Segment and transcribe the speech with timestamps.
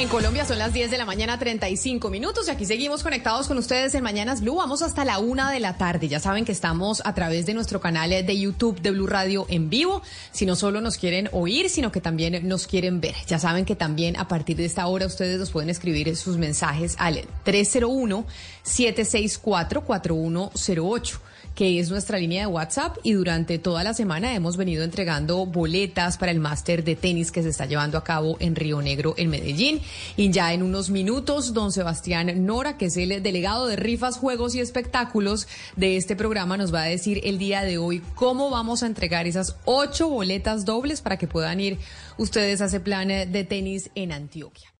[0.00, 3.58] En Colombia son las 10 de la mañana, 35 minutos, y aquí seguimos conectados con
[3.58, 4.54] ustedes en Mañanas Blue.
[4.54, 6.08] Vamos hasta la una de la tarde.
[6.08, 9.68] Ya saben que estamos a través de nuestro canal de YouTube de Blue Radio en
[9.68, 10.00] vivo.
[10.32, 13.14] Si no solo nos quieren oír, sino que también nos quieren ver.
[13.26, 16.96] Ya saben que también a partir de esta hora ustedes nos pueden escribir sus mensajes
[16.98, 18.24] al 301
[18.62, 21.20] 764 4108
[21.54, 26.16] que es nuestra línea de WhatsApp y durante toda la semana hemos venido entregando boletas
[26.18, 29.30] para el máster de tenis que se está llevando a cabo en Río Negro, en
[29.30, 29.80] Medellín.
[30.16, 34.54] Y ya en unos minutos, don Sebastián Nora, que es el delegado de rifas, juegos
[34.54, 38.82] y espectáculos de este programa, nos va a decir el día de hoy cómo vamos
[38.82, 41.78] a entregar esas ocho boletas dobles para que puedan ir
[42.16, 44.70] ustedes a ese plan de tenis en Antioquia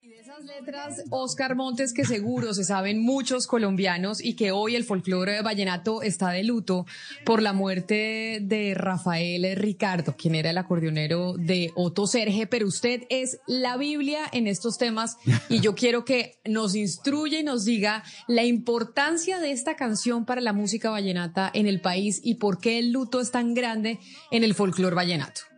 [0.59, 6.03] letras, Oscar Montes, que seguro se saben muchos colombianos y que hoy el folclore vallenato
[6.03, 6.87] está de luto
[7.25, 13.03] por la muerte de Rafael Ricardo, quien era el acordeonero de Otto Serge, pero usted
[13.11, 18.03] es la Biblia en estos temas y yo quiero que nos instruya y nos diga
[18.27, 22.79] la importancia de esta canción para la música vallenata en el país y por qué
[22.79, 24.01] el luto es tan grande
[24.33, 25.50] en el folclore vallenato.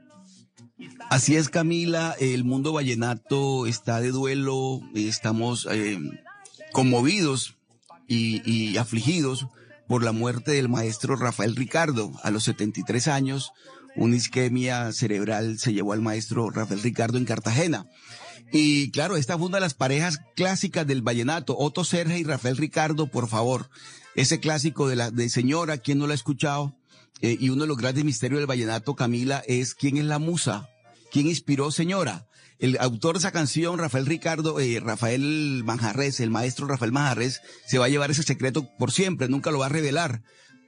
[1.11, 5.99] Así es, Camila, el mundo vallenato está de duelo, estamos eh,
[6.73, 7.57] conmovidos
[8.09, 9.47] y, afligidos
[9.89, 13.53] por la muerte del maestro Rafael Ricardo a los 73 años.
[13.95, 17.87] Una isquemia cerebral se llevó al maestro Rafael Ricardo en Cartagena.
[18.53, 22.57] Y claro, esta fue una de las parejas clásicas del vallenato, Otto Serge y Rafael
[22.57, 23.69] Ricardo, por favor.
[24.15, 26.75] Ese clásico de la de señora, ¿quién no lo ha escuchado?
[27.21, 30.72] Eh, y uno de los grandes misterios del vallenato, Camila, es quién es la musa
[31.13, 32.27] ¿Quién inspiró Señora?
[32.59, 37.77] El autor de esa canción, Rafael Ricardo, eh, Rafael Manjarres, el maestro Rafael Manjarres, se
[37.77, 40.23] va a llevar ese secreto por siempre, nunca lo va a revelar.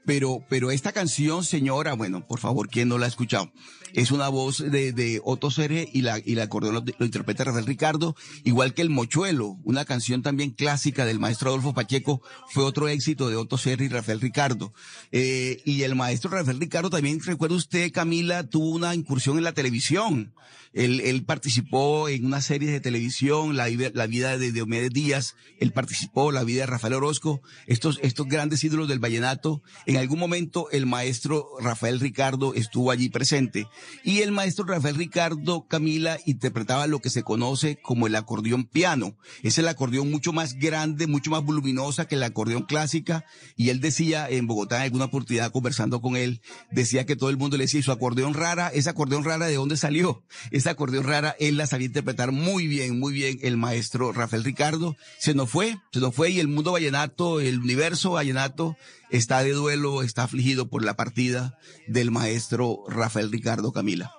[0.05, 3.53] Pero, pero esta canción, señora, bueno, por favor, ¿quién no la ha escuchado?
[3.95, 7.65] Es una voz de, de Otto Serge y la, y la acordeón lo, interpreta Rafael
[7.65, 12.89] Ricardo, igual que El Mochuelo, una canción también clásica del maestro Adolfo Pacheco, fue otro
[12.89, 14.75] éxito de Otto Serge y Rafael Ricardo.
[15.13, 19.53] Eh, y el maestro Rafael Ricardo también, recuerda usted, Camila, tuvo una incursión en la
[19.53, 20.35] televisión.
[20.73, 25.73] Él, él participó en una serie de televisión, la, la vida de Diomedes Díaz, él
[25.73, 29.63] participó, la vida de Rafael Orozco, estos, estos grandes ídolos del vallenato.
[29.87, 33.69] En algún momento el maestro Rafael Ricardo estuvo allí presente
[34.03, 39.17] y el maestro Rafael Ricardo Camila interpretaba lo que se conoce como el acordeón piano.
[39.43, 43.25] Es el acordeón mucho más grande, mucho más voluminosa que el acordeón clásica
[43.57, 46.41] y él decía en Bogotá en alguna oportunidad conversando con él,
[46.71, 49.77] decía que todo el mundo le decía, su acordeón rara, esa acordeón rara de dónde
[49.77, 50.25] salió?
[50.51, 54.97] Esa acordeón rara él la sabía interpretar muy bien, muy bien el maestro Rafael Ricardo.
[55.19, 58.77] Se nos fue, se nos fue y el mundo vallenato, el universo vallenato
[59.11, 64.13] está de duelo, está afligido por la partida del maestro Rafael Ricardo Camila.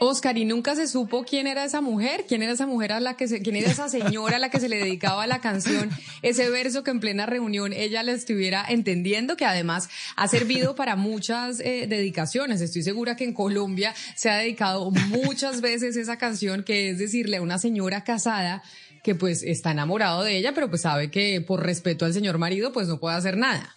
[0.00, 2.24] Oscar, ¿y nunca se supo quién era esa mujer?
[2.28, 4.60] ¿Quién era esa mujer a la que se, quién era esa señora a la que
[4.60, 5.90] se le dedicaba la canción,
[6.22, 10.96] ese verso que en plena reunión ella le estuviera entendiendo, que además ha servido para
[10.96, 12.60] muchas eh, dedicaciones.
[12.60, 17.36] Estoy segura que en Colombia se ha dedicado muchas veces esa canción, que es decirle
[17.36, 18.62] a una señora casada
[19.02, 22.72] que pues está enamorado de ella, pero pues sabe que por respeto al señor marido
[22.72, 23.74] pues no puede hacer nada.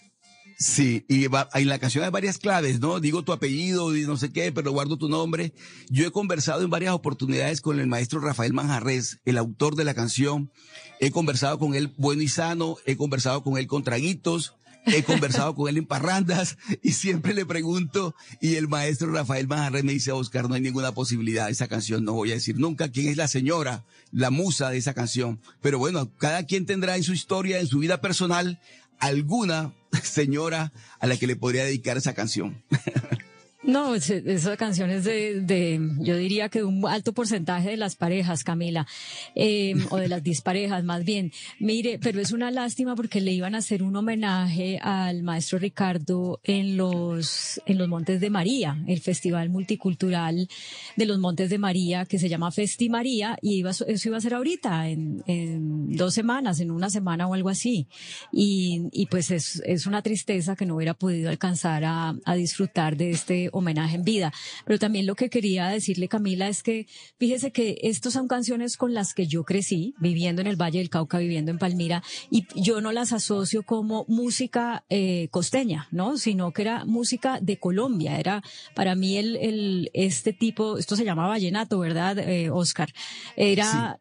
[0.60, 3.00] Sí, y en la canción hay varias claves, ¿no?
[3.00, 5.54] Digo tu apellido y no sé qué, pero guardo tu nombre.
[5.90, 9.94] Yo he conversado en varias oportunidades con el maestro Rafael Manjarres, el autor de la
[9.94, 10.52] canción.
[11.00, 14.56] He conversado con él bueno y sano, he conversado con él con traguitos,
[14.88, 19.84] he conversado con él en parrandas y siempre le pregunto y el maestro Rafael Manjarres
[19.84, 23.10] me dice, Oscar, no hay ninguna posibilidad esa canción, no voy a decir nunca quién
[23.10, 25.40] es la señora, la musa de esa canción.
[25.62, 28.60] Pero bueno, cada quien tendrá en su historia, en su vida personal,
[29.00, 32.64] alguna señora a la que le podría dedicar esa canción.
[33.64, 38.44] No, esa canción es de, yo diría que de un alto porcentaje de las parejas,
[38.44, 38.86] Camila,
[39.34, 41.32] em, o de las disparejas más bien.
[41.60, 46.40] Mire, pero es una lástima porque le iban a hacer un homenaje al maestro Ricardo
[46.44, 50.48] en los, en los Montes de María, el festival multicultural
[50.96, 54.22] de los Montes de María que se llama Festi María y iba, eso iba a
[54.22, 57.88] ser ahorita, en, en dos semanas, en una semana o algo así.
[58.32, 62.96] Y, y pues es, es una tristeza que no hubiera podido alcanzar a, a disfrutar
[62.98, 64.34] de este homenaje en vida.
[64.66, 68.94] Pero también lo que quería decirle, Camila, es que fíjese que estas son canciones con
[68.94, 72.82] las que yo crecí, viviendo en el Valle del Cauca, viviendo en Palmira, y yo
[72.82, 76.18] no las asocio como música eh, costeña, ¿no?
[76.18, 78.20] Sino que era música de Colombia.
[78.20, 78.44] Era
[78.76, 82.94] para mí el, el este tipo, esto se llama vallenato, ¿verdad, eh, Oscar?
[83.36, 84.00] Era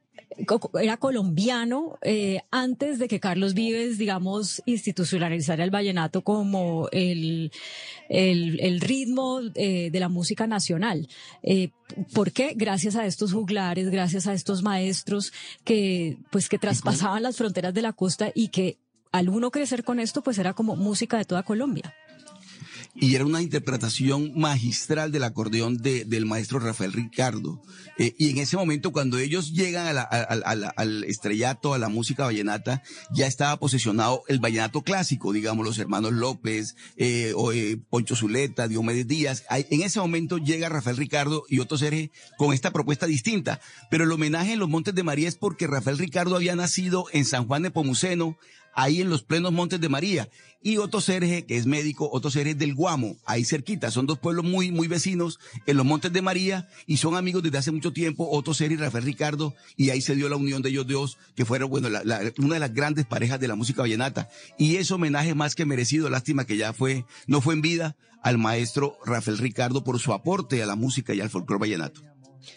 [0.81, 7.51] era colombiano eh, antes de que Carlos Vives, digamos, institucionalizara el vallenato como el,
[8.09, 11.09] el, ritmo eh, de la música nacional.
[11.43, 11.71] Eh,
[12.13, 12.55] ¿Por qué?
[12.57, 15.33] Gracias a estos juglares, gracias a estos maestros
[15.65, 18.79] que, pues, que traspasaban las fronteras de la costa y que
[19.13, 21.95] al uno crecer con esto, pues era como música de toda Colombia
[22.99, 27.63] y era una interpretación magistral del acordeón de, del maestro Rafael Ricardo.
[27.99, 32.83] Eh, y en ese momento, cuando ellos llegan a al estrellato, a la música vallenata,
[33.13, 38.69] ya estaba posesionado el vallenato clásico, digamos, los hermanos López, eh, o, eh, Poncho Zuleta,
[38.69, 39.45] Diomedes Díaz.
[39.51, 43.61] En ese momento llega Rafael Ricardo y Otto Serge con esta propuesta distinta.
[43.91, 47.25] Pero el homenaje en los Montes de María es porque Rafael Ricardo había nacido en
[47.25, 48.39] San Juan de Pomuceno,
[48.77, 50.29] ahí en los plenos Montes de María.
[50.63, 53.91] Y Otto Serge, que es médico, Otto Serge del Guamo, ahí cerquita.
[53.91, 57.59] Son dos pueblos muy, muy vecinos en los Montes de María y son amigos desde
[57.59, 59.55] hace mucho tiempo, Otto Serge y Rafael Ricardo.
[59.77, 62.75] Y ahí se dio la unión de ellos dos, que fueron, bueno, una de las
[62.75, 64.29] grandes parejas de la música vallenata.
[64.59, 68.39] Y ese homenaje más que merecido, lástima que ya fue, no fue en vida, al
[68.39, 72.03] maestro Rafael Ricardo por su aporte a la música y al folclore vallenato.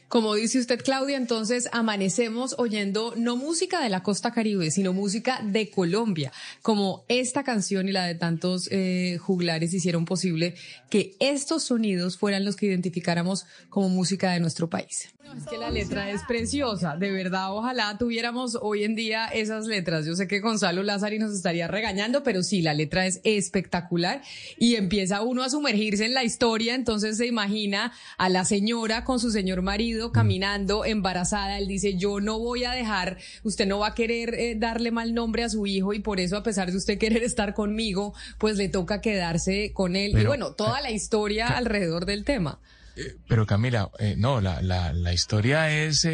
[0.08, 5.42] Como dice usted, Claudia, entonces amanecemos oyendo no música de la costa caribe, sino música
[5.44, 6.32] de Colombia,
[6.62, 10.56] como esta canción y la de tantos eh, juglares hicieron posible
[10.90, 15.10] que estos sonidos fueran los que identificáramos como música de nuestro país.
[15.38, 20.06] Es que la letra es preciosa, de verdad, ojalá tuviéramos hoy en día esas letras.
[20.06, 24.22] Yo sé que Gonzalo Lázari nos estaría regañando, pero sí, la letra es espectacular
[24.58, 29.20] y empieza uno a sumergirse en la historia, entonces se imagina a la señora con
[29.20, 30.12] su señor marido Mm.
[30.12, 34.56] caminando embarazada, él dice, yo no voy a dejar, usted no va a querer eh,
[34.58, 37.54] darle mal nombre a su hijo y por eso a pesar de usted querer estar
[37.54, 40.18] conmigo, pues le toca quedarse con él.
[40.20, 42.60] y bueno, toda la historia alrededor del tema.
[43.00, 46.08] Eh, pero Camila, eh, no, la, la, historia es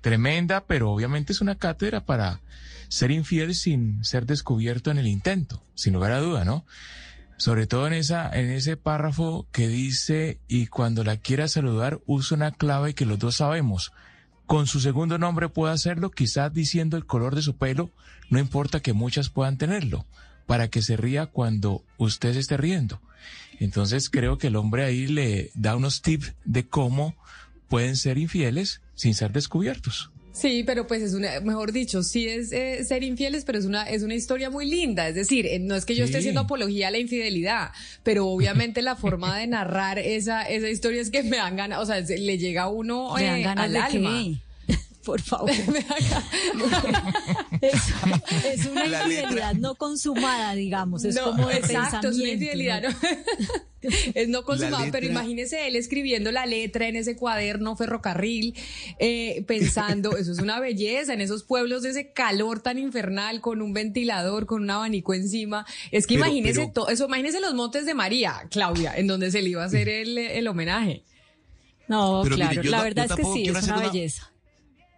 [0.00, 2.40] tremenda, pero obviamente es una cátedra para
[2.88, 6.64] ser infiel sin ser descubierto en el intento, sin lugar a duda, ¿no?
[7.36, 12.36] Sobre todo en esa, en ese párrafo que dice, y cuando la quiera saludar, usa
[12.36, 13.92] una clave que los dos sabemos.
[14.46, 17.90] Con su segundo nombre puede hacerlo, quizás diciendo el color de su pelo,
[18.30, 20.06] no importa que muchas puedan tenerlo,
[20.46, 23.00] para que se ría cuando usted se esté riendo.
[23.60, 27.16] Entonces creo que el hombre ahí le da unos tips de cómo
[27.68, 30.10] pueden ser infieles sin ser descubiertos.
[30.34, 33.84] Sí, pero pues es una, mejor dicho, sí es eh, ser infieles, pero es una,
[33.84, 35.06] es una historia muy linda.
[35.06, 37.70] Es decir, eh, no es que yo esté haciendo apología a la infidelidad,
[38.02, 41.86] pero obviamente la forma de narrar esa, esa historia es que me dan ganas, o
[41.86, 44.24] sea, le llega a uno eh, al alma.
[45.04, 45.50] Por favor.
[47.60, 51.04] es, una infidelidad no consumada, digamos.
[51.04, 52.82] Es como de exacto, es una infidelidad.
[52.82, 52.88] ¿no?
[54.14, 58.54] es no consumada, pero imagínese él escribiendo la letra en ese cuaderno ferrocarril,
[58.98, 63.60] eh, pensando, eso es una belleza, en esos pueblos de ese calor tan infernal, con
[63.60, 65.66] un ventilador, con un abanico encima.
[65.90, 69.50] Es que imagínese todo, eso, imagínese los Montes de María, Claudia, en donde se le
[69.50, 71.04] iba a hacer el, el homenaje.
[71.88, 74.33] No, claro, la verdad es que sí, es una belleza.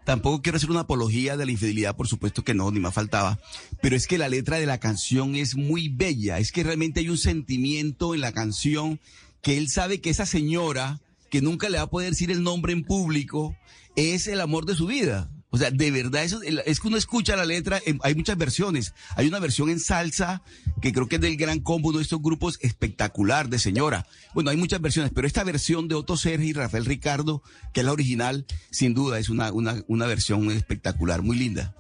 [0.06, 3.40] Tampoco quiero hacer una apología de la infidelidad, por supuesto que no, ni más faltaba.
[3.82, 6.38] Pero es que la letra de la canción es muy bella.
[6.38, 9.00] Es que realmente hay un sentimiento en la canción
[9.42, 12.72] que él sabe que esa señora, que nunca le va a poder decir el nombre
[12.72, 13.56] en público,
[13.96, 15.28] es el amor de su vida.
[15.50, 18.94] O sea, de verdad, eso, es que uno escucha la letra, hay muchas versiones.
[19.14, 20.42] Hay una versión en salsa,
[20.82, 24.06] que creo que es del Gran Combo, uno de estos grupos espectacular de señora.
[24.34, 27.86] Bueno, hay muchas versiones, pero esta versión de Otto Sergi y Rafael Ricardo, que es
[27.86, 31.74] la original, sin duda es una, una, una versión espectacular, muy linda.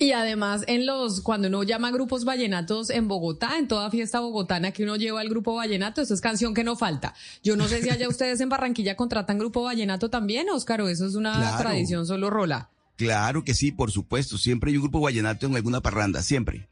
[0.00, 4.72] Y además, en los, cuando uno llama grupos vallenatos en Bogotá, en toda fiesta bogotana
[4.72, 7.12] que uno lleva al grupo vallenato, eso es canción que no falta.
[7.42, 11.06] Yo no sé si allá ustedes en Barranquilla contratan grupo vallenato también, Óscar, o eso
[11.06, 12.70] es una tradición solo rola.
[13.00, 14.36] Claro que sí, por supuesto.
[14.36, 16.68] Siempre hay un grupo vallenato en alguna parranda, siempre.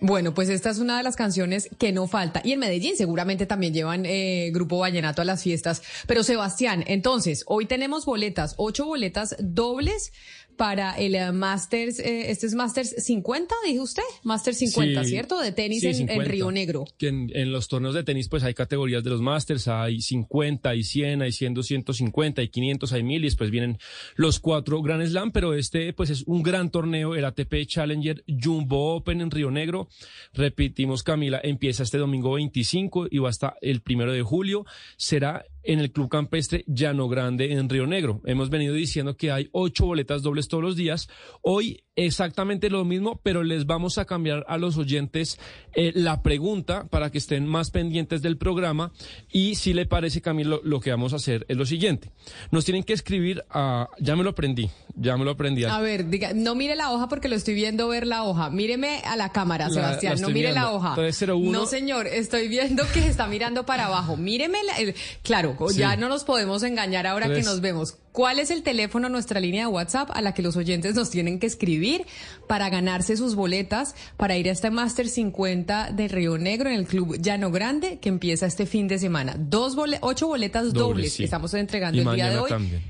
[0.00, 2.40] Bueno, pues esta es una de las canciones que no falta.
[2.42, 5.82] Y en Medellín seguramente también llevan eh, grupo vallenato a las fiestas.
[6.08, 10.12] Pero Sebastián, entonces, hoy tenemos boletas, ocho boletas dobles
[10.60, 15.40] para el eh, Masters, eh, este es Masters 50, dijo usted, Masters 50, ¿cierto?
[15.40, 16.84] De tenis en, Río Negro.
[16.98, 20.84] Que en, los torneos de tenis pues hay categorías de los Masters, hay 50, hay
[20.84, 23.78] 100, hay 100, 250, hay 500, hay 1000 y después vienen
[24.16, 28.96] los cuatro Grand Slam, pero este pues es un gran torneo, el ATP Challenger Jumbo
[28.96, 29.88] Open en Río Negro.
[30.34, 34.66] Repetimos Camila, empieza este domingo 25 y va hasta el primero de julio.
[34.98, 38.20] Será en el Club Campestre Llano Grande en Río Negro.
[38.24, 41.08] Hemos venido diciendo que hay ocho boletas dobles todos los días.
[41.42, 45.38] Hoy exactamente lo mismo, pero les vamos a cambiar a los oyentes
[45.74, 48.92] eh, la pregunta para que estén más pendientes del programa.
[49.30, 52.10] Y si le parece, Camilo, lo que vamos a hacer es lo siguiente.
[52.50, 53.88] Nos tienen que escribir a...
[54.00, 55.64] Ya me lo aprendí, ya me lo aprendí.
[55.64, 58.48] A ver, diga, no mire la hoja porque lo estoy viendo ver la hoja.
[58.48, 60.94] Míreme a la cámara, La- Sebastián, la no mire la hoja.
[60.94, 61.52] 301.
[61.52, 64.16] No, señor, estoy viendo que está mirando para abajo.
[64.16, 67.96] Míreme, la- el- claro, ya no nos podemos engañar ahora que nos vemos.
[68.12, 71.38] ¿Cuál es el teléfono, nuestra línea de WhatsApp a la que los oyentes nos tienen
[71.38, 72.06] que escribir
[72.48, 76.86] para ganarse sus boletas para ir a este Master 50 de Río Negro en el
[76.86, 79.36] Club Llano Grande que empieza este fin de semana?
[79.38, 81.18] Dos ocho boletas dobles, Dobles, sí.
[81.18, 82.48] que estamos entregando Y el día de hoy.
[82.48, 82.82] también.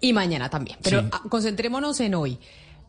[0.00, 0.78] Y mañana también.
[0.82, 1.08] Pero Sí.
[1.12, 2.38] ah, concentrémonos en hoy.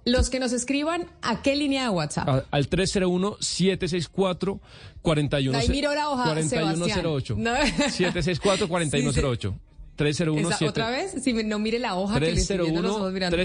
[0.06, 2.28] Los que nos escriban, ¿a qué línea de WhatsApp?
[2.30, 5.56] A- al 301-764-4108.
[5.56, 7.36] Ahí miro la hoja, 4108.
[7.36, 7.44] Sebastián.
[7.44, 7.56] No.
[7.56, 9.54] 764-4108.
[9.96, 11.16] 301 Esa- ¿Otra vez?
[11.24, 13.38] Si me- no mire la hoja que le estoy viendo los ojos 301 mirando.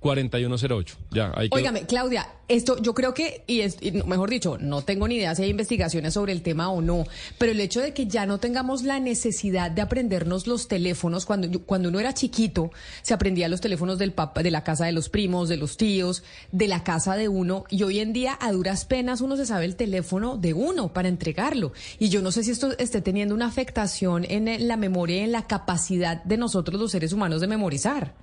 [0.00, 0.96] 301-764-4108.
[1.10, 1.48] Ya, que...
[1.52, 5.34] Óigame, Claudia, esto yo creo que, y, es, y mejor dicho, no tengo ni idea
[5.34, 7.04] si hay investigaciones sobre el tema o no,
[7.38, 11.46] pero el hecho de que ya no tengamos la necesidad de aprendernos los teléfonos, cuando,
[11.48, 12.70] yo- cuando uno era chiquito,
[13.02, 16.22] se aprendía los teléfonos del papá, de la casa de los primos, de los tíos,
[16.50, 19.64] de la casa de uno, y hoy en día a duras penas uno se sabe
[19.66, 21.72] el teléfono de uno para entregarlo.
[21.98, 25.32] Y yo no sé si esto esté teniendo una afectación en la memoria y en
[25.32, 28.14] la capacidad de nosotros los seres humanos de memorizar.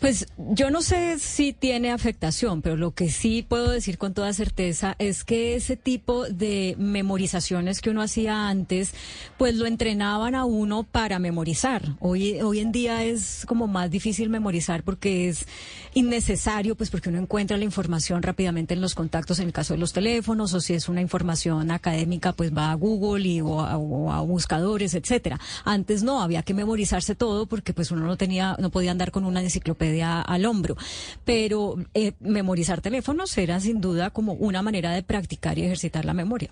[0.00, 4.32] Pues yo no sé si tiene afectación, pero lo que sí puedo decir con toda
[4.32, 8.92] certeza es que ese tipo de memorizaciones que uno hacía antes,
[9.38, 11.82] pues lo entrenaban a uno para memorizar.
[11.98, 15.46] Hoy, hoy en día es como más difícil memorizar porque es
[15.94, 19.80] innecesario, pues porque uno encuentra la información rápidamente en los contactos en el caso de
[19.80, 23.76] los teléfonos, o si es una información académica, pues va a Google y, o, a,
[23.76, 25.40] o a buscadores, etcétera.
[25.64, 29.24] Antes no, había que memorizarse todo porque pues uno no tenía, no podía andar con
[29.24, 30.76] una enciclopedia al hombro.
[31.24, 36.14] Pero eh, memorizar teléfonos era sin duda como una manera de practicar y ejercitar la
[36.14, 36.50] memoria.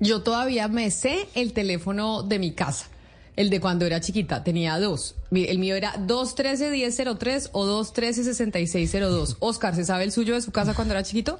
[0.00, 2.86] Yo todavía me sé el teléfono de mi casa.
[3.34, 5.14] El de cuando era chiquita, tenía dos.
[5.30, 9.36] El mío era 213-1003 o 213-6602.
[9.40, 11.38] Oscar, ¿se sabe el suyo de su casa cuando era chiquito?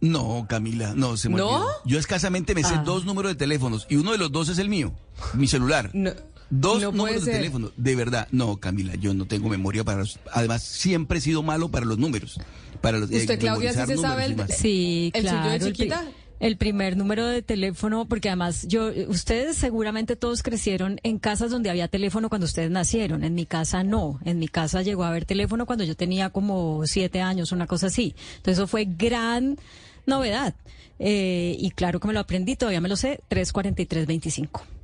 [0.00, 1.46] No, Camila, no, se me ¿No?
[1.48, 1.68] olvidó.
[1.84, 2.82] Yo escasamente me sé Ah.
[2.84, 4.92] dos números de teléfonos y uno de los dos es el mío,
[5.34, 5.90] mi celular.
[5.92, 6.10] No,
[6.54, 8.28] Dos no números de teléfono, de verdad.
[8.30, 10.18] No, Camila, yo no tengo memoria para los...
[10.32, 12.38] Además, siempre he sido malo para los números.
[12.82, 14.36] Para los, ¿Usted, Claudia, sí se sabe el-.
[14.48, 15.66] Sí, ¿El suyo de claro.
[15.66, 16.04] chiquita?
[16.40, 21.70] El primer número de teléfono, porque además yo, ustedes seguramente todos crecieron en casas donde
[21.70, 23.24] había teléfono cuando ustedes nacieron.
[23.24, 24.20] En mi casa no.
[24.22, 27.86] En mi casa llegó a haber teléfono cuando yo tenía como siete años, una cosa
[27.86, 28.14] así.
[28.36, 29.56] Entonces eso fue gran
[30.04, 30.54] novedad.
[30.98, 34.81] Eh, y claro que me lo aprendí, todavía me lo sé, 34325.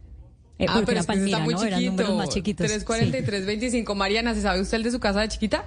[0.58, 1.60] Eh, ah, porque pero era es que ese está Palmira, muy ¿no?
[1.78, 2.14] chiquito.
[2.16, 2.66] Más chiquitos.
[2.86, 3.94] 343-25.
[3.94, 5.64] Mariana, ¿se sabe usted el de su casa de chiquita?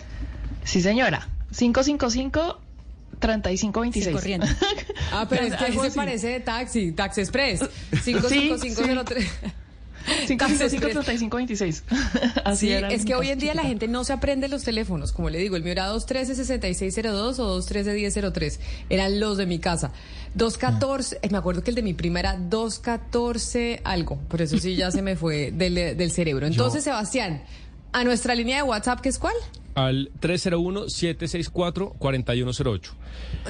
[0.63, 1.29] Sí, señora.
[1.57, 2.59] 555
[3.11, 4.15] Sí, 3526.
[4.15, 4.47] corriendo.
[5.11, 5.95] Ah, pero es que ese así.
[5.95, 7.61] parece de taxi, Taxi Express.
[8.03, 9.25] 55503.
[10.27, 11.83] 555 3526.
[12.43, 15.11] Así Sí, es que hoy en día la gente no se aprende los teléfonos.
[15.11, 18.59] Como le digo, el mío era 213-6602 o 213-1003.
[18.89, 19.91] Eran los de mi casa.
[20.35, 24.17] 214, eh, me acuerdo que el de mi prima era 214 algo.
[24.27, 26.47] Por eso sí ya se me fue del, del cerebro.
[26.47, 27.43] Entonces, Sebastián,
[27.93, 29.35] a nuestra línea de WhatsApp, ¿qué es cuál?
[29.73, 32.91] Al 301-764-4108.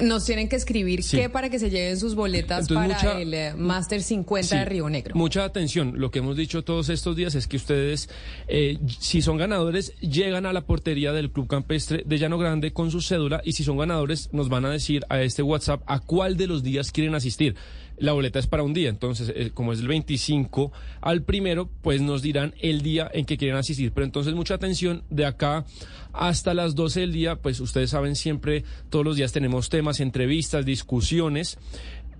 [0.02, 1.16] Nos tienen que escribir Sí.
[1.16, 4.64] qué para que se lleven sus boletas Entonces, para mucha- el eh, Master 50 de
[4.64, 5.14] Río Negro.
[5.16, 5.94] Mucha atención.
[5.96, 8.08] Lo que hemos dicho todos estos días es que ustedes,
[8.48, 12.90] eh, si son ganadores, llegan a la portería del Club Campestre de Llano Grande con
[12.92, 16.36] su cédula y si son ganadores, nos van a decir a este WhatsApp a cuál
[16.36, 17.56] de los días quieren asistir.
[18.02, 22.00] La boleta es para un día, entonces, eh, como es el 25 al primero, pues
[22.02, 23.92] nos dirán el día en que quieren asistir.
[23.92, 25.64] Pero entonces, mucha atención, de acá
[26.12, 30.66] hasta las 12 del día, pues ustedes saben, siempre, todos los días tenemos temas, entrevistas,
[30.66, 31.58] discusiones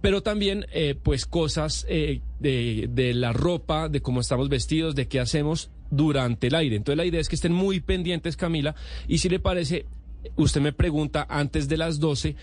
[0.00, 5.06] pero también eh, pues cosas eh, de, de la ropa, de cómo estamos vestidos, de
[5.06, 6.74] qué hacemos durante el aire.
[6.74, 8.74] Entonces la idea es que estén muy pendientes, Camila,
[9.06, 9.86] y si le parece,
[10.34, 12.34] usted me pregunta antes de las 12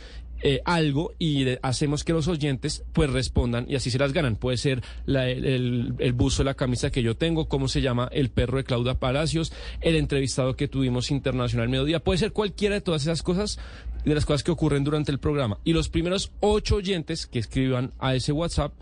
[0.41, 4.36] eh, algo y hacemos que los oyentes pues respondan y así se las ganan.
[4.36, 8.10] Puede ser la- el, el- el buzo, la camisa que yo tengo, cómo se llama
[8.12, 12.00] el perro de Claudia Palacios, el entrevistado que tuvimos internacional mediodía.
[12.03, 13.60] Puede ser cualquiera de todas esas cosas,
[14.05, 15.60] de las cosas que ocurren durante el programa.
[15.63, 18.74] Y los primeros ocho oyentes que escriban a ese WhatsApp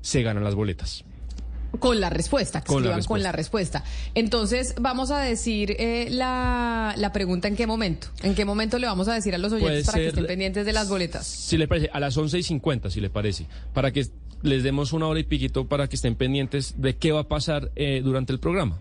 [0.00, 1.04] se ganan las boletas.
[1.78, 3.84] Con la respuesta, que Con la escriban con la respuesta.
[4.14, 8.08] Entonces, vamos a decir eh, la, la pregunta en qué momento.
[8.22, 10.72] ¿En qué momento le vamos a decir a los oyentes para que estén pendientes de
[10.72, 11.26] las boletas?
[11.26, 14.06] Si le parece, a las once y cincuenta, si le parece, para que
[14.42, 17.70] les demos una hora y piquito para que estén pendientes de qué va a pasar
[17.76, 18.80] eh, durante el programa.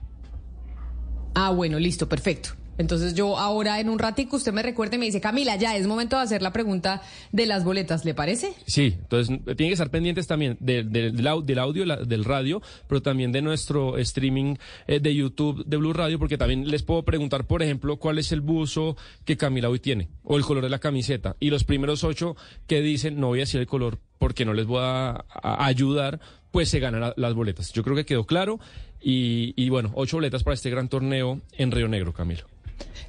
[1.36, 2.52] Ah, bueno, listo, perfecto.
[2.80, 5.86] Entonces yo ahora en un ratico usted me recuerde y me dice, Camila, ya es
[5.86, 8.54] momento de hacer la pregunta de las boletas, ¿le parece?
[8.66, 11.98] Sí, entonces eh, tienen que estar pendientes también de- de- del, au- del audio, la-
[11.98, 14.56] del radio, pero también de nuestro streaming
[14.88, 18.32] eh, de YouTube de Blue Radio, porque también les puedo preguntar, por ejemplo, cuál es
[18.32, 18.96] el buzo
[19.26, 21.36] que Camila hoy tiene, o el color de la camiseta.
[21.42, 24.66] Y los primeros ocho que dicen, no voy a decir el color porque no les
[24.66, 26.22] voy a, a ayudar,
[26.52, 27.74] pues se ganan la- las boletas.
[27.74, 28.58] Yo creo que quedó claro.
[29.02, 32.44] Y, y bueno, ocho boletas para este gran torneo en Río Negro, Camilo.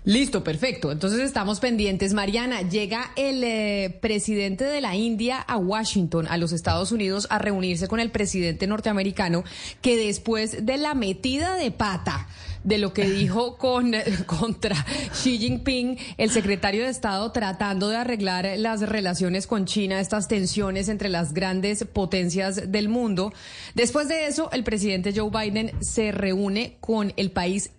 [0.04, 0.90] Listo, perfecto.
[0.90, 2.14] Entonces estamos pendientes.
[2.14, 7.38] Mariana, llega el eh, presidente de la India a Washington, a los Estados Unidos, a
[7.38, 9.44] reunirse con el presidente norteamericano,
[9.82, 12.28] que después de la metida de pata
[12.64, 13.92] de lo que dijo con,
[14.26, 20.28] contra Xi Jinping, el secretario de Estado tratando de arreglar las relaciones con China, estas
[20.28, 23.32] tensiones entre las grandes potencias del mundo.
[23.74, 27.70] Después de eso, el presidente Joe Biden se reúne con el país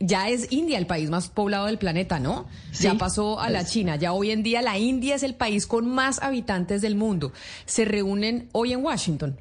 [0.00, 2.46] ya es India el país más poblado del planeta, ¿no?
[2.72, 3.96] Sí, ya pasó a la es- China.
[3.96, 7.32] Ya hoy en día la India es el país con más habitantes del mundo.
[7.64, 9.40] Se reúnen hoy en Washington.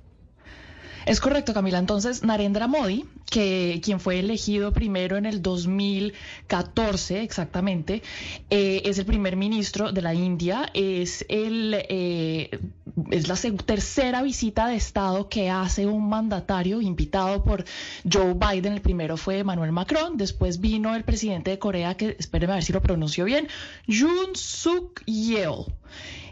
[1.05, 1.77] Es correcto, Camila.
[1.77, 8.01] Entonces, Narendra Modi, que quien fue elegido primero en el 2014 exactamente,
[8.50, 12.50] eh, es el primer ministro de la India, es el eh,
[12.95, 13.35] la
[13.65, 17.65] tercera visita de Estado que hace un mandatario invitado por
[18.12, 18.74] Joe Biden.
[18.74, 22.63] El primero fue Emmanuel Macron, después vino el presidente de Corea, que espéreme a ver
[22.63, 23.47] si lo pronuncio bien,
[23.85, 25.65] Yoon Suk Yeol.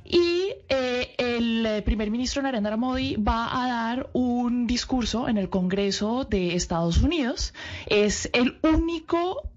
[0.05, 5.49] Y eh, el eh, primer ministro Narendra Modi va a dar un discurso en el
[5.49, 7.53] Congreso de Estados Unidos.
[7.87, 9.52] Es el único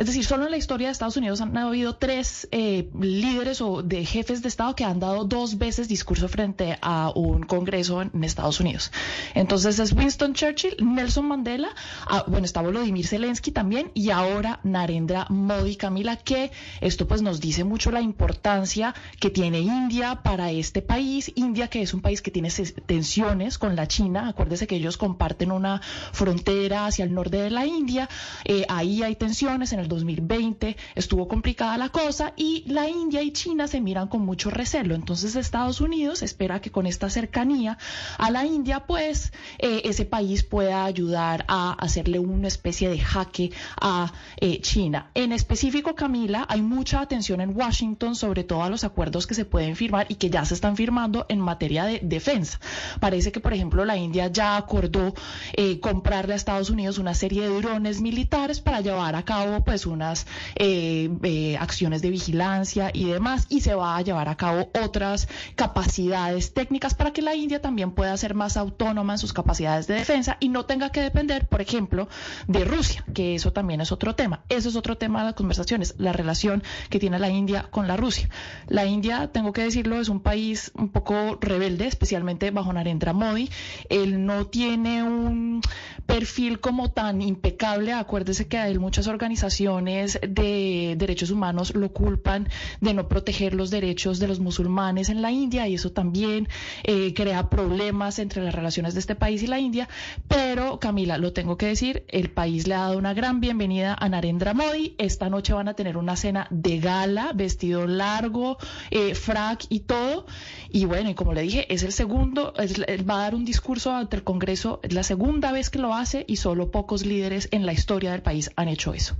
[0.00, 3.82] es decir, solo en la historia de Estados Unidos han habido tres eh, líderes o
[3.82, 8.24] de jefes de Estado que han dado dos veces discurso frente a un Congreso en,
[8.24, 8.92] Estados Unidos.
[9.34, 11.68] Entonces es Winston Churchill, Nelson Mandela,
[12.06, 17.38] ah, bueno, está Volodymyr Zelensky también y ahora Narendra Modi, Camila, que esto pues nos
[17.38, 21.30] dice mucho la importancia que tiene India para este país.
[21.34, 22.50] India que es un país que tiene
[22.86, 24.28] tensiones con la China.
[24.28, 28.08] Acuérdese que ellos comparten una frontera hacia el norte de la India.
[28.46, 29.74] Eh, ahí hay tensiones.
[29.74, 34.24] En el 2020 estuvo complicada la cosa y la India y China se miran con
[34.24, 34.94] mucho recelo.
[34.94, 37.76] Entonces Estados Unidos espera que con esta cercanía
[38.16, 43.52] a la India, pues eh, ese país pueda ayudar a hacerle una especie de jaque
[43.80, 45.10] a eh, China.
[45.14, 49.44] En específico, Camila, hay mucha atención en Washington sobre todo a los acuerdos que se
[49.44, 52.60] pueden firmar y que ya se están firmando en materia de defensa.
[53.00, 55.14] Parece que, por ejemplo, la India ya acordó
[55.54, 59.79] eh, comprarle a Estados Unidos una serie de drones militares para llevar a cabo pues
[59.86, 64.70] unas eh, eh, acciones de vigilancia y demás y se va a llevar a cabo
[64.82, 69.86] otras capacidades técnicas para que la India también pueda ser más autónoma en sus capacidades
[69.86, 72.08] de defensa y no tenga que depender, por ejemplo,
[72.46, 74.44] de Rusia, que eso también es otro tema.
[74.48, 77.96] Eso es otro tema de las conversaciones, la relación que tiene la India con la
[77.96, 78.28] Rusia.
[78.68, 83.50] La India, tengo que decirlo, es un país un poco rebelde, especialmente bajo Narendra Modi.
[83.88, 85.60] Él no tiene un
[86.06, 87.92] perfil como tan impecable.
[87.92, 92.48] Acuérdese que él muchas organizaciones de derechos humanos lo culpan
[92.80, 96.48] de no proteger los derechos de los musulmanes en la India y eso también
[96.84, 99.88] eh, crea problemas entre las relaciones de este país y la India.
[100.28, 104.08] Pero, Camila, lo tengo que decir, el país le ha dado una gran bienvenida a
[104.08, 104.94] Narendra Modi.
[104.98, 108.56] Esta noche van a tener una cena de gala, vestido largo,
[108.90, 110.26] eh, frac y todo.
[110.70, 113.92] Y bueno, y como le dije, es el segundo, es- va a dar un discurso
[113.92, 117.66] ante el Congreso, es la segunda vez que lo hace y solo pocos líderes en
[117.66, 119.16] la historia del país han hecho eso.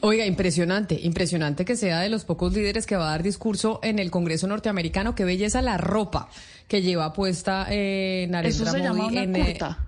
[0.00, 3.98] Oiga, impresionante, impresionante que sea de los pocos líderes que va a dar discurso en
[3.98, 5.14] el Congreso norteamericano.
[5.14, 6.28] Qué belleza la ropa
[6.68, 9.86] que lleva puesta eh, Narendra Eso se llama Modi una en, eh, curta.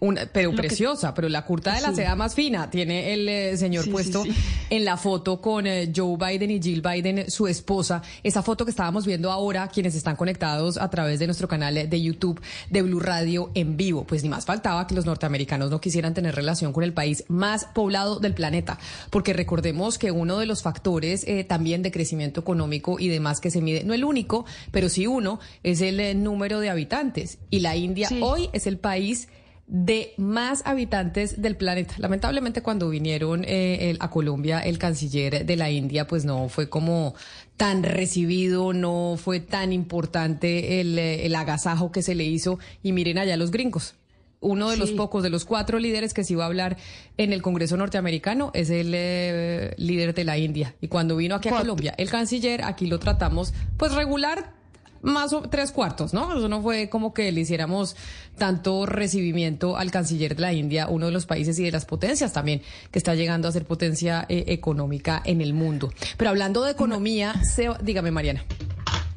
[0.00, 1.96] Una, pero Lo que- preciosa, pero la curta de la Sí.
[1.96, 2.70] seda más fina.
[2.70, 4.30] Tiene el eh, señor Sí, puesto sí.
[4.70, 8.00] en la foto con eh, Joe Biden y Jill Biden, su esposa.
[8.22, 12.00] Esa foto que estábamos viendo ahora, quienes están conectados a través de nuestro canal de
[12.02, 14.04] YouTube de Blue Radio en vivo.
[14.04, 17.66] Pues ni más faltaba que los norteamericanos no quisieran tener relación con el país más
[17.74, 18.78] poblado del planeta.
[19.10, 23.50] Porque recordemos que uno de los factores eh, también de crecimiento económico y demás que
[23.50, 27.36] se mide, no el único, pero sí uno, es el eh, número de habitantes.
[27.50, 29.28] Y la India hoy es el país
[29.72, 31.94] de más habitantes del planeta.
[31.98, 36.68] Lamentablemente cuando vinieron eh, el- a Colombia el canciller de la India pues no fue
[36.68, 37.14] como
[37.56, 42.90] tan recibido, no fue tan importante el, eh, el agasajo que se le hizo y
[42.90, 43.94] miren allá los gringos.
[44.40, 46.78] Uno de los pocos, de los cuatro líderes que sí va a hablar
[47.18, 50.74] en el Congreso norteamericano es el eh, líder de la India.
[50.80, 51.58] Y cuando vino aquí a.
[51.58, 54.54] Colombia, el canciller, aquí lo tratamos pues regular
[55.02, 56.36] más o tres cuartos, ¿no?
[56.36, 57.96] Eso no fue como que le hiciéramos
[58.36, 62.32] tanto recibimiento al canciller de la India, uno de los países y de las potencias
[62.32, 65.92] también, que está llegando a ser potencia eh, económica en el mundo.
[66.16, 67.34] Pero hablando de economía,
[67.82, 68.44] dígame, Mariana.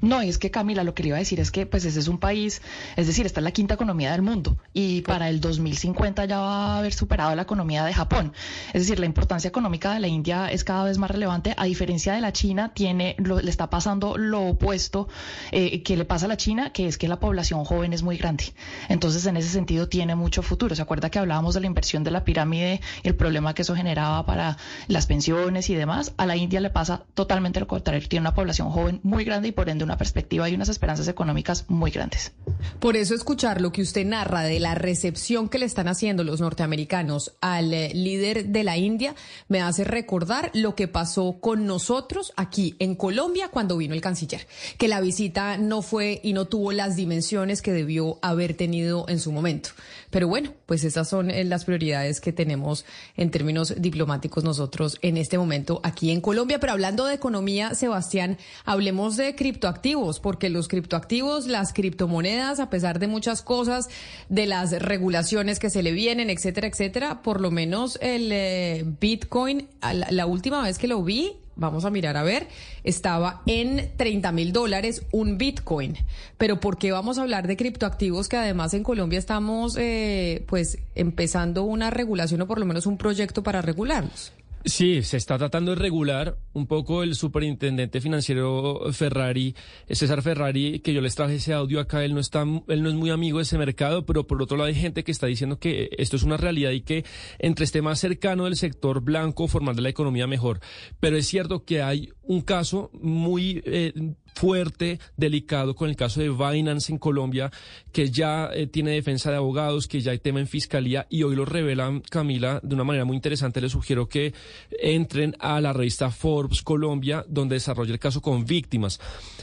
[0.04, 2.10] No, es que Camila, lo que le iba a decir es que pues ese es
[2.10, 2.62] un país,
[2.98, 6.76] es decir, está en la quinta economía del mundo y para el 2050 ya va
[6.76, 8.34] a haber superado la economía de Japón.
[8.74, 11.54] Es decir, la importancia económica de la India es cada vez más relevante.
[11.56, 15.08] A diferencia de la China, tiene, le está pasando lo opuesto
[15.54, 18.18] eh, que le pasa a la China, que es que la población joven es muy
[18.18, 18.54] grande.
[18.89, 20.76] Entonces, en ese sentido, tiene mucho futuro.
[20.76, 23.74] ¿Se acuerda que hablábamos de la inversión de la pirámide y el problema que eso
[23.74, 24.58] generaba para
[24.89, 26.12] las pensiones y demás?
[26.18, 28.06] A la India le pasa totalmente lo contrario.
[28.10, 31.66] Tiene una población joven muy grande y por ende una perspectiva y unas esperanzas económicas
[31.68, 32.32] muy grandes.
[32.80, 36.42] Por eso escuchar lo que usted narra de la recepción que le están haciendo los
[36.42, 39.16] norteamericanos al eh, líder de la India
[39.48, 44.48] me hace recordar lo que pasó con nosotros aquí en Colombia cuando vino el canciller,
[44.78, 49.20] que la visita no fue y no tuvo las dimensiones que debió haber tenido en
[49.20, 49.70] su momento.
[50.10, 52.86] Pero bueno, pues esas son eh, las prioridades que tenemos
[53.18, 56.60] en términos diplomáticos nosotros en este momento aquí en Colombia.
[56.60, 59.83] Pero hablando de economía, Sebastián, hablemos de criptoactivos
[60.22, 63.89] porque los criptoactivos, las criptomonedas, a pesar de muchas cosas,
[64.30, 69.67] de las regulaciones que se le vienen, etcétera, etcétera, por lo menos el eh, Bitcoin,
[70.10, 72.48] la, última vez que lo vi, vamos a mirar a ver,
[72.86, 75.98] estaba en 30 mil dólares un Bitcoin.
[76.38, 80.78] Pero ¿por qué vamos a hablar de criptoactivos que además en Colombia estamos eh, pues
[80.96, 84.32] empezando una regulación o por lo menos un proyecto para regularlos?
[84.65, 89.54] Sí, se está tratando de regular un poco el superintendente financiero Ferrari,
[89.89, 92.95] César Ferrari, que yo les traje ese audio acá, él no está, él no es
[92.95, 95.89] muy amigo de ese mercado, pero por otro lado hay gente que está diciendo que
[95.97, 97.04] esto es una realidad y que
[97.39, 100.62] entre esté más cercano del sector blanco, formando la economía mejor.
[101.02, 103.91] Pero es cierto que hay un caso muy eh,
[104.34, 107.52] fuerte, delicado con el caso de Binance en Colombia,
[107.91, 111.36] que ya eh, tiene defensa de abogados, que ya hay tema en fiscalía y hoy
[111.36, 113.62] lo revelan Camila de una manera muy interesante.
[113.62, 114.34] Les sugiero que
[114.69, 119.00] entren a la revista Forbes Colombia, donde desarrolla el caso con víctimas,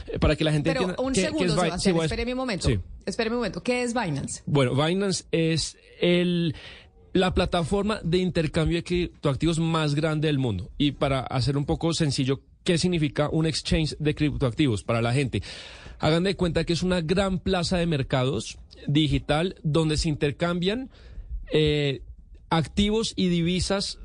[0.07, 2.67] eh, para que la gente Pero un segundo, Sebastián, espéreme un momento.
[2.67, 2.79] Sí.
[3.05, 3.63] Espéreme un momento.
[3.63, 4.43] ¿Qué es Binance?
[4.45, 6.55] Bueno, Binance es el
[7.13, 10.71] la plataforma de intercambio de criptoactivos más grande del mundo.
[10.77, 15.41] Y para hacer un poco sencillo, ¿Qué significa un exchange de criptoactivos para la gente?
[15.99, 20.89] Hagan de cuenta que es una gran plaza de mercados digital donde se intercambian
[21.51, 22.01] eh,
[22.49, 23.99] activos y divisas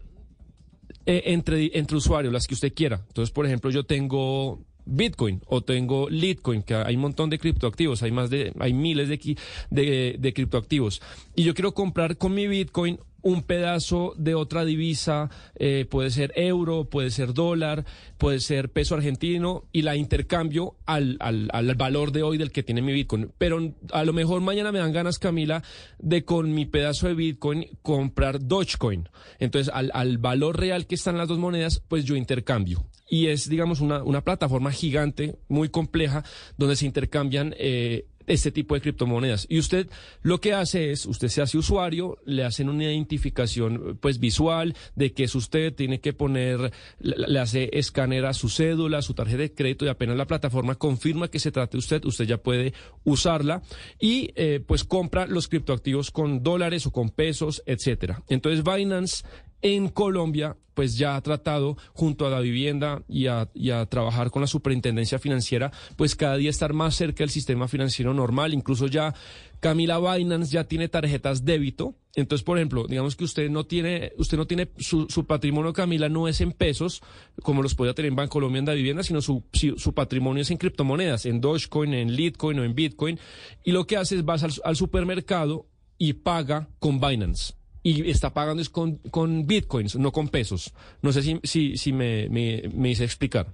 [1.05, 3.05] eh, entre, entre usuarios, las que usted quiera.
[3.09, 8.03] Entonces, por ejemplo, yo tengo Bitcoin o tengo Litecoin, que hay un montón de criptoactivos,
[8.03, 9.37] hay más de, hay miles de,
[9.71, 11.03] de, de criptoactivos.
[11.35, 16.33] Y yo quiero comprar con mi Bitcoin un pedazo de otra divisa, eh, puede ser
[16.37, 17.85] euro, puede ser dólar,
[18.19, 22.63] puede ser peso argentino y la intercambio al, al, al, valor de hoy del que
[22.63, 23.33] tiene mi Bitcoin.
[23.37, 25.65] Pero a lo mejor mañana me dan ganas, Camila,
[25.99, 29.09] de con mi pedazo de Bitcoin comprar Dogecoin.
[29.41, 33.49] Entonces, al, al valor real que están las dos monedas, pues yo intercambio y es,
[33.49, 36.25] digamos, una, una plataforma gigante, muy compleja,
[36.57, 39.47] donde se intercambian eh, este tipo de criptomonedas.
[39.49, 39.89] Y usted
[40.23, 45.13] lo que hace es, usted se hace usuario, le hacen una identificación pues visual de
[45.13, 49.55] que es usted, tiene que poner, le, hace escáner a su cédula, su tarjeta de
[49.55, 52.73] crédito y apenas la plataforma confirma que se trate de usted, usted ya puede
[53.05, 53.63] usarla
[54.01, 58.23] y eh, pues compra los criptoactivos con dólares o con pesos, etcétera.
[58.29, 59.25] Entonces Binance
[59.63, 63.49] en Colombia, pues ya ha tratado junto a la vivienda y a,
[63.89, 68.53] trabajar con la superintendencia financiera, pues cada día estar más cerca del sistema financiero normal.
[68.53, 69.15] Incluso ya
[69.61, 71.95] Camila Binance ya tiene tarjetas débito.
[72.15, 76.29] Entonces, por ejemplo, digamos que usted no tiene, usted no tiene su, patrimonio, Camila, no
[76.29, 77.03] es en pesos,
[77.43, 79.43] como los podía tener en Banco Colombia en la vivienda, sino su,
[79.95, 83.19] patrimonio es en criptomonedas, en Dogecoin, en Litecoin o en Bitcoin.
[83.65, 85.67] Y lo que hace es vas al supermercado
[85.97, 87.55] y paga con Binance
[87.87, 90.75] y está pagando es con, con bitcoins, no con pesos.
[91.03, 93.53] No sé si, si, si me, me, me hice explicar.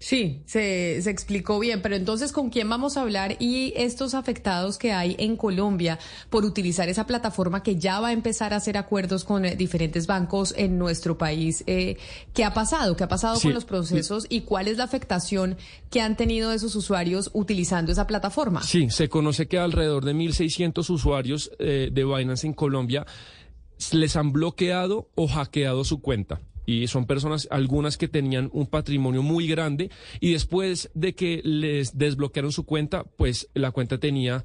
[0.00, 4.76] Sí, se, se, explicó bien, pero entonces, ¿con quién vamos a hablar y estos afectados
[4.76, 8.76] que hay en Colombia por utilizar esa plataforma que ya va a empezar a hacer
[8.76, 11.64] acuerdos con eh, diferentes bancos en nuestro país?
[11.66, 11.96] Eh,
[12.34, 12.96] ¿Qué ha pasado?
[12.96, 15.56] ¿Qué ha pasado con los procesos y cuál es la afectación
[15.90, 18.62] que han tenido esos usuarios utilizando esa plataforma?
[18.62, 23.06] Sí, se conoce que alrededor de 1.600 usuarios eh, de Binance en Colombia
[23.92, 26.40] les han bloqueado o hackeado su cuenta.
[26.66, 31.98] Y son personas, algunas que tenían un patrimonio muy grande y después de que les
[31.98, 34.44] desbloquearon su cuenta, pues la cuenta tenía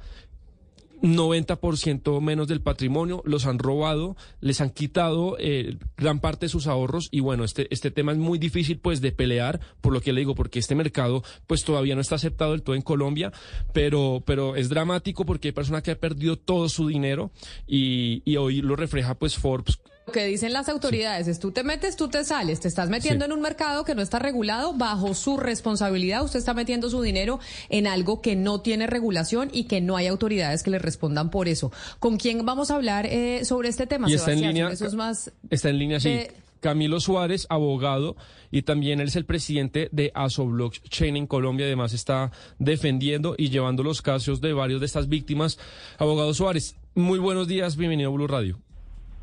[1.01, 6.67] 90% menos del patrimonio, los han robado, les han quitado eh, gran parte de sus
[6.67, 10.13] ahorros y bueno, este, este tema es muy difícil pues de pelear, por lo que
[10.13, 13.31] le digo, porque este mercado pues todavía no está aceptado del todo en Colombia,
[13.73, 17.31] pero, pero es dramático porque hay personas que han perdido todo su dinero
[17.67, 19.79] y, y hoy lo refleja pues Forbes
[20.11, 23.31] que dicen las autoridades es tú te metes, tú te sales, te estás metiendo en
[23.31, 27.87] un mercado que no está regulado bajo su responsabilidad, usted está metiendo su dinero en
[27.87, 31.71] algo que no tiene regulación y que no hay autoridades que le respondan por eso.
[31.99, 34.09] ¿Con quién vamos a hablar eh, sobre este tema?
[34.09, 36.27] Y está en línea, más está en línea, sí.
[36.59, 38.17] Camilo Suárez, abogado,
[38.51, 41.65] y también él es el presidente de ASO Blockchain en Colombia.
[41.65, 45.57] Además, está defendiendo y llevando los casos de varios de estas víctimas.
[45.97, 48.59] Abogado Suárez, muy buenos días, bienvenido a Blue Radio.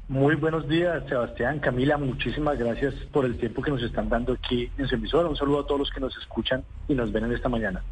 [0.08, 4.70] Muy buenos días, Sebastián, Camila, muchísimas gracias por el tiempo que nos están dando aquí
[4.78, 5.28] en su emisora.
[5.28, 7.82] Un saludo a todos los que nos escuchan y nos ven en esta mañana.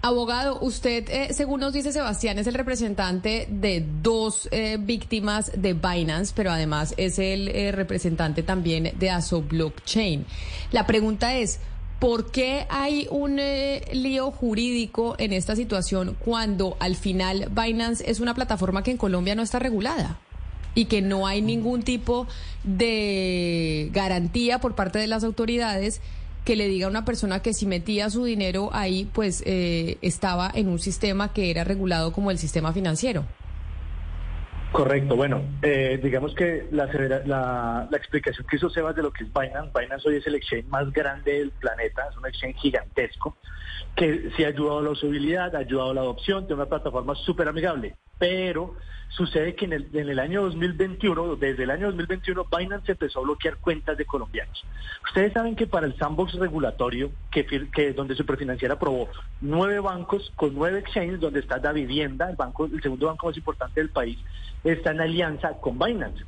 [0.00, 5.74] Abogado, usted, eh, según nos dice Sebastián, es el representante de dos eh, víctimas de
[5.74, 10.24] Binance, pero además es el eh, representante también de ASO Blockchain.
[10.72, 11.60] La pregunta es,
[11.98, 13.38] ¿por qué hay un
[13.92, 19.34] lío jurídico en esta situación cuando al final Binance es una plataforma que en Colombia
[19.34, 20.18] no está regulada?
[20.74, 22.26] Y que no hay ningún tipo
[22.64, 26.00] de garantía por parte de las autoridades
[26.44, 30.50] que le diga a una persona que si metía su dinero ahí, pues eh, estaba
[30.54, 33.26] en un sistema que era regulado como el sistema financiero.
[34.72, 36.86] Correcto, bueno, eh, digamos que la,
[37.24, 40.34] la, la, explicación que hizo Sebas de lo que es Binance, Binance hoy es el
[40.34, 43.36] exchange más grande del planeta, es un exchange gigantesco,
[43.96, 47.14] que sí ha ayudado a la usabilidad, ha ayudado a la adopción, tiene una plataforma
[47.14, 48.76] súper amigable, pero
[49.08, 53.22] Sucede que en el, en el año 2021, desde el año 2021, Binance empezó a
[53.22, 54.64] bloquear cuentas de colombianos.
[55.06, 59.08] Ustedes saben que para el sandbox regulatorio, que, que donde Superfinanciera aprobó
[59.40, 63.36] nueve bancos con nueve exchanges, donde está la vivienda, el, banco, el segundo banco más
[63.36, 64.18] importante del país,
[64.62, 66.24] está en alianza con Binance.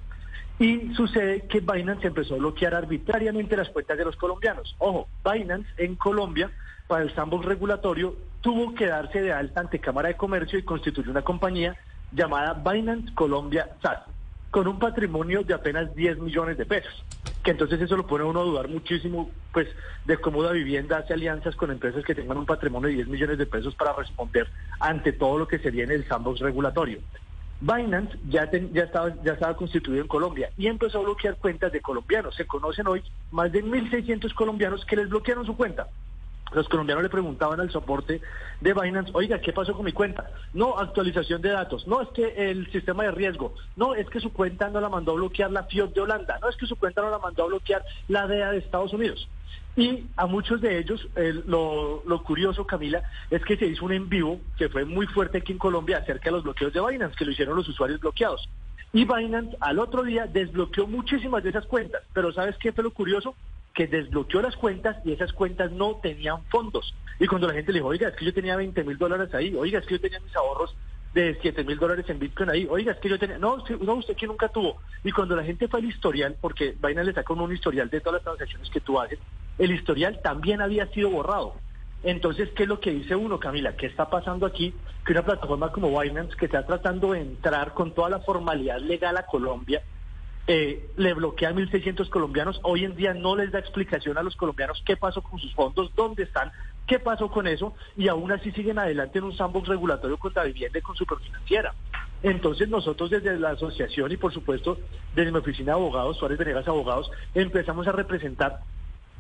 [0.59, 4.75] Y sucede que Binance empezó a bloquear arbitrariamente las cuentas de los colombianos.
[4.79, 6.51] Ojo, Binance en Colombia,
[6.91, 11.09] para el sandbox regulatorio, tuvo que darse de alta ante Cámara de Comercio y constituir
[11.09, 11.77] una compañía
[12.11, 14.01] llamada Binance Colombia SAS,
[14.51, 16.93] con un patrimonio de apenas 10 millones de pesos.
[17.45, 19.69] Que entonces eso lo pone a uno a dudar muchísimo, pues,
[20.05, 23.39] de cómo la vivienda hace alianzas con empresas que tengan un patrimonio de 10 millones
[23.39, 24.49] de pesos para responder
[24.81, 26.99] ante todo lo que sería en el sandbox regulatorio.
[27.61, 31.81] Binance ya, ya, estaba, ya estaba constituido en Colombia y empezó a bloquear cuentas de
[31.81, 32.35] colombianos.
[32.35, 35.87] Se conocen hoy más de 1.600 colombianos que les bloquearon su cuenta.
[36.53, 38.21] Los colombianos le preguntaban al soporte
[38.61, 40.31] de Binance, oiga, ¿qué pasó con mi cuenta?
[40.53, 41.87] No, actualización de datos.
[41.87, 43.55] No, es que el sistema de riesgo.
[43.77, 46.39] No, es que su cuenta no la mandó a bloquear la FIOD de Holanda.
[46.41, 49.29] No, es que su cuenta no la mandó a bloquear la DEA de Estados Unidos.
[49.77, 51.07] Y a muchos de ellos,
[51.47, 55.39] lo, lo, curioso, Camila, es que se hizo un en vivo que fue muy fuerte
[55.39, 58.49] aquí en Colombia acerca de los bloqueos de Binance, que lo hicieron los usuarios bloqueados.
[58.93, 62.03] Y Binance al otro día desbloqueó muchísimas de esas cuentas.
[62.13, 63.37] Pero ¿sabes qué fue lo curioso?
[63.75, 66.95] Que desbloqueó las cuentas y esas cuentas no tenían fondos.
[67.19, 69.55] Y cuando la gente le dijo, oiga, es que yo tenía 20 mil dólares ahí,
[69.55, 70.75] oiga, es que yo tenía mis ahorros
[71.15, 74.17] de 7 mil dólares en Bitcoin ahí, oiga, es que yo tenía, no, no, usted
[74.17, 74.81] que nunca tuvo.
[75.05, 78.15] Y cuando la gente fue al historial, porque Vaina le saca un historial de todas
[78.15, 79.19] las transacciones que tú haces,
[79.59, 81.55] el historial también había sido borrado.
[82.03, 83.77] Entonces, ¿qué es lo que dice uno, Camila?
[83.77, 84.73] ¿Qué está pasando aquí?
[85.05, 89.17] Que una plataforma como Binance, que está tratando de entrar con toda la formalidad legal
[89.19, 89.83] a Colombia,
[90.47, 92.61] eh, le bloquea a 1.600 colombianos.
[92.63, 95.93] Hoy en día no les da explicación a los colombianos qué pasó con sus fondos,
[95.95, 96.51] dónde están,
[96.87, 100.79] qué pasó con eso, y aún así siguen adelante en un sandbox regulatorio contra vivienda
[100.79, 101.75] y con superfinanciera.
[102.23, 104.79] Entonces nosotros desde la asociación y por supuesto
[105.15, 108.61] desde mi oficina de abogados, Suárez Venegas Abogados, empezamos a representar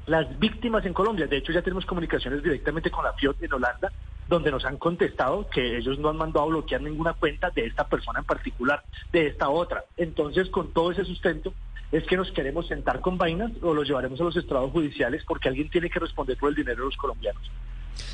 [0.06, 1.26] las víctimas en Colombia.
[1.26, 3.90] De hecho ya tenemos comunicaciones directamente con la FIOT en Holanda
[4.30, 7.88] donde nos han contestado que ellos no han mandado a bloquear ninguna cuenta de esta
[7.88, 9.84] persona en particular, de esta otra.
[9.96, 11.52] Entonces, con todo ese sustento,
[11.90, 15.48] es que nos queremos sentar con vainas o los llevaremos a los estrados judiciales porque
[15.48, 17.42] alguien tiene que responder por el dinero de los colombianos.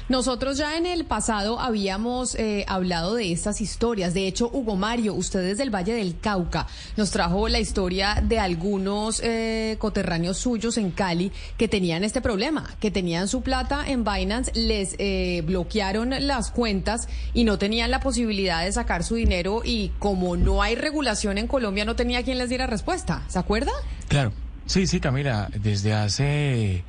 [0.09, 4.15] Nosotros ya en el pasado habíamos eh, hablado de estas historias.
[4.15, 8.39] De hecho, Hugo Mario, usted desde el Valle del Cauca nos trajo la historia de
[8.39, 14.05] algunos eh, coterráneos suyos en Cali que tenían este problema, que tenían su plata en
[14.05, 19.62] Binance, les eh, bloquearon las cuentas y no tenían la posibilidad de sacar su dinero
[19.65, 23.25] y como no hay regulación en Colombia no tenía quien les diera respuesta.
[23.29, 23.73] ¿Se acuerda?
[24.09, 24.33] Claro.
[24.67, 26.85] Sí, sí, Camila, desde hace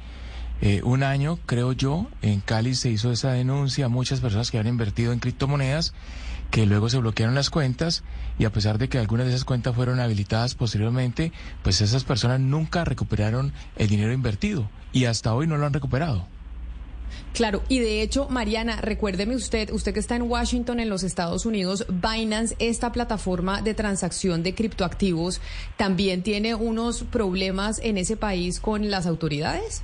[0.61, 4.73] eh, un año, creo yo, en Cali se hizo esa denuncia muchas personas que habían
[4.73, 5.93] invertido en criptomonedas
[6.51, 8.03] que luego se bloquearon las cuentas
[8.39, 11.31] y a pesar de que algunas de esas cuentas fueron habilitadas posteriormente,
[11.63, 16.25] pues esas personas nunca recuperaron el dinero invertido y hasta hoy no lo han recuperado.
[17.33, 21.45] Claro, y de hecho, Mariana, recuérdeme usted, usted que está en Washington, en los Estados
[21.45, 25.39] Unidos, Binance, esta plataforma de transacción de criptoactivos,
[25.77, 29.83] ¿también tiene unos problemas en ese país con las autoridades?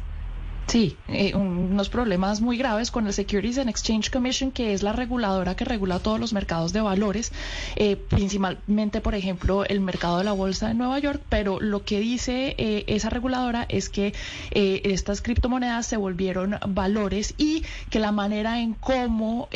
[0.68, 4.94] Sí, eh, unos problemas muy graves con el Securities and Exchange Commission, que es la
[4.94, 7.32] reguladora que regula todos los mercados de valores,
[7.76, 11.22] eh, principalmente, por ejemplo, el mercado de la bolsa de Nueva York.
[11.30, 14.14] Pero lo que dice eh, esa reguladora es que
[14.52, 19.50] estas criptomonedas se volvieron valores y que la manera en cómo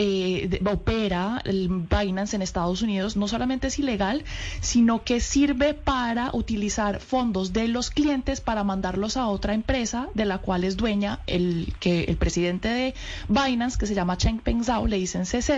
[0.65, 4.23] opera el Binance en Estados Unidos no solamente es ilegal,
[4.61, 10.25] sino que sirve para utilizar fondos de los clientes para mandarlos a otra empresa de
[10.25, 10.96] la cual es dueño
[11.27, 12.93] el, que el presidente de
[13.27, 15.49] Binance, que se llama Chengpeng Zhao, le dicen CZ,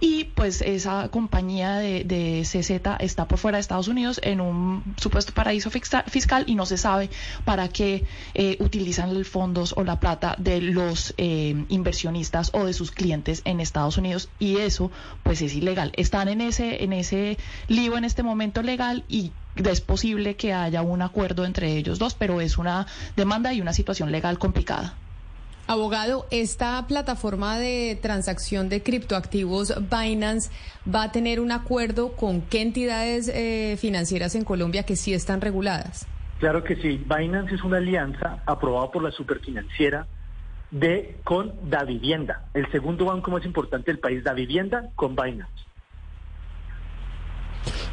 [0.00, 4.82] y pues esa compañía de, de CZ está por fuera de Estados Unidos en un
[4.96, 7.10] supuesto paraíso fiscal y no se sabe
[7.44, 12.72] para qué eh, utilizan los fondos o la plata de los eh, inversionistas o de
[12.72, 14.90] sus clientes en Estados Unidos y eso
[15.22, 15.92] pues es ilegal.
[15.96, 17.38] Están en ese, en ese
[17.68, 19.32] lío en este momento legal y
[19.64, 23.72] es posible que haya un acuerdo entre ellos dos, pero es una demanda y una
[23.72, 24.94] situación legal complicada.
[25.66, 30.50] Abogado, esta plataforma de transacción de criptoactivos Binance
[30.92, 35.42] va a tener un acuerdo con qué entidades eh, financieras en Colombia que sí están
[35.42, 36.06] reguladas.
[36.38, 37.04] Claro que sí.
[37.06, 40.06] Binance es una alianza aprobada por la superfinanciera
[40.70, 45.67] de con Da Vivienda, el segundo banco más importante del país, Da Vivienda con Binance.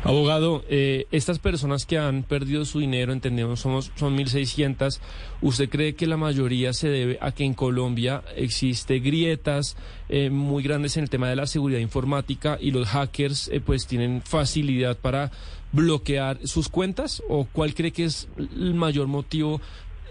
[0.03, 4.99] Abogado, eh, estas personas que han perdido su dinero, entendemos, somos, son 1.600,
[5.41, 9.75] ¿usted cree que la mayoría se debe a que en Colombia existe grietas
[10.09, 13.87] eh, muy grandes en el tema de la seguridad informática y los hackers eh, pues
[13.87, 15.31] tienen facilidad para
[15.71, 17.23] bloquear sus cuentas?
[17.27, 19.59] ¿O cuál cree que es el mayor motivo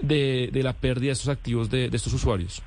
[0.03, 2.62] de, la pérdida de estos activos de estos usuarios?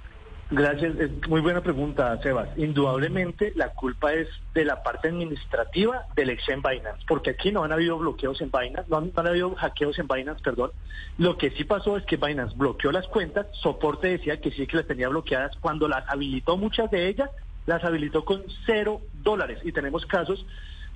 [0.49, 0.95] Gracias,
[1.27, 2.47] muy buena pregunta, Sebas.
[2.57, 7.73] Indudablemente la culpa es de la parte administrativa del exchange Binance, porque aquí no han
[7.73, 10.71] habido bloqueos en Binance, no han, habido hackeos en Binance, perdón.
[11.17, 14.77] Lo que sí pasó es que Binance bloqueó las cuentas, soporte decía que sí que
[14.77, 17.29] las tenía bloqueadas, cuando las habilitó muchas de ellas,
[17.65, 19.59] las habilitó con cero dólares.
[19.65, 20.45] Y tenemos casos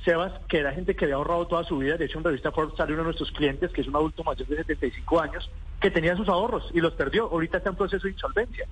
[0.04, 1.98] Sebas, que era gente que había ahorrado toda su vida.
[1.98, 4.48] De hecho, en revista Forbes sale uno de nuestros clientes, que es un adulto mayor
[4.48, 7.26] de 75 años, que tenía sus ahorros y los perdió.
[7.26, 8.68] Ahorita está en proceso de insolvencia.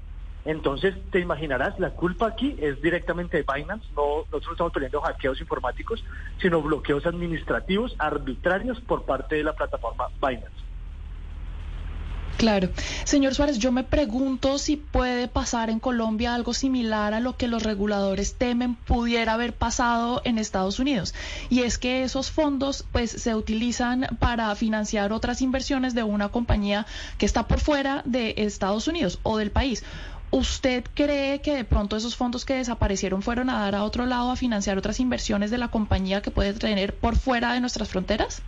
[0.45, 5.01] Entonces, te imaginarás, la culpa aquí es directamente de Binance, no nosotros no estamos peleando
[5.01, 6.03] hackeos informáticos,
[6.41, 10.68] sino bloqueos administrativos arbitrarios por parte de la plataforma Binance.
[12.39, 12.69] Claro.
[13.03, 17.49] Señor Suárez, yo me pregunto si puede pasar en Colombia algo similar a lo que
[17.49, 21.13] los reguladores temen pudiera haber pasado en Estados Unidos.
[21.49, 26.85] Y es que esos fondos pues se utilizan para financiar otras inversiones de una compañía
[27.17, 29.83] que está por fuera de Estados Unidos o del país.
[30.31, 34.31] ¿Usted cree que de pronto esos fondos que desaparecieron fueron a dar a otro lado
[34.31, 38.41] a financiar otras inversiones de la compañía que puede tener por fuera de nuestras fronteras?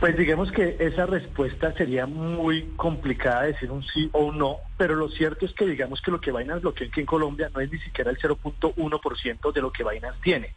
[0.00, 4.94] Pues digamos que esa respuesta sería muy complicada decir un sí o un no, pero
[4.94, 7.70] lo cierto es que digamos que lo que Binance bloqueó aquí en Colombia no es
[7.72, 10.52] ni siquiera el 0.1% de lo que Binance tiene.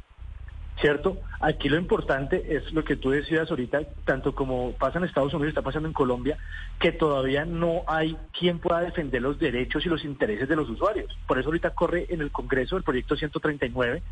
[0.80, 1.18] ¿cierto?
[1.40, 5.50] Aquí lo importante es lo que tú decías ahorita, tanto como pasa en Estados Unidos,
[5.50, 6.38] está pasando en Colombia,
[6.80, 11.18] que todavía no hay quien pueda defender los derechos y los intereses de los usuarios.
[11.28, 14.04] Por eso ahorita corre en el Congreso el proyecto 139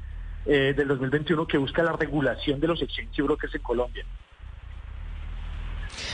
[0.48, 4.06] eh, del 2021 que busca la regulación de los exchange brokers en Colombia.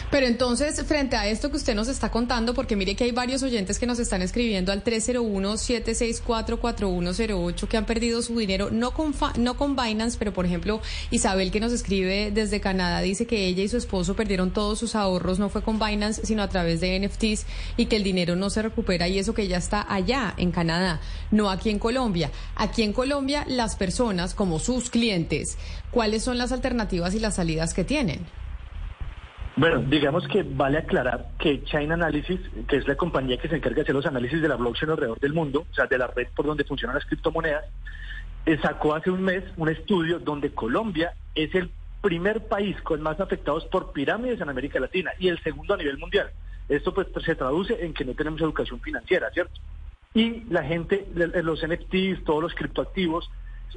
[0.09, 3.43] Pero entonces, frente a esto que usted nos está contando, porque mire que hay varios
[3.43, 9.57] oyentes que nos están escribiendo al 301-764-4108 que han perdido su dinero, no con, no
[9.57, 13.67] con Binance, pero por ejemplo, Isabel que nos escribe desde Canadá dice que ella y
[13.67, 17.45] su esposo perdieron todos sus ahorros, no fue con Binance, sino a través de NFTs
[17.77, 20.99] y que el dinero no se recupera y eso que ya está allá en Canadá,
[21.31, 22.31] no aquí en Colombia.
[22.55, 25.57] Aquí en Colombia, las personas como sus clientes,
[25.91, 28.40] ¿cuáles son las alternativas y las salidas que tienen?
[29.61, 33.75] Bueno, digamos que vale aclarar que China Analysis, que es la compañía que se encarga
[33.75, 36.29] de hacer los análisis de la blockchain alrededor del mundo, o sea, de la red
[36.35, 37.65] por donde funcionan las criptomonedas,
[38.47, 41.69] eh, sacó hace un mes un estudio donde Colombia es el
[42.01, 45.99] primer país con más afectados por pirámides en América Latina y el segundo a nivel
[45.99, 46.31] mundial.
[46.67, 49.61] Esto pues se traduce en que no tenemos educación financiera, ¿cierto?
[50.15, 53.29] Y la gente, los NFTs, todos los criptoactivos,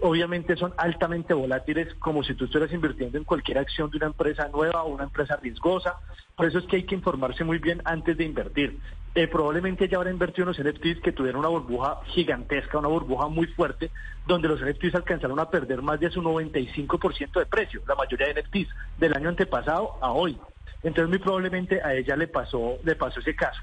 [0.03, 4.49] obviamente son altamente volátiles, como si tú estuvieras invirtiendo en cualquier acción de una empresa
[4.49, 5.97] nueva o una empresa riesgosa.
[6.37, 8.79] Por eso es que hay que informarse muy bien antes de invertir.
[9.15, 13.29] Eh, probablemente ya habrá invertido en los NFTs que tuvieron una burbuja gigantesca, una burbuja
[13.29, 13.91] muy fuerte,
[14.27, 18.43] donde los NFTs alcanzaron a perder más de su 95% de precio, la mayoría de
[18.43, 18.69] NFTs,
[18.99, 20.37] del año antepasado a hoy.
[20.83, 23.61] Entonces muy probablemente a ella le pasó, le pasó ese caso.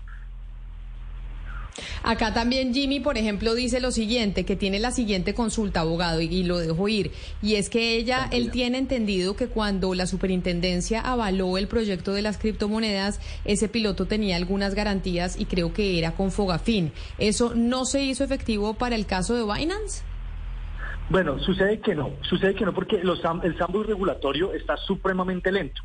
[2.04, 6.44] Acá también Jimmy, por ejemplo, dice lo siguiente, que tiene la siguiente consulta, abogado, y,
[6.44, 7.12] lo dejo ir.
[7.42, 12.22] Y es que ella, él tiene entendido que cuando la superintendencia avaló el proyecto de
[12.22, 16.92] las criptomonedas, ese piloto tenía algunas garantías y creo que era con Fogafín.
[17.18, 20.04] ¿Eso no se hizo efectivo para el caso de Binance?
[21.10, 25.82] Bueno, sucede que no, sucede que no porque los, el sandbox regulatorio está supremamente lento.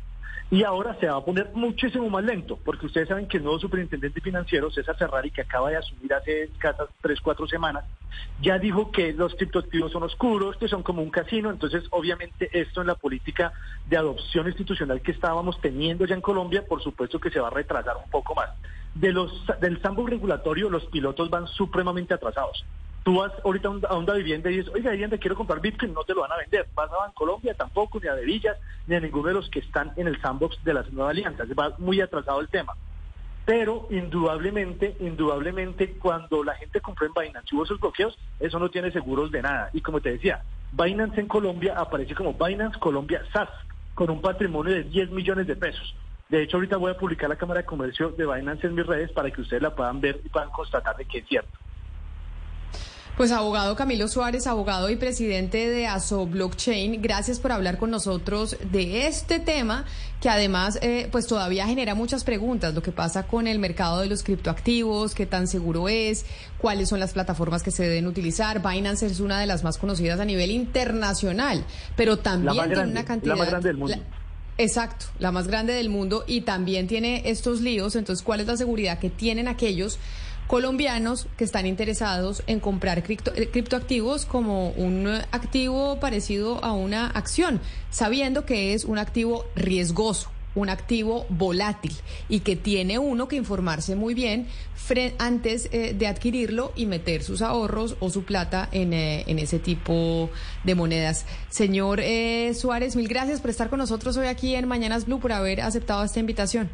[0.49, 3.59] Y ahora se va a poner muchísimo más lento, porque ustedes saben que el nuevo
[3.59, 7.83] superintendente financiero, César Ferrari, que acaba de asumir hace escasas tres, cuatro semanas,
[8.41, 11.49] ya dijo que los criptoactivos son oscuros, que son como un casino.
[11.49, 13.51] Entonces, obviamente, esto en la política
[13.89, 17.51] de adopción institucional que estábamos teniendo ya en Colombia, por supuesto que se va a
[17.51, 18.49] retrasar un poco más.
[18.95, 22.63] De los, del sandbox regulatorio, los pilotos van supremamente atrasados.
[23.07, 26.13] Tú vas ahorita a una vivienda y dices, oiga, vivienda, quiero comprar Bitcoin, no te
[26.13, 26.67] lo van a vender.
[26.75, 30.07] Vas a Colombia tampoco, ni a Villas, ni a ninguno de los que están en
[30.07, 31.47] el sandbox de las nuevas alianzas.
[31.57, 32.73] Va muy atrasado el tema.
[33.45, 38.91] Pero indudablemente, indudablemente, cuando la gente compró en Binance hubo esos bloqueos, eso no tiene
[38.91, 39.69] seguros de nada.
[39.71, 40.41] Y como te decía,
[40.73, 43.47] Binance en Colombia aparece como Binance Colombia SAS,
[43.95, 45.95] con un patrimonio de 10 millones de pesos.
[46.27, 49.13] De hecho, ahorita voy a publicar la Cámara de Comercio de Binance en mis redes
[49.13, 51.57] para que ustedes la puedan ver y puedan constatar de que es cierto.
[53.17, 58.55] Pues abogado Camilo Suárez, abogado y presidente de ASO Blockchain, gracias por hablar con nosotros
[58.71, 59.85] de este tema
[60.21, 64.05] que además eh, pues todavía genera muchas preguntas, lo que pasa con el mercado de
[64.05, 66.27] los criptoactivos, qué tan seguro es,
[66.59, 68.61] cuáles son las plataformas que se deben utilizar.
[68.61, 71.65] Binance es una de las más conocidas a nivel internacional,
[71.95, 73.33] pero también tiene una cantidad...
[73.33, 73.97] La más grande del mundo.
[74.59, 78.57] exacto, la más grande del mundo y también tiene estos líos, entonces ¿cuál es la
[78.57, 79.97] seguridad que tienen aquellos
[80.47, 87.59] colombianos que están interesados en comprar eh, criptoactivos como un activo parecido a una acción,
[87.91, 91.93] sabiendo que es un activo riesgoso un activo volátil
[92.29, 94.47] y que tiene uno que informarse muy bien
[95.19, 100.31] antes eh, de adquirirlo y meter sus ahorros o su plata eh, en ese tipo
[100.63, 101.27] de monedas.
[101.49, 102.01] Señor
[102.55, 106.03] Suárez, mil gracias por estar con nosotros hoy aquí en Mañanas Blue, por haber aceptado
[106.03, 106.71] esta invitación.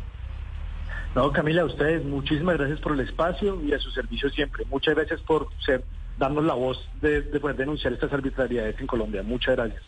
[1.15, 4.65] No, Camila, a ustedes muchísimas gracias por el espacio y a su servicio siempre.
[4.65, 5.83] Muchas gracias por ser
[6.17, 9.21] darnos la voz de, de poder denunciar estas arbitrariedades en Colombia.
[9.21, 9.83] Muchas gracias.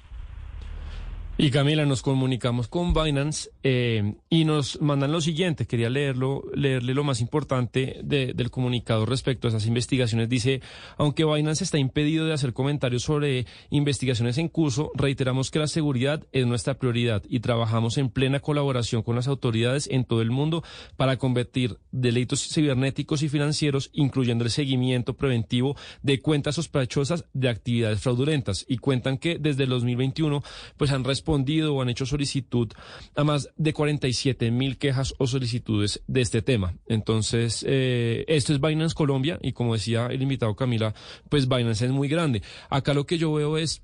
[1.38, 5.68] Y Camila, nos comunicamos con Binance eh, y nos mandan lo siguiente.
[5.68, 10.30] Quería leerlo, leerle lo más importante del comunicado respecto a esas investigaciones.
[10.30, 10.62] Dice,
[10.98, 16.26] aunque Binance está impedido de hacer comentarios sobre investigaciones en curso, reiteramos que la seguridad
[16.32, 20.64] es nuestra prioridad y trabajamos en plena colaboración con las autoridades en todo el mundo
[20.96, 28.00] para convertir delitos cibernéticos y financieros, incluyendo el seguimiento preventivo de cuentas sospechosas de actividades
[28.00, 28.66] fraudulentas.
[28.70, 30.42] Y cuentan que desde el 2021
[30.78, 32.72] pues han respondido respondido o han hecho solicitud
[33.16, 36.76] a más de 47 mil quejas o solicitudes de este tema.
[36.88, 40.94] Entonces, eh, esto es Binance Colombia y como decía el invitado Camila,
[41.28, 42.44] pues Binance es muy grande.
[42.70, 43.82] Acá lo que yo veo es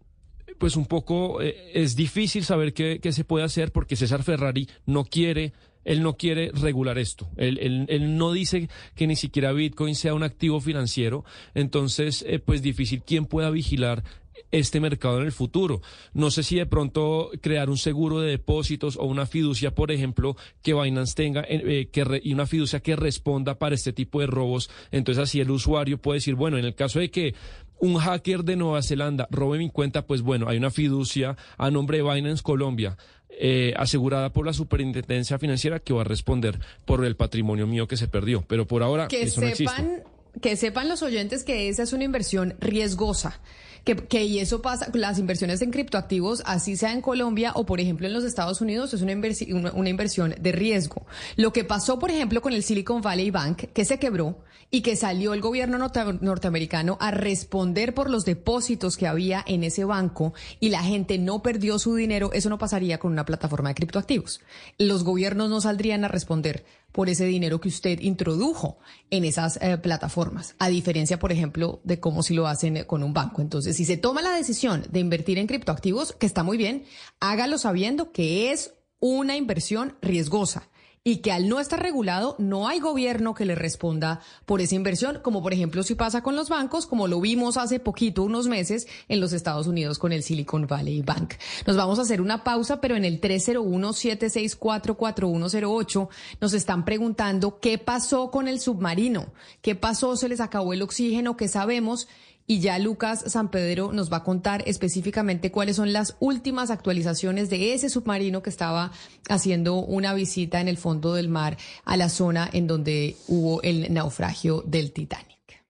[0.60, 5.06] pues un poco eh, es difícil saber qué, se puede hacer porque César Ferrari no
[5.06, 7.28] quiere, él no quiere regular esto.
[7.38, 11.26] Él no dice que ni siquiera Bitcoin sea un activo financiero.
[11.56, 14.04] Entonces, eh, pues difícil quién pueda vigilar
[14.52, 15.82] este mercado en el futuro.
[16.14, 20.36] No sé si de pronto crear un seguro de depósitos o una fiducia, por ejemplo,
[20.62, 24.28] que Binance tenga eh, eh, que y una fiducia que responda para este tipo de
[24.28, 24.70] robos.
[24.92, 27.36] Entonces así el usuario puede decir, bueno, en el caso de que
[27.80, 31.98] un hacker de Nueva Zelanda robe mi cuenta, pues bueno, hay una fiducia a nombre
[31.98, 32.98] de Binance Colombia.
[33.44, 37.98] Eh, asegurada por la superintendencia financiera que va a responder por el patrimonio mío que
[37.98, 38.44] se perdió.
[38.48, 40.04] Pero por ahora eso no existe.
[40.42, 43.42] Que sepan los oyentes que esa es una inversión riesgosa
[43.84, 47.80] que, que y eso pasa, las inversiones en criptoactivos, así sea en Colombia o por
[47.80, 51.06] ejemplo en los Estados Unidos, es una, una, inversión de riesgo.
[51.36, 54.38] Lo que pasó, por ejemplo, con el Silicon Valley Bank, que se quebró
[54.72, 59.84] y que salió el gobierno norteamericano a responder por los depósitos que había en ese
[59.84, 63.76] banco y la gente no perdió su dinero, eso no pasaría con una plataforma de
[63.76, 64.40] criptoactivos.
[64.78, 66.64] Los gobiernos no saldrían a responder
[66.94, 72.00] por ese dinero que usted introdujo en esas eh, plataformas, a diferencia, por ejemplo, de
[72.00, 73.42] cómo si lo hacen con un banco.
[73.42, 76.86] Entonces, si se toma la decisión de invertir en criptoactivos, que está muy bien,
[77.20, 80.70] hágalo sabiendo que es una inversión riesgosa
[81.04, 85.18] y que al no estar regulado no hay gobierno que le responda por esa inversión,
[85.24, 88.88] como por ejemplo si pasa con los bancos, como lo vimos hace poquito, unos meses,
[89.08, 91.34] en los Estados Unidos con el Silicon Valley Bank.
[91.66, 98.30] Nos vamos a hacer una pausa, pero en el 301-764-4108 nos están preguntando qué pasó
[98.30, 99.34] con el submarino,
[99.64, 102.08] qué pasó, se les acabó el oxígeno, qué sabemos
[102.52, 107.50] y ya Lucas San Pedro nos va a contar específicamente cuáles son las últimas actualizaciones
[107.50, 108.92] de ese submarino que estaba
[109.30, 113.94] haciendo una visita en el fondo del mar a la zona en donde hubo el
[113.94, 115.64] naufragio del Titanic.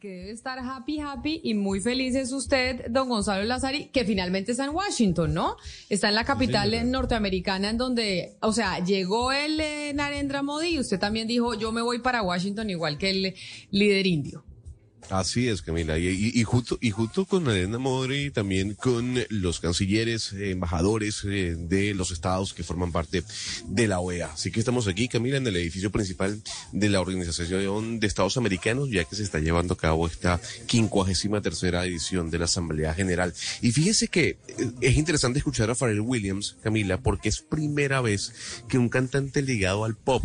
[0.00, 4.52] Que debe estar happy, happy y muy feliz es usted, don Gonzalo Lazari, que finalmente
[4.52, 5.56] está en Washington, ¿no?
[5.90, 10.78] Está en la capital norteamericana en donde, o sea, llegó el eh, Narendra Modi y
[10.78, 13.34] usted también dijo, yo me voy para Washington igual que el
[13.70, 14.42] líder indio.
[15.08, 15.98] Así es, Camila.
[15.98, 21.94] Y, y, justo, y justo con Elena Modri, también con los cancilleres, embajadores eh, de
[21.94, 23.24] los estados que forman parte
[23.66, 24.32] de la OEA.
[24.32, 26.40] Así que estamos aquí, Camila, en el edificio principal
[26.72, 31.40] de la Organización de Estados Americanos, ya que se está llevando a cabo esta quincuagésima
[31.40, 33.34] tercera edición de la Asamblea General.
[33.62, 38.32] Y fíjese que eh, es interesante escuchar a Pharrell Williams, Camila, porque es primera vez
[38.68, 40.22] que un cantante ligado al pop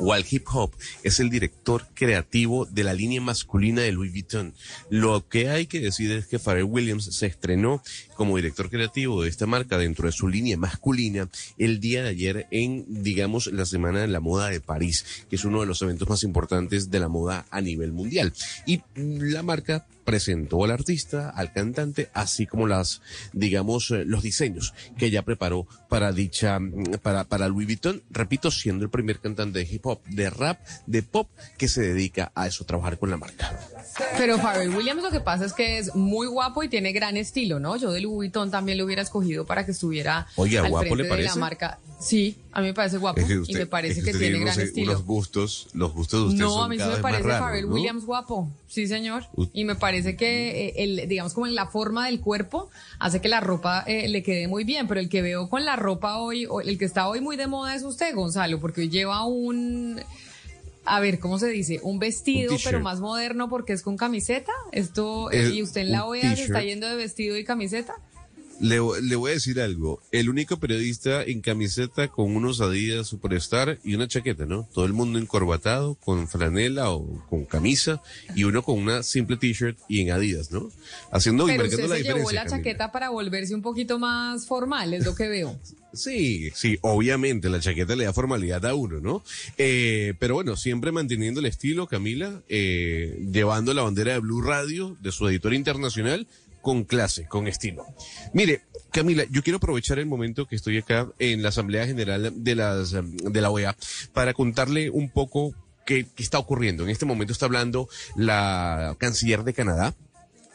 [0.00, 0.72] Walt Hip Hop
[1.02, 4.54] es el director creativo de la línea masculina de Louis Vuitton.
[4.88, 7.82] Lo que hay que decir es que Pharrell Williams se estrenó
[8.16, 11.28] como director creativo de esta marca dentro de su línea masculina
[11.58, 15.44] el día de ayer en, digamos, la Semana de la Moda de París, que es
[15.44, 18.32] uno de los eventos más importantes de la moda a nivel mundial.
[18.66, 23.00] Y la marca presentó al artista, al cantante, así como las,
[23.32, 28.50] digamos, eh, los diseños que ella preparó para dicha, mm, para, para Louis Vuitton, repito,
[28.50, 32.48] siendo el primer cantante de hip hop, de rap, de pop, que se dedica a
[32.48, 33.56] eso, trabajar con la marca.
[34.18, 37.60] Pero Pharrell Williams lo que pasa es que es muy guapo y tiene gran estilo,
[37.60, 37.76] ¿no?
[37.76, 41.04] Yo de Louis Vuitton también lo hubiera escogido para que estuviera Oye, al guapo frente
[41.04, 41.28] le parece?
[41.28, 41.78] de la marca.
[42.00, 44.92] Sí, a mí me parece guapo y me parece que, tiene gran estilo.
[44.92, 47.74] Los gustos, los gustos de usted No, son a mí sí me parece Pharrell ¿no?
[47.74, 48.48] Williams guapo.
[48.66, 49.24] Sí, señor.
[49.52, 53.28] Y me parece que eh, el, digamos como en la forma del cuerpo hace que
[53.28, 56.46] la ropa eh, le quede muy bien, pero el que veo con la ropa hoy,
[56.46, 60.00] o el que está hoy muy de moda es usted, Gonzalo, porque hoy lleva un
[60.84, 61.78] a ver, ¿cómo se dice?
[61.82, 64.52] Un vestido, Un pero más moderno porque es con camiseta.
[64.72, 67.94] Esto, El- y usted en la OEA se está yendo de vestido y camiseta.
[68.60, 70.00] Le, le voy a decir algo.
[70.12, 74.68] El único periodista en camiseta con unos Adidas Superstar y una chaqueta, ¿no?
[74.72, 78.02] Todo el mundo encorbatado, con franela o con camisa,
[78.34, 80.70] y uno con una simple t-shirt y en Adidas, ¿no?
[81.10, 82.56] Haciendo y pero marcando usted la se llevó la Camila.
[82.58, 85.58] chaqueta para volverse un poquito más formal, es lo que veo.
[85.92, 89.24] Sí, sí, obviamente la chaqueta le da formalidad a uno, ¿no?
[89.58, 94.96] Eh, pero bueno, siempre manteniendo el estilo, Camila, eh, llevando la bandera de Blue Radio,
[95.00, 96.28] de su editor internacional,
[96.60, 97.86] con clase, con estilo.
[98.32, 102.54] Mire, Camila, yo quiero aprovechar el momento que estoy acá en la Asamblea General de,
[102.54, 103.76] las, em, de la OEA
[104.12, 105.54] para contarle un poco
[105.86, 106.84] qué, qué está ocurriendo.
[106.84, 109.94] En este momento está hablando la canciller de Canadá,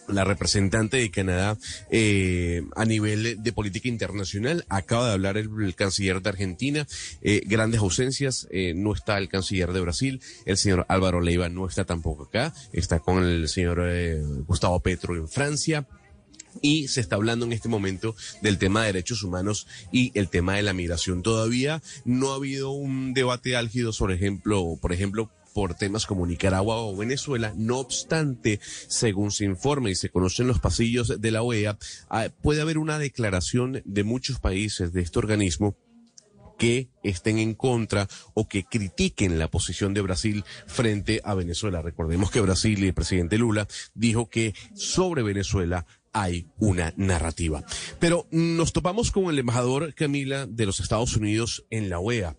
[0.08, 1.58] la representante de Canadá
[1.90, 4.66] eh, a nivel de política internacional.
[4.70, 6.88] Acaba de hablar el, el canciller de Argentina.
[7.22, 8.48] Eh, grandes ausencias.
[8.52, 10.22] eh, no está el canciller de Brasil.
[10.46, 12.54] El señor Álvaro Leiva no está tampoco acá.
[12.74, 15.88] Está con el señor eh, Gustavo Petro en Francia.
[16.62, 20.56] Y se está hablando en este momento del tema de derechos humanos y el tema
[20.56, 21.22] de la migración.
[21.22, 26.76] Todavía no ha habido un debate álgido sobre ejemplo, por ejemplo, por temas como Nicaragua
[26.82, 27.54] o Venezuela.
[27.56, 31.78] No obstante, según se informa y se conocen los pasillos de la OEA,
[32.10, 35.78] ah, puede haber una declaración de muchos países de este organismo
[36.58, 41.82] que estén en contra o que critiquen la posición de Brasil frente a Venezuela.
[41.82, 47.64] Recordemos que Brasil y el presidente Lula dijo que sobre Venezuela hay una narrativa.
[48.00, 52.36] Pero nos topamos con el embajador Camila de los Estados Unidos en la OEA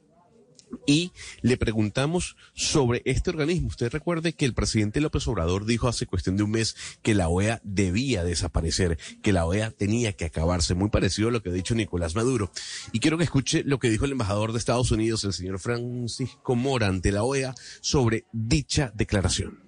[0.87, 1.13] y
[1.43, 3.69] le preguntamos sobre este organismo.
[3.69, 7.29] Usted recuerde que el presidente López Obrador dijo hace cuestión de un mes que la
[7.29, 11.53] OEA debía desaparecer, que la OEA tenía que acabarse, muy parecido a lo que ha
[11.53, 12.51] dicho Nicolás Maduro.
[12.93, 16.55] Y quiero que escuche lo que dijo el embajador de Estados Unidos, el señor Francisco
[16.55, 19.61] Mora, ante la OEA sobre dicha declaración.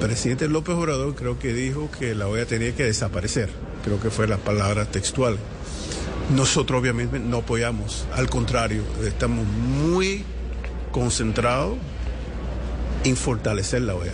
[0.00, 3.50] presidente López Obrador creo que dijo que la OEA tenía que desaparecer.
[3.84, 5.38] Creo que fue la palabra textual.
[6.34, 10.24] Nosotros obviamente no apoyamos, al contrario, estamos muy
[10.90, 11.76] concentrados
[13.04, 14.12] en fortalecer la OEA.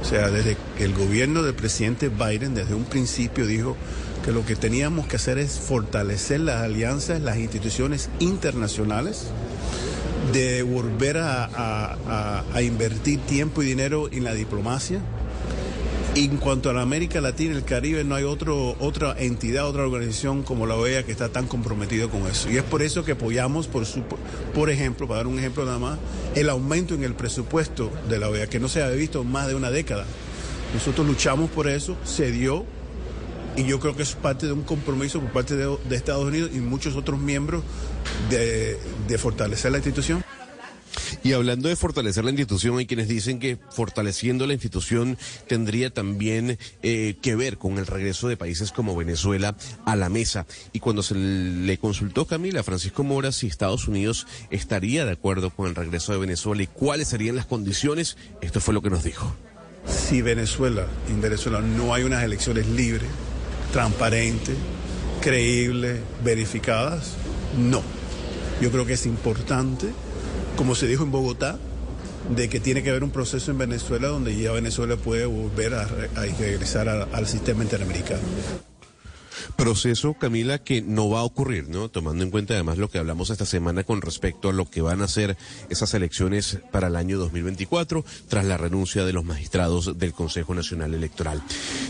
[0.00, 3.76] O sea, desde que el gobierno del presidente Biden desde un principio dijo
[4.24, 9.26] que lo que teníamos que hacer es fortalecer las alianzas, las instituciones internacionales,
[10.32, 11.44] de volver a,
[12.54, 15.00] a- invertir tiempo y dinero en la diplomacia.
[16.16, 19.82] En cuanto a la América Latina y el Caribe, no hay otro, otra entidad, otra
[19.82, 22.48] organización como la OEA que está tan comprometida con eso.
[22.48, 25.98] Y es por eso que apoyamos, por, ejemplo, para dar un ejemplo nada más,
[26.36, 29.48] el aumento en el presupuesto de la OEA, que no se había visto en más
[29.48, 30.04] de una década.
[30.72, 32.64] Nosotros luchamos por eso, se dio,
[33.56, 36.58] Y yo creo que es parte de un compromiso por parte de, Estados Unidos y
[36.58, 37.64] muchos otros miembros
[38.30, 40.23] de fortalecer la institución.
[41.24, 45.16] Y hablando de fortalecer la institución, hay quienes dicen que fortaleciendo la institución
[45.48, 49.56] tendría también eh, que ver con el regreso de países como Venezuela
[49.86, 50.44] a la mesa.
[50.74, 55.66] Y cuando se le consultó Camila Francisco Mora si Estados Unidos estaría de acuerdo con
[55.66, 59.34] el regreso de Venezuela y cuáles serían las condiciones, esto fue lo que nos dijo.
[59.86, 63.08] Si Venezuela, en Venezuela no hay unas elecciones libres,
[63.72, 64.56] transparentes,
[65.22, 67.14] creíbles, verificadas,
[67.58, 67.82] no.
[68.60, 69.88] Yo creo que es importante
[70.56, 71.58] como se dijo en Bogotá,
[72.34, 75.82] de que tiene que haber un proceso en Venezuela donde ya Venezuela puede volver a,
[75.82, 78.22] a regresar al sistema interamericano.
[79.56, 81.88] Proceso, Camila, que no va a ocurrir, ¿no?
[81.88, 85.02] Tomando en cuenta además lo que hablamos esta semana con respecto a lo que van
[85.02, 85.36] a ser
[85.70, 90.94] esas elecciones para el año 2024, tras la renuncia de los magistrados del Consejo Nacional
[90.94, 91.42] Electoral.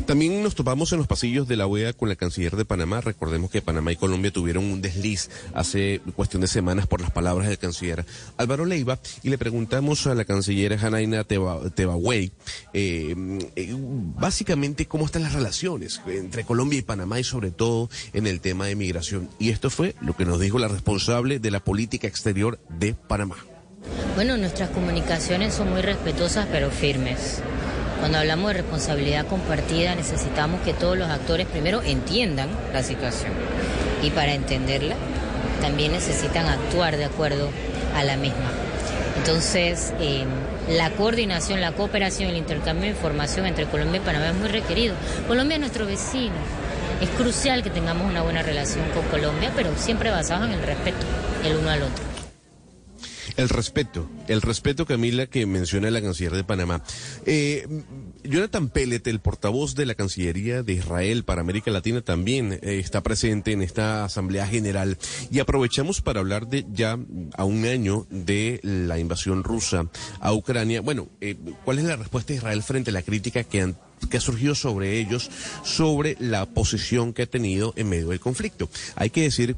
[0.06, 3.00] También nos topamos en los pasillos de la OEA con la canciller de Panamá.
[3.00, 7.48] Recordemos que Panamá y Colombia tuvieron un desliz hace cuestión de semanas por las palabras
[7.48, 8.04] del canciller
[8.36, 12.32] Álvaro Leiva y le preguntamos a la canciller Janaina Tebawey
[12.72, 13.14] eh,
[13.56, 18.40] eh, básicamente cómo están las relaciones entre Colombia y Panamá y sobre todo en el
[18.40, 19.28] tema de migración.
[19.38, 23.36] Y esto fue lo que nos dijo la responsable de la política exterior de Panamá.
[24.14, 27.40] Bueno, nuestras comunicaciones son muy respetuosas pero firmes.
[28.00, 33.32] Cuando hablamos de responsabilidad compartida necesitamos que todos los actores primero entiendan la situación
[34.02, 34.96] y para entenderla
[35.60, 37.48] también necesitan actuar de acuerdo
[37.94, 38.50] a la misma.
[39.16, 40.24] Entonces, eh,
[40.68, 44.94] la coordinación, la cooperación, el intercambio de información entre Colombia y Panamá es muy requerido.
[45.26, 46.34] Colombia es nuestro vecino,
[47.00, 51.06] es crucial que tengamos una buena relación con Colombia, pero siempre basada en el respeto
[51.44, 52.14] el uno al otro.
[53.36, 56.84] El respeto, el respeto, Camila, que menciona la canciller de Panamá.
[57.26, 57.66] Eh,
[58.22, 63.02] Jonathan Pellet, el portavoz de la Cancillería de Israel para América Latina, también eh, está
[63.02, 64.98] presente en esta Asamblea General.
[65.32, 66.96] Y aprovechamos para hablar de ya
[67.36, 69.88] a un año de la invasión rusa
[70.20, 70.80] a Ucrania.
[70.80, 73.76] Bueno, eh, ¿cuál es la respuesta de Israel frente a la crítica que han
[74.08, 75.30] que ha surgido sobre ellos,
[75.64, 78.68] sobre la posición que ha tenido en medio del conflicto.
[78.96, 79.56] Hay que decir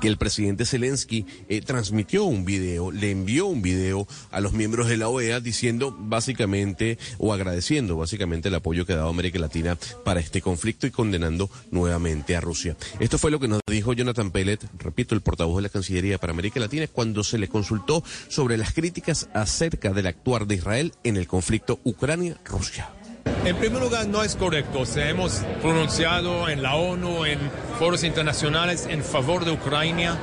[0.00, 4.88] que el presidente Zelensky eh, transmitió un video, le envió un video a los miembros
[4.88, 9.78] de la OEA diciendo básicamente o agradeciendo básicamente el apoyo que ha dado América Latina
[10.04, 12.76] para este conflicto y condenando nuevamente a Rusia.
[13.00, 16.32] Esto fue lo que nos dijo Jonathan Pellet, repito, el portavoz de la Cancillería para
[16.32, 21.16] América Latina, cuando se le consultó sobre las críticas acerca del actuar de Israel en
[21.16, 23.01] el conflicto Ucrania-Rusia.
[23.44, 24.86] En primer lugar, no es correcto.
[24.86, 27.38] Se hemos pronunciado en la ONU, en
[27.78, 30.16] foros internacionales en favor de Ucrania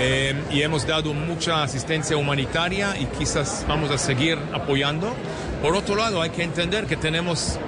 [0.00, 5.14] eh, y hemos dado mucha asistencia humanitaria y quizás vamos a seguir apoyando.
[5.62, 7.58] Por otro lado, hay que entender que tenemos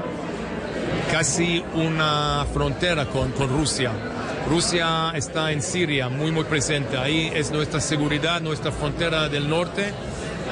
[1.13, 3.93] casi una frontera con, con Rusia.
[4.49, 6.97] Rusia está en Siria, muy, muy presente.
[6.97, 9.93] Ahí es nuestra seguridad, nuestra frontera del norte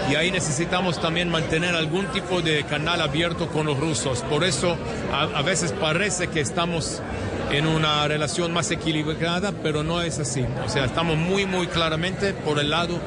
[0.08, 4.22] y ahí necesitamos también mantener algún tipo de canal abierto con los rusos.
[4.22, 4.76] Por eso
[5.12, 7.02] a, veces parece que estamos
[7.50, 10.44] en una relación más equilibrada, pero no es así.
[10.64, 12.98] O sea, estamos muy, muy claramente por el lado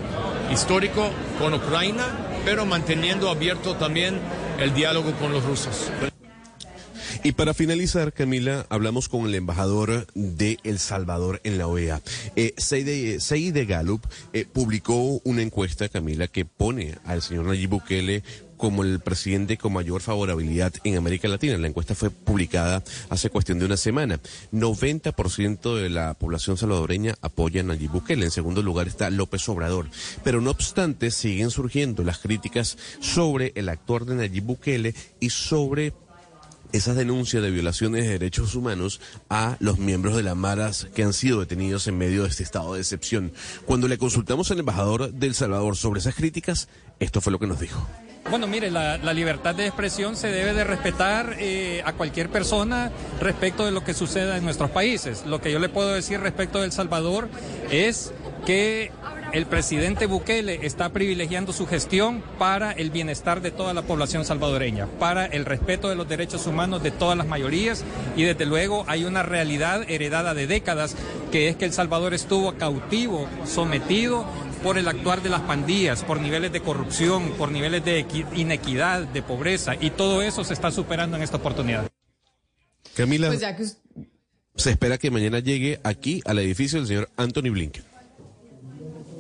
[0.52, 2.06] histórico con Ucrania,
[2.46, 4.20] pero manteniendo abierto también
[4.60, 5.90] el diálogo con los rusos.
[7.26, 12.02] Y para finalizar, Camila, hablamos con el embajador de El Salvador en la OEA.
[12.36, 18.24] Eh, Seide Gallup eh, publicó una encuesta, Camila, que pone al señor Nayib Bukele
[18.58, 21.58] como el presidente con mayor favorabilidad en América Latina.
[21.58, 24.20] La encuesta fue publicada hace cuestión de una semana.
[24.52, 28.26] 90% de la población salvadoreña apoya a Nayib Bukele.
[28.26, 29.90] En segundo lugar está López Obrador.
[30.24, 35.94] Pero no obstante, siguen surgiendo las críticas sobre el actor de Nayib Bukele y sobre
[36.74, 39.00] esas denuncias de violaciones de derechos humanos
[39.30, 42.74] a los miembros de la Maras que han sido detenidos en medio de este estado
[42.74, 43.32] de excepción.
[43.66, 46.68] Cuando le consultamos al embajador del Salvador sobre esas críticas,
[47.00, 47.88] esto fue lo que nos dijo.
[48.30, 53.66] Bueno, mire, la, libertad de expresión se debe de respetar eh, a cualquier persona respecto
[53.66, 55.26] de lo que suceda en nuestros países.
[55.28, 57.30] Lo que yo le puedo decir respecto del Salvador
[57.70, 58.12] es
[58.46, 58.92] que
[59.34, 64.86] el presidente Bukele está privilegiando su gestión para el bienestar de toda la población salvadoreña,
[65.00, 67.84] para el respeto de los derechos humanos de todas las mayorías
[68.16, 70.96] y desde luego hay una realidad heredada de décadas
[71.32, 74.24] que es que El Salvador estuvo cautivo, sometido
[74.62, 78.06] por el actuar de las pandillas, por niveles de corrupción, por niveles de
[78.36, 81.90] inequidad, de pobreza y todo eso se está superando en esta oportunidad.
[82.96, 83.78] Camila, pues
[84.56, 87.93] se espera que mañana llegue aquí al edificio del señor Anthony Blinken.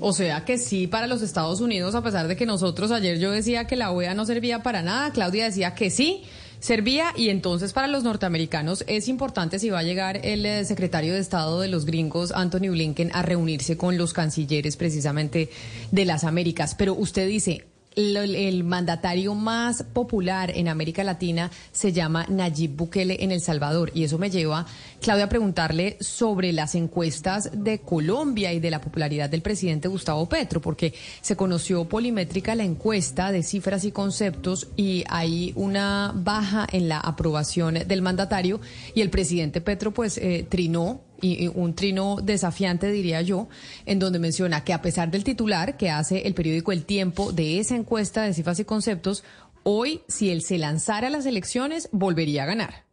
[0.05, 3.31] O sea que sí para los Estados Unidos, a pesar de que nosotros ayer yo
[3.31, 6.25] decía que la OEA no servía para nada, Claudia decía que sí.
[6.59, 11.13] servía y entonces para los norteamericanos es importante si va a llegar el eh, secretario
[11.13, 15.49] de Estado de los gringos, Anthony Blinken, a reunirse con los cancilleres precisamente
[15.91, 16.75] de las Américas.
[16.75, 17.63] Pero usted dice,
[17.95, 23.91] el, mandatario más popular en América Latina se llama Nayib Bukele en El Salvador.
[23.93, 24.65] Y eso me lleva,
[25.01, 30.27] Claudia, a preguntarle sobre las encuestas de Colombia y de la popularidad del presidente Gustavo
[30.27, 36.67] Petro, porque se conoció polimétrica la encuesta de cifras y conceptos y hay una baja
[36.71, 38.59] en la aprobación del mandatario
[38.95, 43.47] y el presidente Petro pues eh, trinó y, un trino desafiante, diría yo,
[43.85, 47.59] en donde menciona que a pesar del titular que hace el periódico El Tiempo de
[47.59, 49.23] esa encuesta de cifras y conceptos,
[49.63, 52.83] hoy, si él se lanzara a las elecciones, volvería a ganar.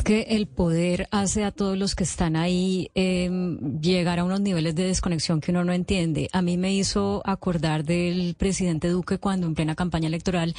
[0.00, 4.40] Es que el poder hace a todos los que están ahí em, llegar a unos
[4.40, 6.30] niveles de desconexión que uno no entiende.
[6.32, 10.54] A mí me hizo acordar del presidente Duque cuando en plena campaña electoral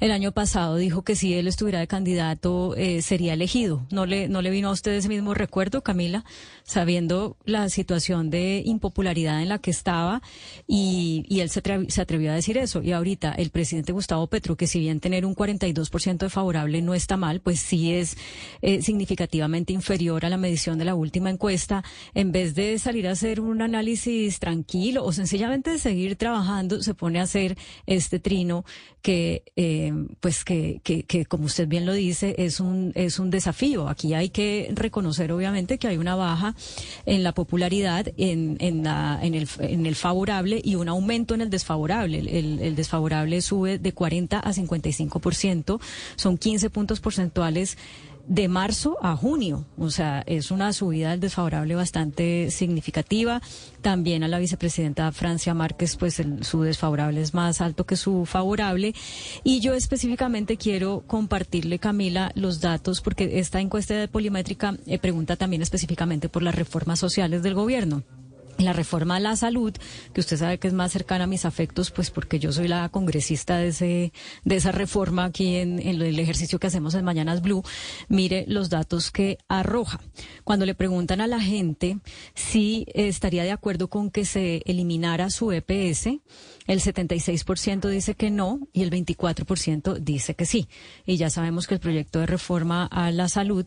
[0.00, 3.86] el año pasado dijo que si él estuviera de candidato eh, sería elegido.
[3.90, 6.24] ¿No le, ¿No le vino a usted ese mismo recuerdo, Camila?
[6.64, 10.22] Sabiendo la situación de impopularidad en la que estaba
[10.66, 12.80] y, y él se, se atrevió a decir eso.
[12.80, 16.94] Y ahorita el presidente Gustavo Petro, que si bien tener un 42% de favorable no
[16.94, 18.16] está mal, pues sí es
[18.62, 23.12] eh, significativamente inferior a la medición de la última encuesta, en vez de salir a
[23.12, 27.56] hacer un análisis tranquilo o sencillamente de seguir trabajando, se pone a hacer
[27.86, 28.64] este trino
[29.02, 33.30] que, eh, pues que, que, que, como usted bien lo dice, es un, es un
[33.30, 33.88] desafío.
[33.88, 36.54] Aquí hay que reconocer, obviamente, que hay una baja
[37.06, 41.42] en la popularidad, en, en, la, en, el, en el favorable y un aumento en
[41.42, 42.18] el desfavorable.
[42.18, 45.80] El, el desfavorable sube de 40 a 55%,
[46.16, 47.78] son 15 puntos porcentuales
[48.28, 49.64] de marzo a junio.
[49.78, 53.40] O sea, es una subida del desfavorable bastante significativa.
[53.80, 58.94] También a la vicepresidenta Francia Márquez, pues su desfavorable es más alto que su favorable.
[59.44, 65.36] Y yo específicamente quiero compartirle, Camila, los datos, porque esta encuesta de polimétrica eh, pregunta
[65.36, 68.02] también específicamente por las reformas sociales del gobierno
[68.58, 69.72] la reforma a la salud,
[70.12, 72.88] que usted sabe que es más cercana a mis afectos, pues porque yo soy la
[72.88, 74.12] congresista de ese,
[74.44, 77.62] de esa reforma aquí en, en el ejercicio que hacemos en Mañanas Blue,
[78.08, 80.00] mire los datos que arroja.
[80.44, 81.98] Cuando le preguntan a la gente
[82.34, 86.08] si estaría de acuerdo con que se eliminara su EPS,
[86.66, 90.68] el 76% dice que no y el 24% dice que sí.
[91.06, 93.66] Y ya sabemos que el proyecto de reforma a la salud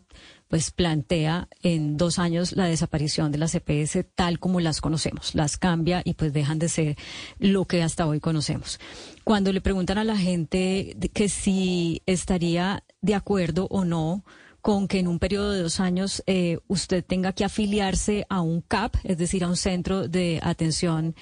[0.52, 5.34] pues plantea en dos años la desaparición de las EPS tal como las conocemos.
[5.34, 6.96] Las cambia y pues dejan de ser
[7.38, 8.78] lo que hasta hoy conocemos.
[9.24, 14.26] Cuando le preguntan a la gente que si estaría de acuerdo o no
[14.62, 18.60] con que en un periodo de dos años eh, usted tenga que afiliarse a un
[18.60, 21.16] CAP, es decir, a un centro de atención,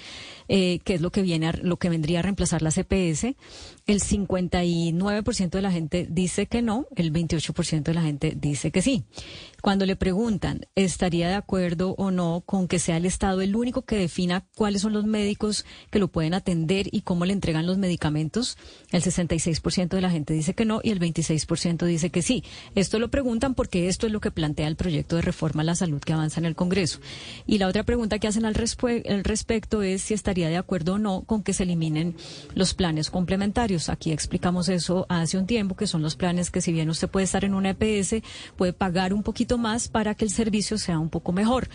[0.48, 3.34] eh, que es lo que viene, lo que vendría a reemplazar la CPS.
[3.86, 8.82] El 59% de la gente dice que no, el 28% de la gente dice que
[8.82, 9.04] sí.
[9.62, 13.82] Cuando le preguntan, ¿estaría de acuerdo o no con que sea el Estado el único
[13.82, 17.78] que defina cuáles son los médicos que lo pueden atender y cómo le entregan los
[17.78, 18.58] medicamentos?
[18.90, 22.44] El 66% de la gente dice que no y el 26% dice que sí.
[22.74, 25.74] Esto lo preguntan porque esto es lo que plantea el proyecto de reforma a la
[25.76, 26.98] salud que avanza en el Congreso.
[27.46, 31.22] Y la otra pregunta que hacen al, respecto es si estaría de acuerdo o no
[31.22, 32.16] con que se eliminen
[32.54, 33.88] los planes complementarios.
[33.88, 37.24] Aquí explicamos eso hace un tiempo, que son los planes que si bien usted puede
[37.24, 38.16] estar en una EPS,
[38.56, 41.68] puede pagar un poquito más para que el servicio sea un poco mejor.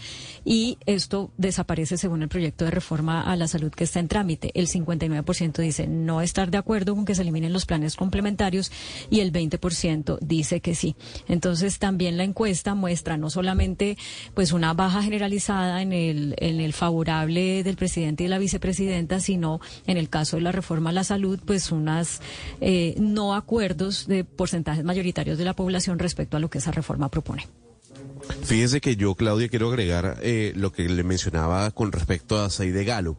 [0.44, 4.52] Y esto desaparece según el proyecto de reforma a la salud que está en trámite.
[4.56, 8.72] El 59% dice no estar de acuerdo con que se eliminen los planes complementarios
[9.10, 10.96] y el 20% dice que sí.
[11.28, 11.45] Entonces
[11.80, 13.98] también la encuesta muestra no solamente
[14.34, 19.60] pues una baja generalizada en el, en el favorable del presidente y la vicepresidenta, sino
[19.88, 22.22] en el caso de la reforma a la salud, pues unas
[22.62, 27.10] eh, no acuerdos de porcentajes mayoritarios de la población respecto a lo que esa reforma
[27.10, 27.48] propone.
[28.44, 32.84] Fíjese que yo, Claudia, quiero agregar eh, lo que le mencionaba con respecto a Saide
[32.84, 33.18] Gallup.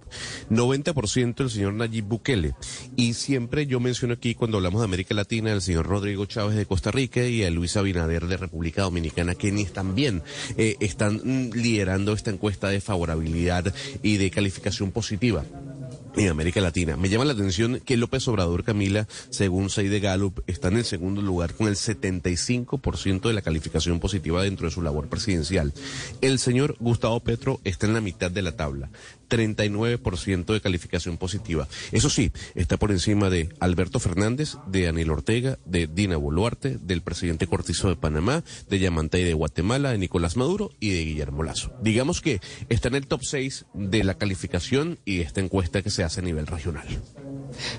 [0.51, 2.55] 90% el señor Nayib Bukele.
[2.95, 6.67] Y siempre yo menciono aquí, cuando hablamos de América Latina, el señor Rodrigo Chávez de
[6.67, 9.35] Costa Rica y a Luis Abinader de República Dominicana,
[9.73, 10.23] también
[10.57, 15.45] eh, están mm, liderando esta encuesta de favorabilidad y de calificación positiva
[16.17, 16.97] en América Latina.
[16.97, 21.23] Me llama la atención que López Obrador, Camila, según Seide Gallup, está en el segundo
[21.23, 25.73] lugar con el 75% de la calificación positiva dentro de su labor presidencial.
[26.21, 28.91] El señor Gustavo Petro está en la mitad de la tabla.
[29.29, 31.69] 39% de calificación positiva.
[31.93, 37.03] Eso sí, está por encima de Alberto Fernández, de Daniel Ortega, de Dina Boluarte, del
[37.03, 41.73] presidente Cortizo de Panamá, de Yamantay de Guatemala, de Nicolás Maduro y de Guillermo Lazo.
[41.83, 46.05] Digamos que está en el top 6 de la calificación y esta encuesta que se
[46.07, 46.87] hace a nivel regional.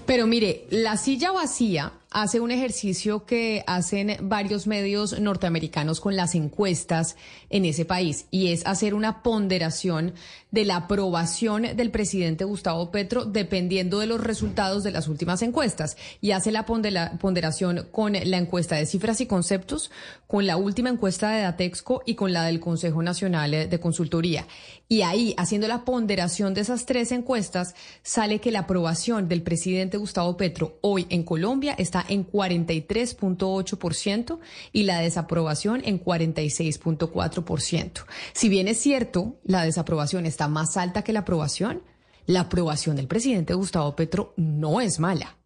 [0.06, 6.36] Pero mire, la silla vacía hace un ejercicio que hacen varios medios norteamericanos con las
[6.36, 7.16] encuestas
[7.50, 10.14] en ese país y es hacer una ponderación
[10.52, 15.98] de la aprobación del presidente Gustavo Petro dependiendo de los resultados de las últimas encuestas
[16.22, 19.92] y hace la ponderación con la encuesta de cifras y conceptos,
[20.26, 24.48] con la última encuesta de Datexco y con la del Consejo Nacional de Consultoría.
[24.90, 29.98] Y ahí, haciendo la ponderación de esas tres encuestas, sale que la aprobación del presidente
[29.98, 34.40] Gustavo Petro hoy en Colombia está en 43.8%
[34.72, 38.06] y la desaprobación en 46.4%.
[38.34, 41.84] Si bien es cierto, la desaprobación está más alta que la aprobación,
[42.26, 45.38] la aprobación del presidente Gustavo Petro no es mala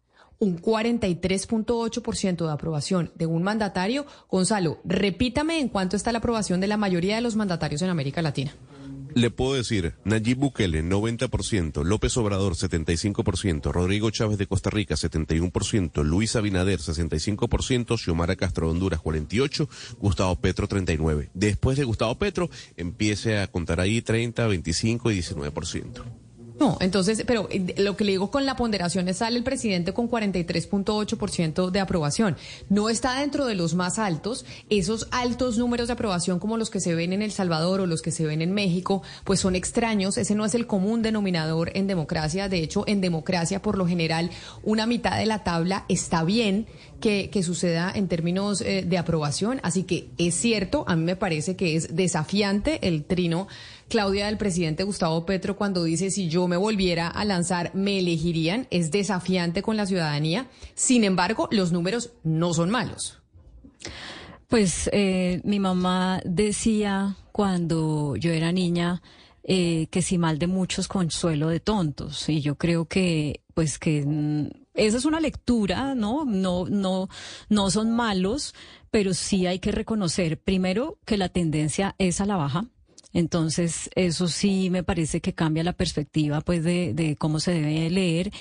[0.42, 4.06] un 43.8% de aprobación de un mandatario.
[4.28, 8.22] Gonzalo, repítame en cuánto está la aprobación de la mayoría de los mandatarios en América
[8.22, 8.52] Latina.
[9.14, 16.02] Le puedo decir, Nayib Bukele, 90%, López Obrador, 75%, Rodrigo Chávez de Costa Rica, 71%,
[16.02, 21.30] Luis Abinader, 65%, Xiomara Castro Honduras, 48%, Gustavo Petro, 39%.
[21.34, 26.21] Después de Gustavo Petro, empiece a contar ahí 30, 25 y 19%.
[26.62, 29.92] No, entonces, pero eh, lo que le digo con la ponderación es sale el presidente
[29.92, 32.36] con 43.8% de aprobación.
[32.68, 34.44] No está dentro de los más altos.
[34.70, 38.00] Esos altos números de aprobación como los que se ven en El Salvador o los
[38.00, 40.16] que se ven en México, pues son extraños.
[40.18, 42.48] Ese no es el común denominador en democracia.
[42.48, 44.30] De hecho, en democracia, por lo general,
[44.62, 46.68] una mitad de la tabla está bien
[47.00, 49.58] que, suceda en términos eh, de aprobación.
[49.64, 53.48] Así que es cierto, a mí me parece que es desafiante el trino
[53.92, 58.66] Claudia, del presidente Gustavo Petro cuando dice si yo me volviera a lanzar, me elegirían,
[58.70, 60.46] es desafiante con la ciudadanía.
[60.74, 63.20] Sin embargo, los números no son malos.
[64.48, 69.02] Pues eh, mi mamá decía cuando yo era niña
[69.42, 74.06] eh, que si mal de muchos consuelo de tontos y yo creo que pues que
[74.06, 76.24] mm, esa es una lectura, ¿no?
[76.24, 77.10] No, no,
[77.50, 78.54] no son malos,
[78.90, 82.70] pero sí hay que reconocer primero que la tendencia es a la baja
[83.12, 88.32] entonces, eso sí me parece que cambia la perspectiva pues de, cómo se debe leer.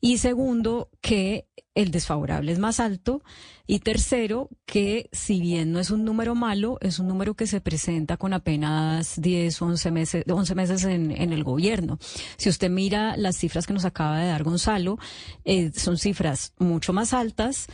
[0.00, 3.22] Y segundo, que el desfavorable es más alto.
[3.66, 7.60] Y tercero, que si bien no es un número malo, es un número que se
[7.60, 11.98] presenta con apenas 10 o 11 meses, 11 meses en, en el gobierno.
[12.36, 14.98] Si usted mira las cifras que nos acaba de dar Gonzalo,
[15.44, 17.68] eh, son cifras mucho más altas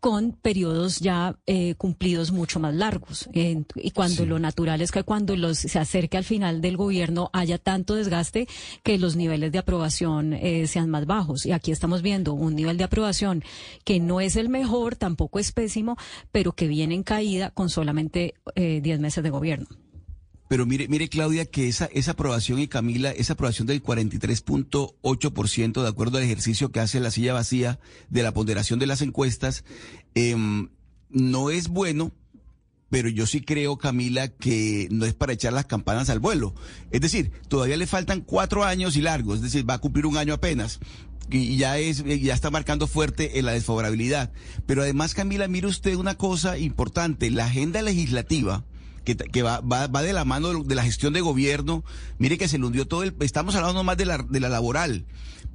[0.00, 3.28] con periodos ya eh, cumplidos mucho más largos.
[3.32, 7.58] y cuando lo natural es que cuando los, se acerque al final del gobierno haya
[7.58, 8.46] tanto desgaste
[8.82, 11.46] que los niveles de aprobación eh, sean más bajos.
[11.46, 13.42] Y aquí estamos viendo un nivel de aprobación
[13.84, 15.96] que no es el mejor, tampoco es pésimo,
[16.30, 19.66] pero que viene en caída con solamente 10 eh, meses de gobierno.
[20.48, 25.88] Pero mire, mire Claudia, que esa, esa aprobación y Camila, esa aprobación del 43.8% de
[25.88, 27.78] acuerdo al ejercicio que hace la silla vacía
[28.08, 29.64] de la ponderación de las encuestas,
[30.14, 30.70] em,
[31.10, 32.12] no es bueno,
[32.90, 36.54] pero yo sí creo, Camila, que no es para echar las campanas al vuelo.
[36.90, 40.16] Es decir, todavía le faltan cuatro años y largos, es decir, va a cumplir un
[40.16, 40.80] año apenas.
[41.30, 44.32] Y ya es, ya está marcando fuerte en la desfavorabilidad.
[44.64, 48.64] Pero además, Camila, mire usted una cosa importante, la agenda legislativa,
[49.16, 51.84] que, va, de la mano de la gestión de gobierno.
[52.18, 55.06] Mire que se le hundió todo el, estamos hablando más de la, de la laboral,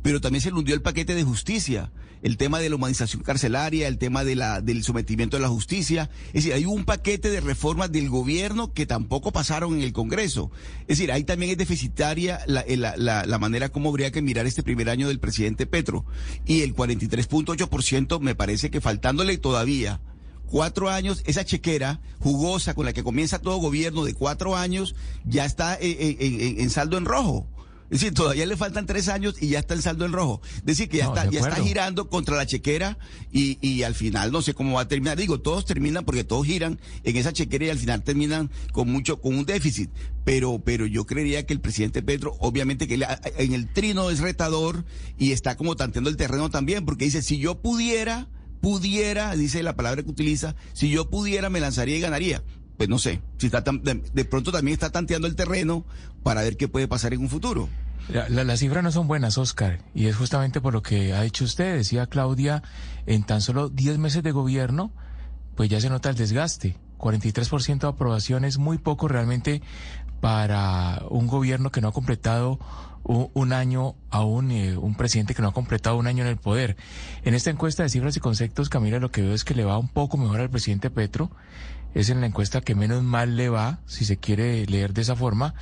[0.02, 1.92] pero también se le hundió el paquete de justicia,
[2.22, 6.10] el tema de la humanización carcelaria, el tema del sometimiento a la justicia.
[6.28, 10.50] Es decir, hay un paquete de reformas del gobierno que tampoco pasaron en el Congreso.
[10.82, 12.66] Es decir, ahí también es deficitaria la,
[12.98, 16.06] la manera como habría que mirar este primer año del presidente Petro.
[16.46, 20.00] Y el 43.8% me parece que faltándole todavía
[20.46, 25.46] cuatro años, esa chequera jugosa con la que comienza todo gobierno de cuatro años, ya
[25.46, 27.48] está eh, eh, en, saldo en rojo.
[27.90, 30.42] Es decir, todavía le faltan tres años y ya está en saldo en rojo.
[30.56, 32.98] Es decir, que ya, está, ya está girando contra la chequera
[33.32, 35.18] y, y al final no sé cómo va a terminar.
[35.18, 39.22] Digo, todos terminan porque todos giran en esa chequera y al final terminan con mucho,
[39.22, 39.92] con un déficit.
[40.24, 42.96] Pero, pero yo creería que el presidente Petro, obviamente que
[43.38, 44.86] en el trino es retador
[45.20, 48.28] y está como tanteando el terreno también, porque dice, si yo pudiera,
[48.64, 52.42] pudiera, dice la palabra que utiliza, si yo pudiera me lanzaría y ganaría.
[52.78, 55.86] Pues no sé, si está de, pronto también está tanteando el terreno
[56.24, 57.68] para ver qué puede pasar en un futuro.
[58.08, 61.76] las cifras no son buenas, Oscar, y es justamente por lo que ha dicho usted,
[61.76, 62.64] decía Claudia,
[63.06, 64.94] en tan solo 10 meses de gobierno,
[65.56, 66.78] pues ya se nota el desgaste.
[67.00, 69.62] 43% de aprobación es muy poco realmente
[70.22, 72.60] para un gobierno que no ha completado
[73.04, 76.78] un año aún, eh, un presidente que no ha completado un año en el poder.
[77.24, 79.78] En esta encuesta de cifras y conceptos, Camila, lo que veo es que le va
[79.78, 81.32] un poco mejor al presidente Petro.
[81.94, 85.16] Es en la encuesta que menos mal le va, si se quiere leer de esa
[85.16, 85.54] forma,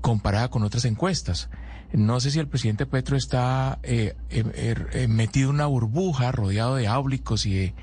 [0.00, 1.48] comparada con otras encuestas.
[1.92, 6.76] No sé si el presidente Petro está eh, eh, eh, metido en una burbuja, rodeado
[6.76, 7.74] de áulicos y de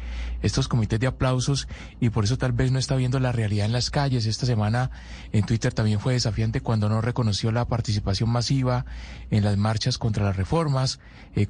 [0.42, 1.68] estos comités de aplausos,
[2.00, 4.26] y por eso tal vez no está viendo la realidad en las calles.
[4.26, 4.92] Esta semana
[5.32, 8.86] en Twitter también fue desafiante cuando no reconoció la participación masiva
[9.32, 11.00] en las marchas contra las reformas.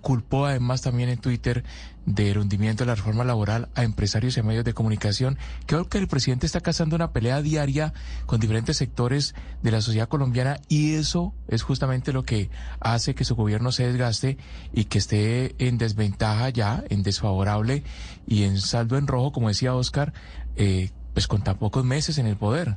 [0.02, 1.64] culpó además también en Twitter
[2.08, 5.38] del hundimiento de la reforma laboral a empresarios y a medios de comunicación.
[5.66, 7.94] Creo que el presidente está cazando una pelea diaria
[8.26, 13.26] con diferentes sectores de la sociedad colombiana y eso es justamente lo que hace que
[13.26, 14.38] su gobierno se desgaste
[14.74, 17.84] y que esté en desventaja ya, en desfavorable
[18.28, 20.14] y en saldo en rojo, como decía Oscar,
[20.56, 22.76] eh, pues con tan pocos meses en el poder.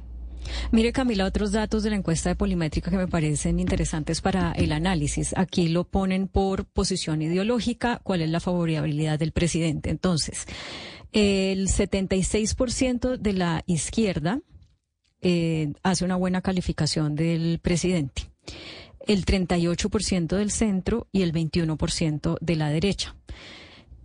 [0.73, 4.73] Mire, Camila, otros datos de la encuesta de Polimétrica que me parecen interesantes para el
[4.73, 5.35] análisis.
[5.37, 9.91] Aquí lo ponen por posición ideológica, cuál es la favorabilidad del presidente.
[9.91, 10.47] Entonces,
[11.13, 14.41] el 76% de la izquierda
[15.21, 18.31] eh, hace una buena calificación del presidente,
[19.07, 23.15] el 38% del centro y el 21% de la derecha.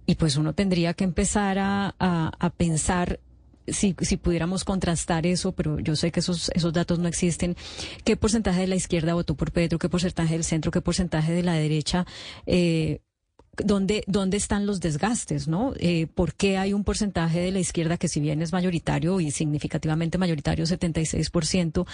[0.05, 3.19] Y pues uno tendría que empezar a, a pensar
[3.67, 7.55] si, si pudiéramos contrastar eso, pero yo sé que esos, esos datos no existen,
[8.03, 9.79] ¿qué porcentaje de la izquierda votó por Pedro?
[9.79, 10.71] ¿Qué porcentaje del centro?
[10.71, 12.05] ¿Qué porcentaje de la derecha?
[12.45, 12.99] Eh,
[13.63, 15.73] ¿Dónde, dónde están los desgastes, no?
[15.77, 19.31] Eh, ¿Por qué hay un porcentaje de la izquierda que si bien es mayoritario y
[19.31, 21.85] significativamente mayoritario, 76%,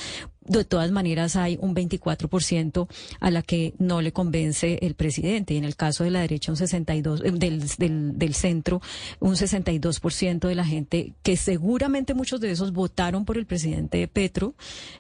[0.41, 2.88] de todas maneras hay un 24%
[3.20, 5.53] a la que no le convence el presidente?
[5.53, 8.82] Y en el caso de la derecha, un 62, eh, del, del, del centro,
[9.20, 14.55] un 62% de la gente que seguramente muchos de esos votaron por el presidente Petro,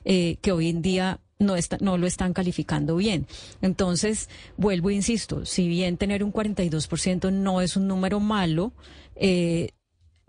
[0.05, 3.27] eh, que hoy en día no, está, no lo están calificando bien.
[3.61, 8.73] Entonces, vuelvo e insisto, si bien tener un 42% no es un número malo,
[9.15, 9.71] eh,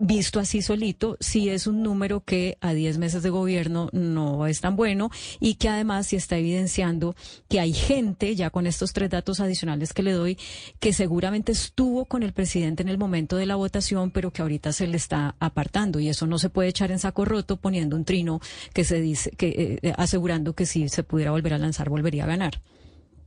[0.05, 4.59] visto así solito, sí es un número que a 10 meses de gobierno no es
[4.59, 7.15] tan bueno y que además sí está evidenciando
[7.47, 10.37] que hay gente, ya con estos tres datos adicionales que le doy,
[10.79, 14.73] que seguramente estuvo con el presidente en el momento de la votación, pero que ahorita
[14.73, 18.03] se le está apartando y eso no se puede echar en saco roto poniendo un
[18.03, 18.41] trino
[18.73, 22.27] que se dice, que eh, asegurando que si se pudiera volver a lanzar volvería a
[22.27, 22.59] ganar.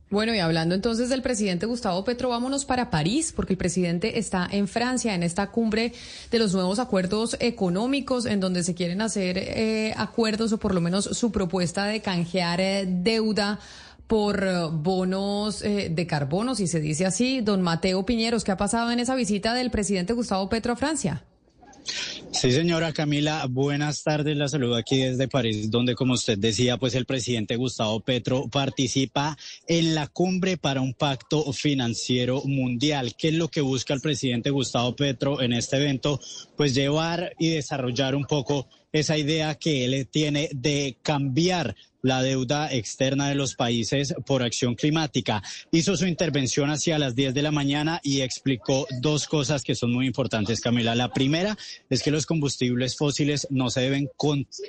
[0.09, 4.47] Bueno, y hablando entonces del presidente Gustavo Petro, vámonos para París, porque el presidente está
[4.49, 5.91] en Francia en esta cumbre
[6.31, 10.79] de los nuevos acuerdos económicos, en donde se quieren hacer eh, acuerdos o por lo
[10.79, 13.59] menos su propuesta de canjear eh, deuda
[14.07, 17.41] por eh, bonos de carbono, si se dice así.
[17.41, 21.25] Don Mateo Piñeros, ¿qué ha pasado en esa visita del presidente Gustavo Petro a Francia?
[22.31, 24.37] Sí, señora Camila, buenas tardes.
[24.37, 29.37] La saludo aquí desde París, donde, como usted decía, pues el presidente Gustavo Petro participa
[29.67, 33.15] en la cumbre para un pacto financiero mundial.
[33.17, 36.19] ¿Qué es lo que busca el presidente Gustavo Petro en este evento?
[36.55, 42.71] Pues llevar y desarrollar un poco esa idea que él tiene de cambiar la deuda
[42.71, 45.43] externa de los países por acción climática.
[45.71, 49.93] Hizo su intervención hacia las 10 de la mañana y explicó dos cosas que son
[49.93, 50.95] muy importantes, Camila.
[50.95, 51.57] La primera
[51.89, 54.09] es que los combustibles fósiles no se deben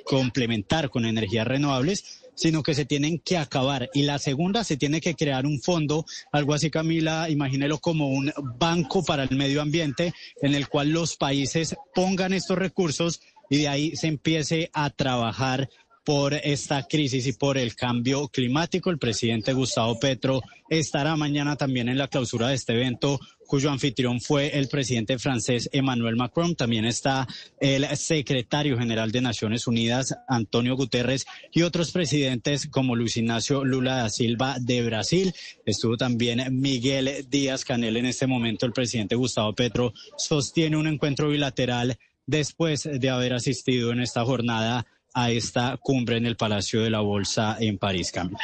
[0.03, 3.89] complementar con energías renovables, sino que se tienen que acabar.
[3.93, 8.31] Y la segunda, se tiene que crear un fondo, algo así, Camila, imagínelo como un
[8.57, 13.19] banco para el medio ambiente, en el cual los países pongan estos recursos
[13.49, 15.69] y de ahí se empiece a trabajar
[16.05, 18.89] por esta crisis y por el cambio climático.
[18.89, 23.19] El presidente Gustavo Petro estará mañana también en la clausura de este evento
[23.49, 26.55] cuyo anfitrión fue el presidente francés Emmanuel Macron.
[26.55, 27.27] También está
[27.59, 33.95] el secretario general de Naciones Unidas, Antonio Guterres, y otros presidentes como Luis Ignacio Lula
[33.95, 35.33] da Silva de Brasil.
[35.65, 37.97] Estuvo también Miguel Díaz Canel.
[37.97, 41.97] En este momento el presidente Gustavo Petro sostiene un encuentro bilateral
[42.29, 46.99] después de haber asistido en esta jornada a esta cumbre en el Palacio de la
[46.99, 48.39] Bolsa en París, Camila.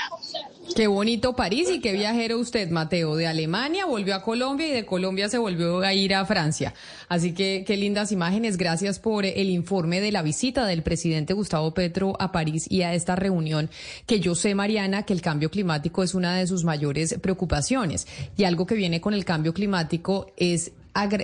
[0.76, 3.16] Qué bonito París y qué viajero usted, Mateo.
[3.16, 6.74] De Alemania volvió a Colombia y de Colombia se volvió a ir a Francia.
[7.08, 8.58] Así que qué lindas imágenes.
[8.58, 12.96] Gracias por el informe de la visita del presidente Gustavo Petro a París y a
[12.96, 13.70] esta reunión
[14.08, 18.08] que yo sé, Mariana, que el cambio climático es una de sus mayores preocupaciones.
[18.36, 20.72] Y algo que viene con el cambio climático es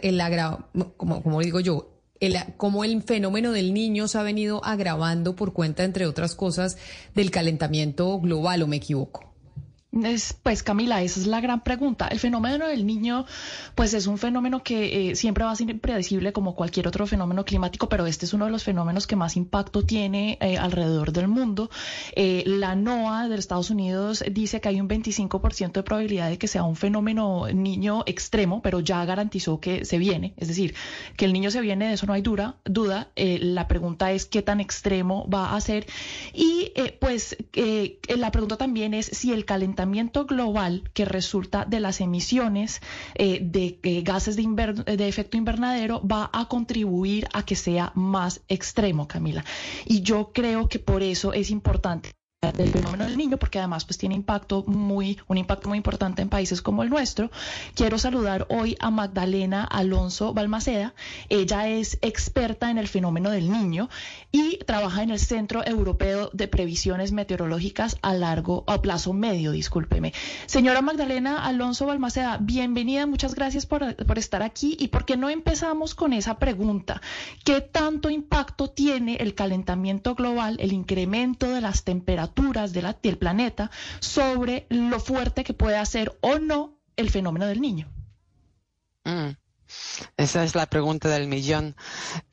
[0.04, 0.60] el agra
[0.98, 1.91] como, como digo yo,
[2.22, 2.38] el,
[2.86, 6.78] el fenómeno del niño se ha venido agravando por cuenta, entre otras cosas,
[7.16, 9.31] del calentamiento global, ¿o me equivoco?
[10.42, 12.08] Pues Camila, esa es la gran pregunta.
[12.08, 13.26] El fenómeno del niño,
[13.76, 17.44] pues es un fenómeno que eh, siempre va a ser impredecible como cualquier otro fenómeno
[17.44, 21.28] climático, pero este es uno de los fenómenos que más impacto tiene eh, alrededor del
[21.28, 21.70] mundo.
[22.16, 26.48] Eh, la NOAA de Estados Unidos dice que hay un 25% de probabilidad de que
[26.48, 30.36] sea un fenómeno niño extremo, pero ya garantizó que se viene.
[30.38, 30.74] Es decir,
[31.18, 33.10] que el niño se viene, de eso no hay dura, duda.
[33.16, 35.86] la pregunta es qué tan extremo va a ser.
[36.34, 37.36] Y pues
[38.08, 39.81] la pregunta también es si el calentamiento
[40.26, 42.82] global que resulta de las emisiones
[43.16, 44.44] eh, de eh, gases de,
[44.98, 49.44] de efecto invernadero va a contribuir a que sea más extremo, Camila.
[49.86, 52.12] Y yo creo que por eso es importante
[52.42, 56.30] del fenómeno del niño, porque además pues tiene impacto muy, un impacto muy importante en
[56.30, 57.30] países como el nuestro.
[57.76, 60.96] Quiero saludar hoy a Magdalena Alonso Balmaceda.
[61.30, 63.90] Ella es experta en el fenómeno del niño
[64.32, 70.12] y trabaja en el Centro Europeo de Previsiones Meteorológicas a largo, a plazo medio, discúlpeme.
[70.48, 74.76] Señora Magdalena Alonso Balmaceda, bienvenida, muchas gracias por, por estar aquí.
[74.80, 77.04] ¿Y por qué no empezamos con esa pregunta?
[77.46, 82.31] ¿Qué tanto impacto tiene el calentamiento global, el incremento de las temperaturas?
[82.36, 87.62] De la, del planeta sobre lo fuerte que puede hacer o no el fenómeno del
[87.62, 87.88] niño.
[89.04, 89.32] Mm.
[90.18, 91.76] Esa es la pregunta del millón.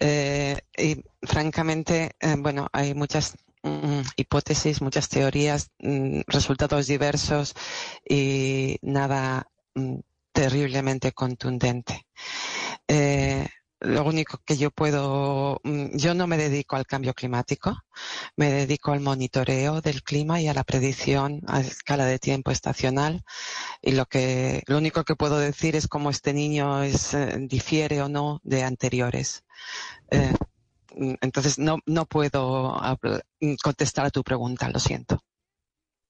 [0.00, 7.54] Eh, y francamente, eh, bueno, hay muchas mm, hipótesis, muchas teorías, mm, resultados diversos
[8.08, 9.46] y nada
[10.32, 12.06] terriblemente contundente.
[12.88, 13.48] Eh,
[13.80, 17.76] lo único que yo puedo, mm, yo no me dedico al cambio climático,
[18.36, 23.24] me dedico al monitoreo del clima y a la predicción a escala de tiempo estacional.
[23.82, 28.02] Y lo que, lo único que puedo decir es cómo este niño es, eh, difiere
[28.02, 29.44] o no de anteriores.
[30.10, 30.34] Eh,
[30.96, 32.80] mm, entonces no, no puedo
[33.40, 35.20] mm, contestar a tu pregunta, lo siento.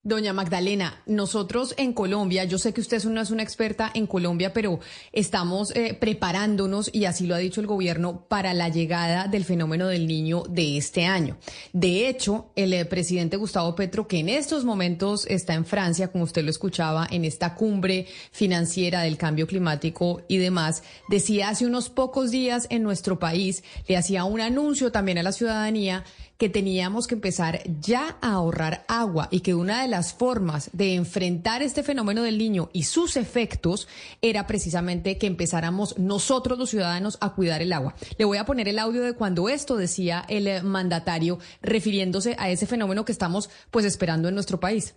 [0.05, 4.53] Doña Magdalena, nosotros en Colombia, yo sé que usted no es una experta en Colombia,
[4.53, 4.78] pero
[5.11, 9.88] estamos eh, preparándonos, y así lo ha dicho el gobierno, para la llegada del fenómeno
[9.88, 11.36] del niño de este año.
[11.72, 16.22] De hecho, el eh, presidente Gustavo Petro, que en estos momentos está en Francia, como
[16.22, 21.90] usted lo escuchaba, en esta cumbre financiera del cambio climático y demás, decía hace unos
[21.90, 26.05] pocos días en nuestro país, le hacía un anuncio también a la ciudadanía
[26.39, 30.95] que teníamos que empezar ya a ahorrar agua y que una de las formas de
[30.95, 33.89] enfrentar este fenómeno del niño y sus efectos
[34.22, 37.95] era precisamente que empezáramos nosotros los ciudadanos a cuidar el agua.
[38.16, 42.49] Le voy a poner el audio de cuando esto decía el eh, mandatario refiriéndose a
[42.49, 44.95] ese fenómeno que estamos pues esperando en nuestro país.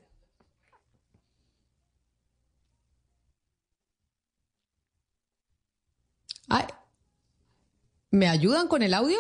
[8.14, 9.18] ¿Me ayudan con el audio?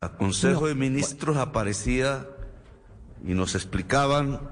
[0.00, 2.24] A Consejo de Ministros aparecía
[3.26, 4.48] y nos explicaban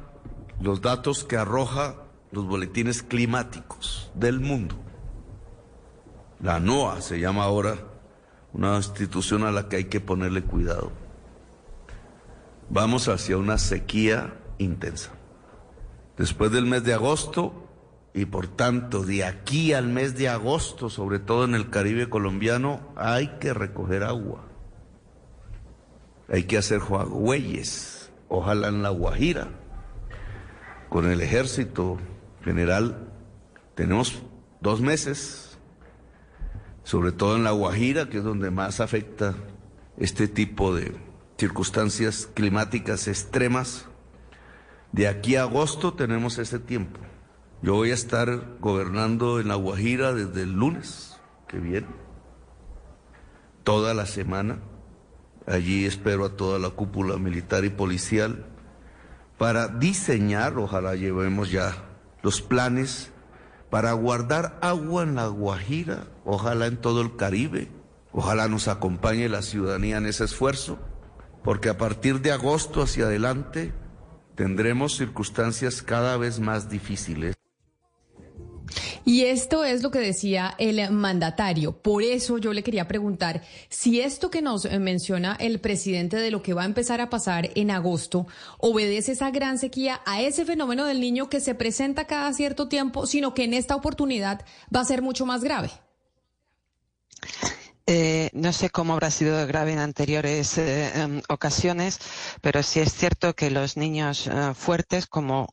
[0.60, 1.94] los datos que arroja
[2.32, 4.74] los boletines climáticos del mundo.
[6.40, 7.76] La NOAA se llama ahora,
[8.54, 10.90] una institución a la que hay que ponerle cuidado.
[12.68, 15.12] Vamos hacia una sequía intensa.
[16.18, 17.68] Después del mes de agosto
[18.14, 22.80] y por tanto de aquí al mes de agosto, sobre todo en el Caribe colombiano,
[22.96, 24.45] hay que recoger agua
[26.28, 29.48] hay que hacer juegüeyes, ojalá en la Guajira,
[30.88, 31.98] con el ejército
[32.42, 33.12] general.
[33.74, 34.22] Tenemos
[34.60, 35.58] dos meses,
[36.82, 39.34] sobre todo en la Guajira, que es donde más afecta
[39.96, 40.96] este tipo de
[41.38, 43.86] circunstancias climáticas extremas.
[44.92, 47.00] De aquí a agosto tenemos ese tiempo.
[47.62, 51.88] Yo voy a estar gobernando en La Guajira desde el lunes que viene,
[53.62, 54.58] toda la semana
[55.46, 58.44] Allí espero a toda la cúpula militar y policial
[59.38, 61.84] para diseñar, ojalá llevemos ya
[62.22, 63.12] los planes
[63.70, 67.68] para guardar agua en la Guajira, ojalá en todo el Caribe,
[68.12, 70.78] ojalá nos acompañe la ciudadanía en ese esfuerzo,
[71.44, 73.72] porque a partir de agosto hacia adelante
[74.34, 77.36] tendremos circunstancias cada vez más difíciles.
[79.04, 81.72] Y esto es lo que decía el mandatario.
[81.72, 86.42] Por eso yo le quería preguntar si esto que nos menciona el presidente de lo
[86.42, 88.26] que va a empezar a pasar en agosto
[88.58, 93.06] obedece esa gran sequía a ese fenómeno del niño que se presenta cada cierto tiempo,
[93.06, 94.44] sino que en esta oportunidad
[94.74, 95.70] va a ser mucho más grave.
[97.88, 102.00] Eh, no sé cómo habrá sido grave en anteriores eh, em, ocasiones,
[102.40, 105.48] pero sí es cierto que los niños eh, fuertes, como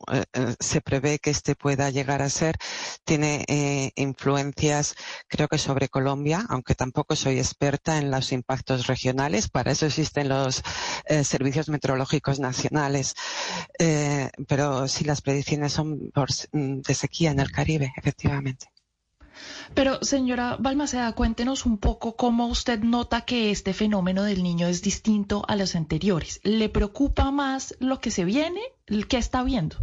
[0.58, 2.56] se prevé que este pueda llegar a ser,
[3.04, 4.94] tiene influencias,
[5.28, 9.48] creo que sobre Colombia, aunque tampoco soy experta en los impactos regionales.
[9.48, 10.62] Para eso existen los
[11.24, 13.14] servicios meteorológicos nacionales.
[14.48, 16.10] pero sí, las predicciones son
[16.52, 18.73] mm, de sequía en el Caribe, efectivamente.
[19.74, 24.82] Pero señora Balmaceda, cuéntenos un poco cómo usted nota que este fenómeno del niño es
[24.82, 26.40] distinto a los anteriores.
[26.42, 28.60] ¿Le preocupa más lo que se viene?
[29.08, 29.76] ¿Qué está viendo?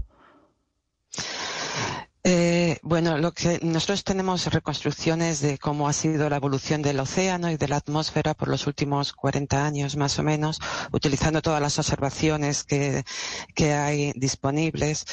[2.23, 7.49] Eh, bueno, lo que nosotros tenemos reconstrucciones de cómo ha sido la evolución del océano
[7.49, 10.59] y de la atmósfera por los últimos 40 años más o menos,
[10.91, 13.03] utilizando todas las observaciones que,
[13.55, 15.05] que hay disponibles.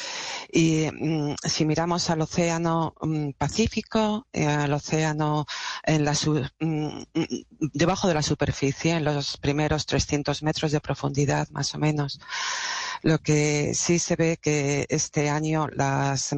[0.53, 5.47] Y mm, si miramos al océano mm, Pacífico, eh, al océano
[5.85, 6.13] en la
[6.61, 7.03] mm,
[7.73, 12.21] debajo de la superficie, en los primeros 300 metros de profundidad más o menos,
[13.03, 16.35] lo que sí se ve que este año las,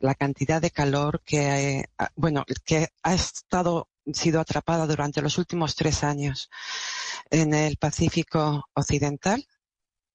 [0.00, 6.02] la cantidad de calor que, bueno, que ha estado sido atrapada durante los últimos tres
[6.02, 6.50] años
[7.30, 9.46] en el Pacífico Occidental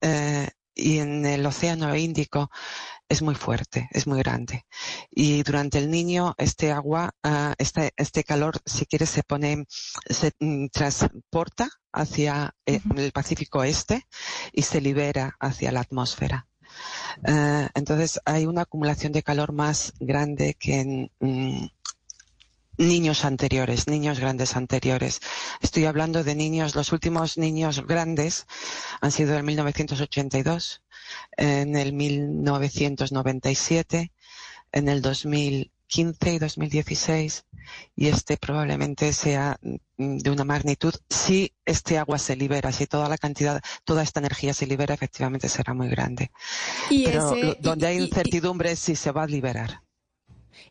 [0.01, 2.51] eh, y en el Océano Índico
[3.09, 4.65] es muy fuerte, es muy grande.
[5.09, 9.65] Y durante el niño, este agua, uh, este, este calor, si quieres, se pone,
[10.09, 14.07] se mm, transporta hacia eh, el Pacífico Este
[14.51, 16.47] y se libera hacia la atmósfera.
[17.27, 21.67] Uh, entonces hay una acumulación de calor más grande que en, mm,
[22.77, 25.19] niños anteriores, niños grandes anteriores.
[25.61, 28.45] Estoy hablando de niños, los últimos niños grandes
[29.01, 30.83] han sido en 1982,
[31.35, 34.11] en el 1997,
[34.71, 37.45] en el 2015 y 2016,
[37.95, 39.59] y este probablemente sea
[39.97, 44.53] de una magnitud, si este agua se libera, si toda la cantidad, toda esta energía
[44.53, 46.31] se libera, efectivamente será muy grande.
[46.89, 49.81] Pero donde hay incertidumbre es si se va a liberar.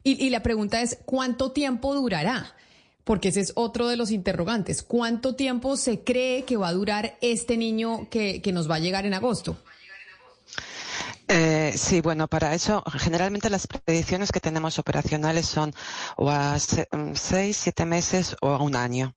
[0.02, 2.54] Y, la pregunta es, ¿cuánto tiempo durará?
[3.02, 4.82] Porque ese es otro de los interrogantes.
[4.82, 9.06] ¿Cuánto tiempo se cree que va a durar este niño que, nos va a llegar
[9.06, 9.56] en agosto?
[11.28, 15.72] Eh, sí, bueno, para eso generalmente las predicciones que tenemos operacionales son
[16.16, 19.14] o a mm, seis, siete meses o a un año.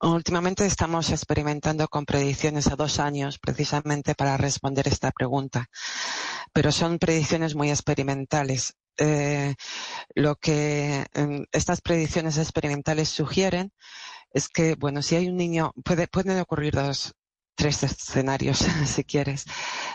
[0.00, 5.66] Últimamente estamos experimentando con predicciones a dos años precisamente para responder esta pregunta,
[6.52, 9.54] pero son predicciones muy experimentales eh,
[10.14, 13.72] lo que em, estas predicciones experimentales sugieren
[14.32, 17.14] es que, bueno, si hay un niño, puede, pueden ocurrir dos,
[17.56, 19.46] tres escenarios, si quieres.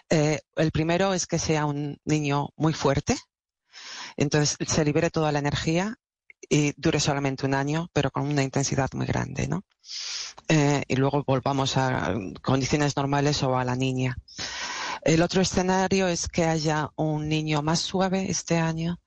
[0.09, 3.15] Eh, el primero es que sea un niño muy fuerte,
[4.17, 5.95] entonces se libere toda la energía
[6.49, 9.63] y dure solamente un año, pero con una intensidad muy grande, ¿no?
[10.49, 14.17] Eh, y luego volvamos a condiciones normales o a la niña.
[15.03, 18.99] El otro escenario es que haya un niño más suave este año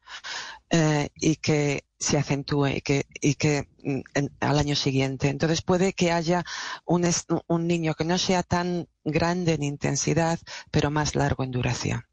[0.71, 4.01] eh, y que se acentúe y que, y que mm,
[4.41, 5.29] al año siguiente.
[5.29, 6.45] Entonces puede que haya
[6.85, 7.09] un,
[7.47, 10.39] un niño que no sea tan grande en intensidad,
[10.71, 12.05] pero más largo en duración.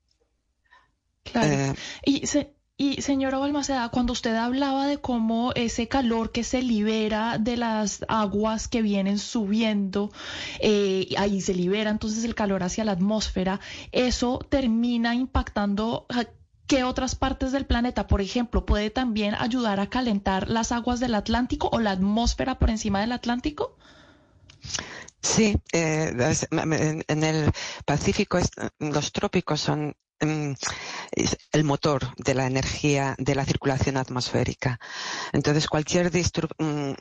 [1.23, 1.47] Claro.
[1.47, 1.75] Eh,
[2.05, 7.37] y se, y señora Balmaceda, cuando usted hablaba de cómo ese calor que se libera
[7.37, 10.11] de las aguas que vienen subiendo,
[10.59, 13.59] eh, ahí se libera entonces el calor hacia la atmósfera,
[13.91, 16.07] eso termina impactando
[16.71, 21.15] qué otras partes del planeta, por ejemplo, puede también ayudar a calentar las aguas del
[21.15, 23.75] Atlántico o la atmósfera por encima del Atlántico.
[25.21, 26.15] Sí, eh,
[27.09, 27.51] en el
[27.85, 28.39] Pacífico
[28.79, 30.53] los trópicos son Mm,
[31.51, 34.79] el motor de la energía de la circulación atmosférica.
[35.33, 36.91] Entonces, cualquier mm,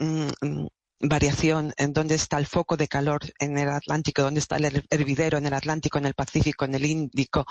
[0.40, 0.68] mm,
[1.00, 5.38] variación en dónde está el foco de calor en el Atlántico, dónde está el hervidero
[5.38, 7.46] en el Atlántico, en el Pacífico, en el Índico,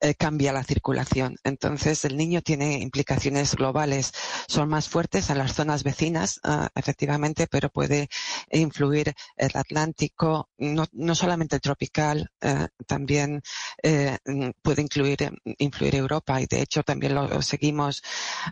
[0.00, 1.36] eh, cambia la circulación.
[1.44, 4.12] Entonces, el niño tiene implicaciones globales.
[4.48, 8.08] Son más fuertes en las zonas vecinas, ah, efectivamente, pero puede
[8.50, 13.42] influir el Atlántico, no, no solamente el tropical, eh, también
[13.82, 14.18] eh,
[14.62, 18.02] puede incluir, influir Europa y de hecho también lo, seguimos.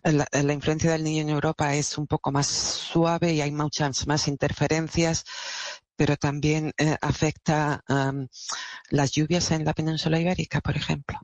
[0.04, 4.06] La, la influencia del niño en Europa es un poco más suave y hay muchas
[4.06, 5.24] más interferencias,
[5.96, 7.82] pero también eh, afecta
[8.90, 11.18] las lluvias en la península ibérica, por ejemplo.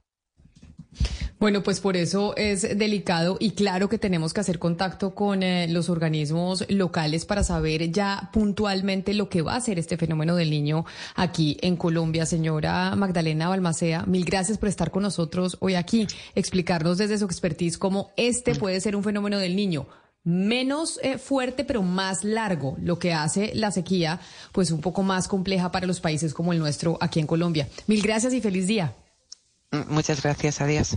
[1.39, 5.67] Bueno, pues por eso es delicado y claro que tenemos que hacer contacto con eh,
[5.69, 10.51] los organismos locales para saber ya puntualmente lo que va a ser este fenómeno del
[10.51, 12.25] niño aquí en Colombia.
[12.27, 17.79] Señora Magdalena Balmacea, mil gracias por estar con nosotros hoy aquí, explicarnos desde su expertise
[17.79, 19.87] cómo este puede ser un fenómeno del niño
[20.25, 24.21] menos eh, fuerte pero más largo, lo que hace la sequía
[24.53, 27.69] pues un poco más compleja para los países como el nuestro aquí en Colombia.
[27.87, 28.95] Mil gracias y feliz día.
[29.71, 30.97] Mm, muchas gracias, adiós.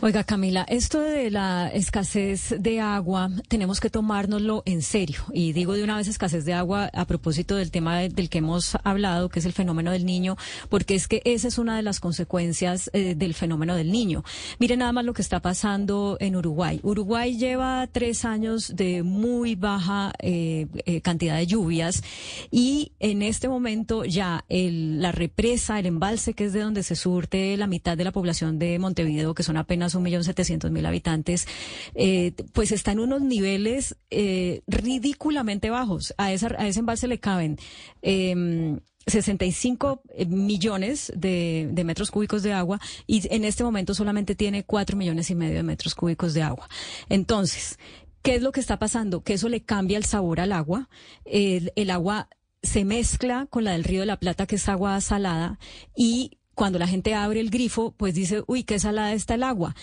[0.00, 5.20] Oiga, Camila, esto de la escasez de agua tenemos que tomárnoslo en serio.
[5.32, 8.76] Y digo de una vez escasez de agua a propósito del tema del que hemos
[8.84, 10.36] hablado, que es el fenómeno del niño,
[10.68, 14.24] porque es que esa es una de las consecuencias eh, del fenómeno del niño.
[14.58, 16.80] Mire nada más lo que está pasando en Uruguay.
[16.82, 22.02] Uruguay lleva tres años de muy baja eh, eh, cantidad de lluvias
[22.50, 26.96] y en este momento ya el, la represa, el embalse, que es de donde se
[26.96, 31.46] surte la mitad de la población de Montevideo, que son apenas apenas 1.700.000 habitantes,
[31.94, 36.12] eh, pues está en unos niveles eh, ridículamente bajos.
[36.18, 37.58] A, esa, a ese embalse le caben...
[38.02, 44.62] Eh, 65 eh, millones de, metros cúbicos de agua y en este momento solamente tiene
[44.62, 46.68] 4 millones y medio de metros cúbicos de agua.
[47.08, 47.80] Entonces,
[48.22, 49.24] ¿qué es lo que está pasando?
[49.24, 50.88] Que eso le cambia el sabor al agua.
[51.24, 52.28] El agua
[52.62, 55.58] se mezcla con la del río de la Plata, que es agua salada,
[55.96, 59.74] y cuando la gente abre el grifo, pues dice, uy, qué salada está el agua.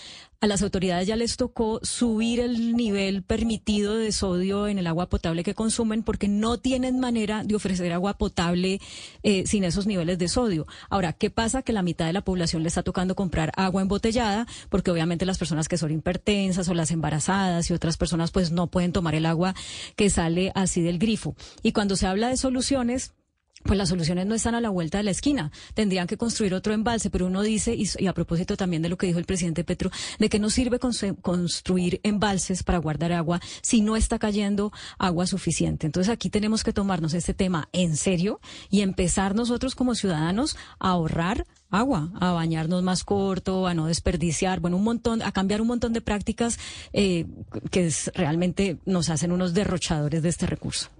[0.42, 5.10] A las autoridades ya les tocó subir el nivel permitido de sodio en el agua
[5.10, 8.80] potable que consumen porque no tienen manera de ofrecer agua potable
[9.22, 10.66] eh, sin esos niveles de sodio.
[10.88, 11.60] Ahora, ¿qué pasa?
[11.60, 15.36] Que la mitad de la población le está tocando comprar agua embotellada porque obviamente las
[15.36, 19.26] personas que son hipertensas o las embarazadas y otras personas pues no pueden tomar el
[19.26, 19.54] agua
[19.94, 21.34] que sale así del grifo.
[21.62, 23.12] Y cuando se habla de soluciones,
[23.62, 25.50] pues las soluciones no están a la vuelta de la esquina.
[25.74, 29.06] Tendrían que construir otro embalse, pero uno dice, y, a propósito también de lo que
[29.06, 33.96] dijo el presidente Petro, de que no sirve construir embalses para guardar agua si no
[33.96, 35.86] está cayendo agua suficiente.
[35.86, 40.90] Entonces aquí tenemos que tomarnos este tema en serio y empezar nosotros como ciudadanos a
[40.90, 45.68] ahorrar agua, a bañarnos más corto, a no desperdiciar, bueno, un montón, a cambiar un
[45.68, 46.58] montón de prácticas
[46.92, 47.26] eh,
[47.70, 50.90] que realmente nos hacen unos derrochadores de este recurso.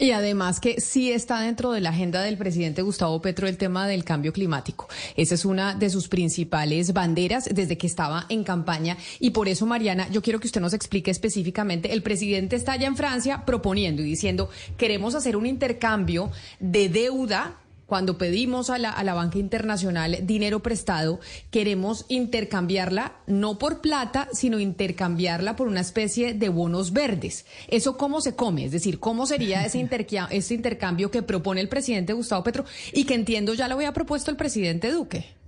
[0.00, 3.86] Y además que sí está dentro de la agenda del presidente Gustavo Petro el tema
[3.86, 4.88] del cambio climático.
[5.14, 8.96] Esa es una de sus principales banderas desde que estaba en campaña.
[9.18, 11.92] Y por eso, Mariana, yo quiero que usted nos explique específicamente.
[11.92, 14.48] El presidente está allá en Francia proponiendo y diciendo,
[14.78, 17.59] queremos hacer un intercambio de deuda
[17.90, 21.18] cuando pedimos a la, a la banca internacional dinero prestado,
[21.50, 27.46] queremos intercambiarla no por plata, sino intercambiarla por una especie de bonos verdes.
[27.66, 28.64] ¿Eso cómo se come?
[28.64, 29.84] Es decir, ¿cómo sería ese,
[30.30, 34.30] ese intercambio que propone el presidente Gustavo Petro y que entiendo ya lo había propuesto
[34.30, 35.39] el presidente Duque?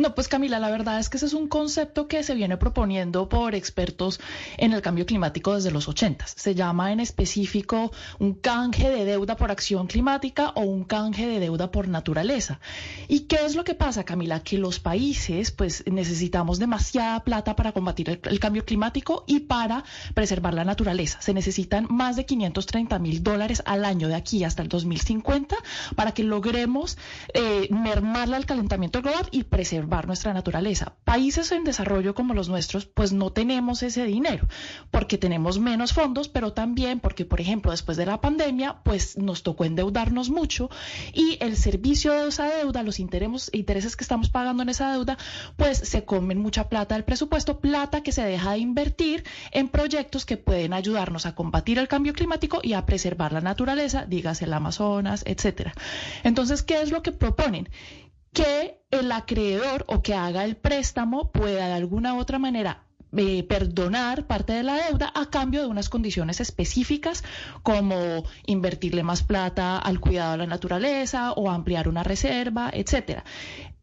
[0.00, 3.28] No, pues Camila, la verdad es que ese es un concepto que se viene proponiendo
[3.28, 4.18] por expertos
[4.56, 6.26] en el cambio climático desde los 80.
[6.26, 11.38] Se llama en específico un canje de deuda por acción climática o un canje de
[11.38, 12.60] deuda por naturaleza.
[13.08, 14.40] ¿Y qué es lo que pasa, Camila?
[14.40, 20.54] Que los países pues necesitamos demasiada plata para combatir el, cambio climático y para preservar
[20.54, 21.20] la naturaleza.
[21.20, 25.56] Se necesitan más de 530 mil dólares al año de aquí hasta el 2050
[25.94, 26.96] para que logremos
[27.34, 30.94] eh, mermarle al calentamiento global y preservar nuestra naturaleza.
[31.04, 34.46] Países en desarrollo como los nuestros, pues no tenemos ese dinero,
[34.90, 39.42] porque tenemos menos fondos, pero también porque, por ejemplo, después de la pandemia, pues nos
[39.42, 40.70] tocó endeudarnos mucho
[41.12, 45.18] y el servicio de esa deuda, los intereses, intereses que estamos pagando en esa deuda,
[45.56, 50.24] pues se comen mucha plata del presupuesto, plata que se deja de invertir en proyectos
[50.24, 54.52] que pueden ayudarnos a combatir el cambio climático y a preservar la naturaleza, dígase el
[54.52, 55.72] Amazonas, etcétera.
[56.22, 57.68] Entonces, ¿qué es lo que proponen?
[58.32, 62.84] Que el acreedor o que haga el préstamo pueda de alguna u otra manera
[63.16, 67.24] eh, perdonar parte de la deuda a cambio de unas condiciones específicas
[67.64, 73.24] como invertirle más plata al cuidado de la naturaleza o ampliar una reserva, etcétera.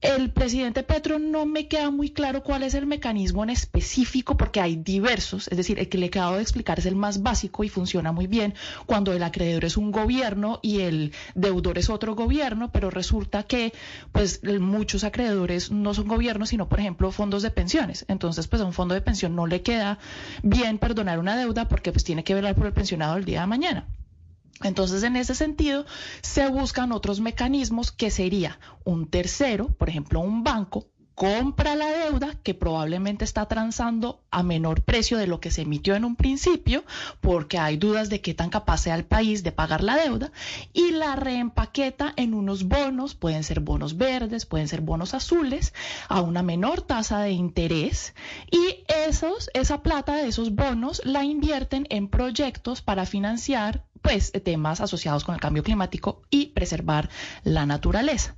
[0.02, 4.62] El presidente Petro no me queda muy claro cuál es el mecanismo en específico porque
[4.62, 7.70] hay diversos, es decir, el que le acabo de explicar es el más básico y
[7.70, 8.54] funciona muy bien
[8.86, 13.74] cuando el acreedor es un gobierno y el deudor es otro gobierno, pero resulta que
[14.12, 18.06] pues muchos acreedores no son gobiernos, sino por ejemplo fondos de pensiones.
[18.08, 19.98] Entonces, pues a un fondo de pensión no le queda
[20.44, 23.48] bien perdonar una deuda porque pues tiene que velar por el pensionado el día de
[23.48, 23.88] mañana.
[24.64, 25.86] Entonces, en ese sentido,
[26.22, 30.88] se buscan otros mecanismos que sería un tercero, por ejemplo, un banco,
[31.18, 35.96] compra la deuda que probablemente está transando a menor precio de lo que se emitió
[35.96, 36.84] en un principio,
[37.22, 40.32] porque hay dudas de qué tan capaz sea el país de pagar la deuda,
[40.74, 45.74] y la reempaqueta en unos bonos, pueden ser bonos verdes, pueden ser bonos azules,
[46.08, 48.14] a una menor tasa de interés,
[48.52, 54.82] y esos, esa plata de esos bonos la invierten en proyectos para financiar pues temas
[54.82, 57.10] asociados con el cambio climático y preservar
[57.44, 58.36] la naturaleza.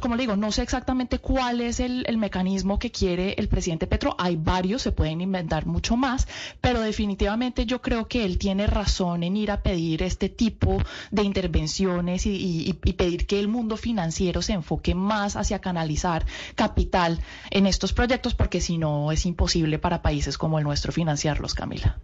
[0.00, 4.14] Como le digo, no sé exactamente cuál es el, mecanismo que quiere el presidente Petro.
[4.18, 6.26] Hay varios, se pueden inventar mucho más,
[6.60, 11.22] pero definitivamente yo creo que él tiene razón en ir a pedir este tipo de
[11.22, 17.20] intervenciones y, y pedir que el mundo financiero se enfoque más hacia canalizar capital
[17.50, 21.98] en estos proyectos, porque si no es imposible para países como el nuestro financiarlos, Camila.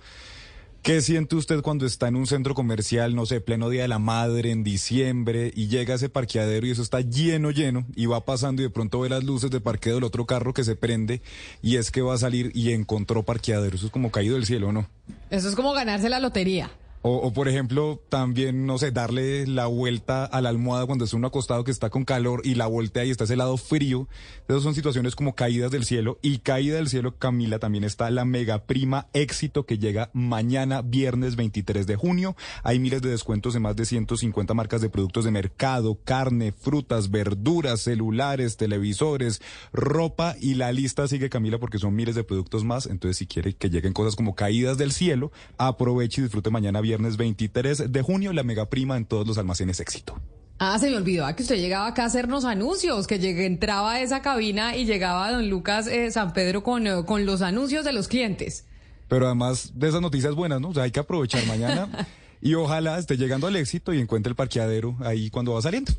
[0.86, 3.98] ¿qué siente usted cuando está en un centro comercial, no sé, pleno Día de la
[3.98, 8.24] Madre, en diciembre, y llega a ese parqueadero y eso está lleno, lleno, y va
[8.24, 11.24] pasando y de pronto ve las luces de parqueo del otro carro que se prende
[11.64, 13.76] y es que va a salir y encontró parqueadero?
[13.76, 14.88] Eso es como caído del cielo, ¿no?
[15.32, 16.70] Eso es como ganarse la lotería.
[17.08, 21.14] O, o, por ejemplo, también, no sé, darle la vuelta a la almohada cuando es
[21.14, 24.08] uno acostado que está con calor y la voltea y está ese lado frío.
[24.48, 26.18] Esas son situaciones como caídas del cielo.
[26.24, 31.36] Y caída del cielo, Camila, también está la mega prima éxito que llega mañana, viernes
[31.36, 32.36] 23 de junio.
[32.64, 37.12] Hay miles de descuentos en más de 150 marcas de productos de mercado, carne, frutas,
[37.12, 42.88] verduras, celulares, televisores, ropa y la lista sigue, Camila, porque son miles de productos más.
[42.88, 46.95] Entonces, si quiere que lleguen cosas como caídas del cielo, aproveche y disfrute mañana, viernes
[46.98, 50.20] 23 de junio, la mega prima en todos los almacenes éxito.
[50.58, 54.02] Ah, se me olvidó que usted llegaba acá a hacernos anuncios, que llegué, entraba a
[54.02, 57.92] esa cabina y llegaba don Lucas eh, San Pedro con, eh, con los anuncios de
[57.92, 58.66] los clientes.
[59.10, 60.70] Pero además de esas noticias buenas, ¿no?
[60.70, 61.90] O sea, hay que aprovechar mañana
[62.42, 65.92] y ojalá esté llegando al éxito y encuentre el parqueadero ahí cuando va saliendo.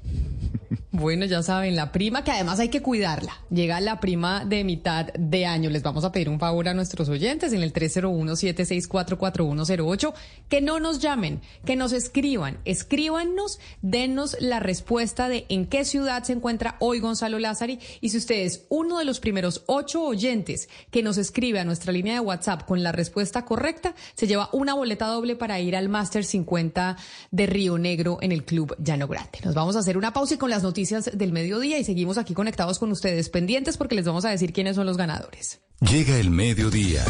[0.98, 3.36] Bueno, ya saben, la prima, que además hay que cuidarla.
[3.50, 5.68] Llega la prima de mitad de año.
[5.68, 10.14] Les vamos a pedir un favor a nuestros oyentes en el 301-764-4108,
[10.48, 12.56] que no nos llamen, que nos escriban.
[12.64, 17.78] Escríbanos, denos la respuesta de en qué ciudad se encuentra hoy Gonzalo Lázari.
[18.00, 21.92] Y si usted es uno de los primeros ocho oyentes que nos escribe a nuestra
[21.92, 25.90] línea de WhatsApp con la respuesta correcta, se lleva una boleta doble para ir al
[25.90, 26.96] Master 50
[27.30, 29.38] de Río Negro en el Club Llano Grande.
[29.44, 32.34] Nos vamos a hacer una pausa y con las noticias del mediodía y seguimos aquí
[32.34, 35.60] conectados con ustedes pendientes porque les vamos a decir quiénes son los ganadores.
[35.80, 37.04] Llega el mediodía.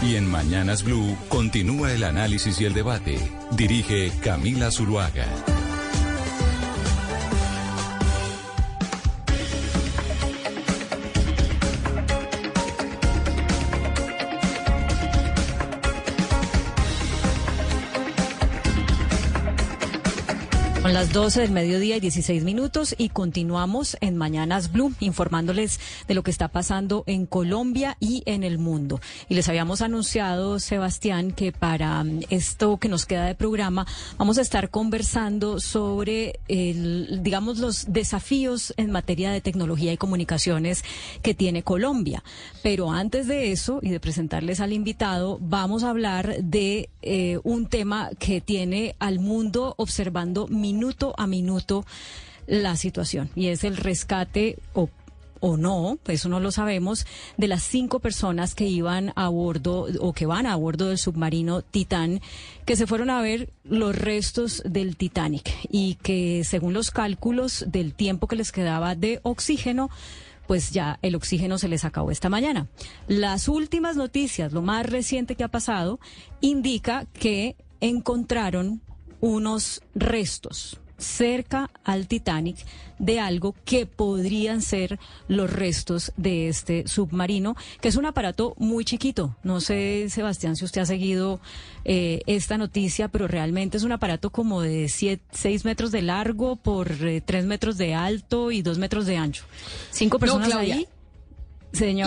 [0.00, 3.18] Y en Mañanas Blue continúa el análisis y el debate.
[3.50, 5.26] Dirige Camila Zuluaga.
[20.88, 26.14] Son las 12 del mediodía y 16 minutos y continuamos en Mañanas Blue informándoles de
[26.14, 28.98] lo que está pasando en Colombia y en el mundo.
[29.28, 33.86] Y les habíamos anunciado, Sebastián, que para mm, esto que nos queda de programa
[34.16, 40.84] vamos a estar conversando sobre, el, digamos, los desafíos en materia de tecnología y comunicaciones
[41.20, 42.24] que tiene Colombia.
[42.62, 47.66] Pero antes de eso y de presentarles al invitado, vamos a hablar de eh, un
[47.66, 50.48] tema que tiene al mundo observando
[50.78, 51.84] minuto a minuto
[52.46, 54.88] la situación y es el rescate o
[55.40, 57.06] o no, eso no lo sabemos,
[57.36, 61.62] de las cinco personas que iban a bordo o que van a bordo del submarino
[61.62, 62.20] Titán,
[62.64, 67.94] que se fueron a ver los restos del Titanic y que según los cálculos del
[67.94, 69.90] tiempo que les quedaba de oxígeno,
[70.48, 72.66] pues ya el oxígeno se les acabó esta mañana.
[73.06, 76.00] Las últimas noticias, lo más reciente que ha pasado,
[76.40, 78.80] indica que encontraron
[79.20, 82.56] unos restos cerca al Titanic
[82.98, 88.84] de algo que podrían ser los restos de este submarino, que es un aparato muy
[88.84, 89.36] chiquito.
[89.44, 91.40] No sé, Sebastián, si usted ha seguido
[91.84, 96.88] eh, esta noticia, pero realmente es un aparato como de 6 metros de largo por
[96.88, 99.44] 3 eh, metros de alto y 2 metros de ancho.
[99.90, 100.88] Cinco personas ahí.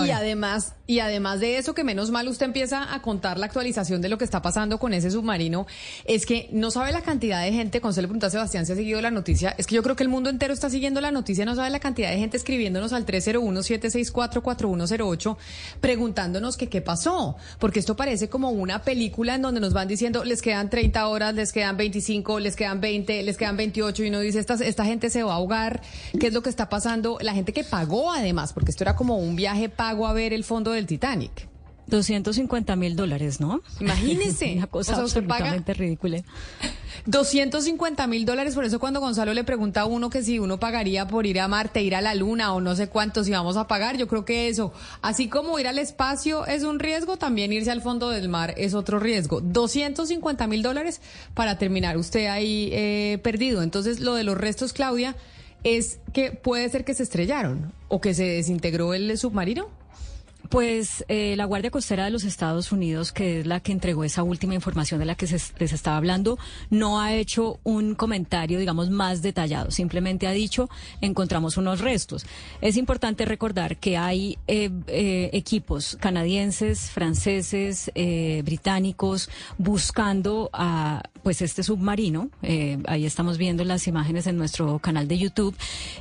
[0.06, 4.02] Y además, y además de eso, que menos mal usted empieza a contar la actualización
[4.02, 5.68] de lo que está pasando con ese submarino,
[6.06, 8.76] es que no sabe la cantidad de gente, con le pregunta a Sebastián si ha
[8.76, 11.46] seguido la noticia, es que yo creo que el mundo entero está siguiendo la noticia,
[11.46, 15.38] no sabe la cantidad de gente escribiéndonos al 301-764-4108,
[15.80, 20.24] preguntándonos que qué pasó, porque esto parece como una película en donde nos van diciendo,
[20.24, 24.22] les quedan 30 horas, les quedan 25, les quedan 20, les quedan 28, y uno
[24.22, 25.82] dice, esta, esta gente se va a ahogar,
[26.20, 27.20] ¿qué es lo que está pasando?
[27.22, 30.44] La gente que pagó además, porque esto era como un viaje pago a ver el
[30.44, 31.52] fondo del Titanic.
[31.92, 33.62] 250 mil dólares, ¿no?
[33.80, 34.54] Imagínese.
[34.58, 36.24] Una cosa absolutamente ridícula.
[37.06, 41.08] 250 mil dólares, por eso cuando Gonzalo le pregunta a uno que si uno pagaría
[41.08, 43.68] por ir a Marte, ir a la Luna o no sé cuánto, si vamos a
[43.68, 47.72] pagar, yo creo que eso, así como ir al espacio es un riesgo, también irse
[47.72, 49.42] al fondo del mar es otro riesgo.
[49.42, 51.02] 250 mil dólares
[51.34, 53.64] para terminar usted ahí eh, perdido.
[53.64, 55.16] Entonces, lo de los restos, Claudia,
[55.64, 59.70] es que puede ser que se estrellaron o que se desintegró el submarino.
[60.50, 64.22] Pues eh, la Guardia Costera de los Estados Unidos, que es la que entregó esa
[64.22, 66.38] última información de la que se, les estaba hablando,
[66.70, 69.72] no ha hecho un comentario, digamos, más detallado.
[69.72, 70.70] Simplemente ha dicho,
[71.00, 72.26] encontramos unos restos.
[72.60, 77.90] Es importante recordar que hay eh, eh, equipos canadienses, franceses,
[78.44, 82.30] británicos, buscando a pues este submarino.
[82.86, 85.56] ahí estamos viendo las imágenes en nuestro canal de YouTube.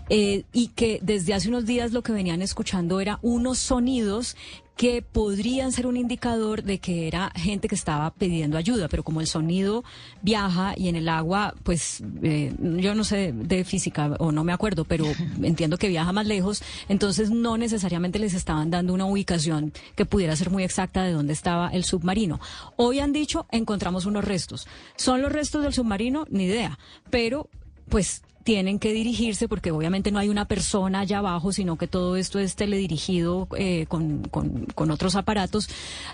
[0.09, 4.37] y que desde hace unos días lo que venían escuchando era unos sonidos
[4.81, 9.21] que podrían ser un indicador de que era gente que estaba pidiendo ayuda, pero como
[9.21, 9.85] el sonido
[10.23, 14.55] viaja y en el agua, pues eh, yo no sé de física o no me
[14.55, 15.05] acuerdo, pero
[15.43, 20.35] entiendo que viaja más lejos, entonces no necesariamente les estaban dando una ubicación que pudiera
[20.35, 22.41] ser muy exacta de dónde estaba el submarino.
[22.77, 24.67] Hoy han dicho, encontramos unos restos.
[24.97, 26.25] ¿Son los restos del submarino?
[26.31, 26.79] Ni idea,
[27.11, 27.51] pero
[27.91, 32.17] pues tienen que dirigirse, porque obviamente no hay una persona allá abajo, sino que todo
[32.17, 35.69] esto es teledirigido eh, con, con, otros aparatos,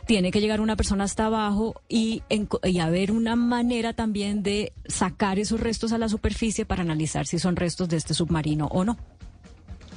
[0.04, 2.22] tiene que llegar una persona hasta abajo y,
[2.62, 7.38] y haber una manera también de sacar esos restos a la superficie para analizar si
[7.38, 8.98] son restos de este submarino o no.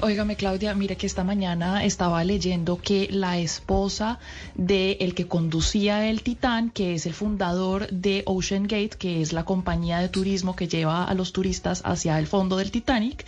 [0.02, 4.18] Óigame, Claudia, mire que esta mañana estaba leyendo que la esposa
[4.56, 9.34] de el que conducía el Titán, que es el fundador de Ocean Gate, que es
[9.34, 13.26] la compañía de turismo que lleva a los turistas hacia el fondo del Titanic,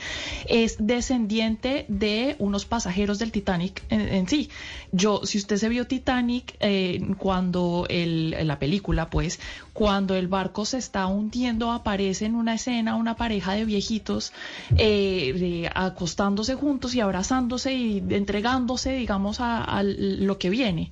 [0.48, 4.50] es descendiente de unos pasajeros del Titanic en, sí.
[4.94, 9.42] Yo, si usted se vio Titanic eh, cuando la película, pues,
[9.74, 14.32] cuando el barco se está hundiendo, aparece en una escena una pareja de viejitos
[14.78, 20.92] eh, acostándose juntos y abrazándose y entregándose, digamos, a, lo que viene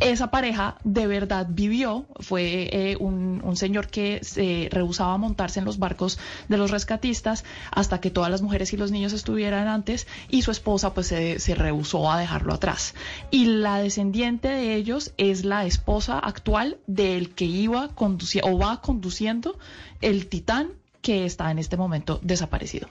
[0.00, 5.64] esa pareja de verdad vivió, fue eh, un, señor que se rehusaba a montarse en
[5.64, 10.06] los barcos de los rescatistas hasta que todas las mujeres y los niños estuvieran antes
[10.28, 12.94] y su esposa pues se, se rehusó a dejarlo atrás.
[13.32, 18.80] Y la descendiente de ellos es la esposa actual del que iba conduciendo o va
[18.80, 19.58] conduciendo
[20.00, 20.68] el titán
[21.02, 22.88] que está en este momento desaparecido.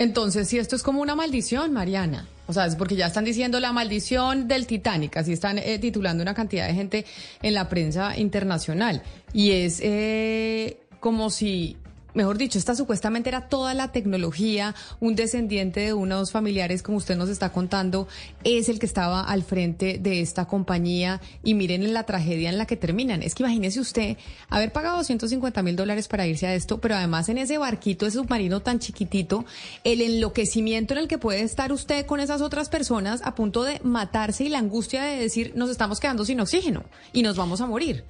[0.00, 3.60] Entonces, si esto es como una maldición, Mariana, o sea, es porque ya están diciendo
[3.60, 7.04] la maldición del Titanic, así están eh, titulando una cantidad de gente
[7.42, 9.02] en la prensa internacional.
[9.34, 11.76] Y es eh, como si
[12.14, 17.16] mejor dicho, esta supuestamente era toda la tecnología, un descendiente de unos familiares, como usted
[17.16, 18.08] nos está contando,
[18.44, 22.58] es el que estaba al frente de esta compañía y miren en la tragedia en
[22.58, 23.22] la que terminan.
[23.22, 24.16] Es que imagínese usted
[24.48, 28.18] haber pagado 250 mil dólares para irse a esto, pero además en ese barquito, ese
[28.18, 29.44] submarino tan chiquitito,
[29.84, 33.80] el enloquecimiento en el que puede estar usted con esas otras personas a punto de
[33.82, 37.66] matarse y la angustia de decir nos estamos quedando sin oxígeno y nos vamos a
[37.66, 38.04] morir.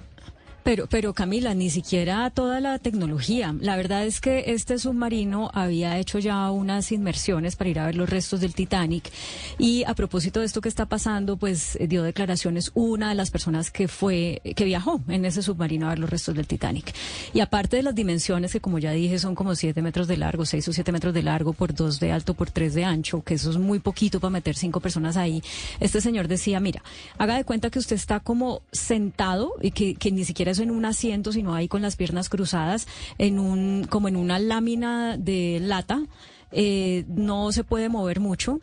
[0.63, 3.55] Pero, pero Camila, ni siquiera toda la tecnología.
[3.59, 7.95] La verdad es que este submarino había hecho ya unas inmersiones para ir a ver
[7.95, 9.11] los restos del Titanic.
[9.57, 13.31] Y a propósito de esto que está pasando, pues eh, dio declaraciones una de las
[13.31, 16.93] personas que fue, que viajó en ese submarino a ver los restos del Titanic.
[17.33, 20.45] Y aparte de las dimensiones, que como ya dije, son como siete metros de largo,
[20.45, 23.33] seis o siete metros de largo, por dos de alto, por tres de ancho, que
[23.33, 25.41] eso es muy poquito para meter cinco personas ahí.
[25.79, 26.83] Este señor decía, mira,
[27.17, 30.71] haga de cuenta que usted está como sentado y que, que ni siquiera eso en
[30.71, 32.87] un asiento, sino ahí con las piernas cruzadas,
[33.17, 36.03] en un, como en una lámina de lata.
[36.51, 38.59] Eh, no se puede mover mucho.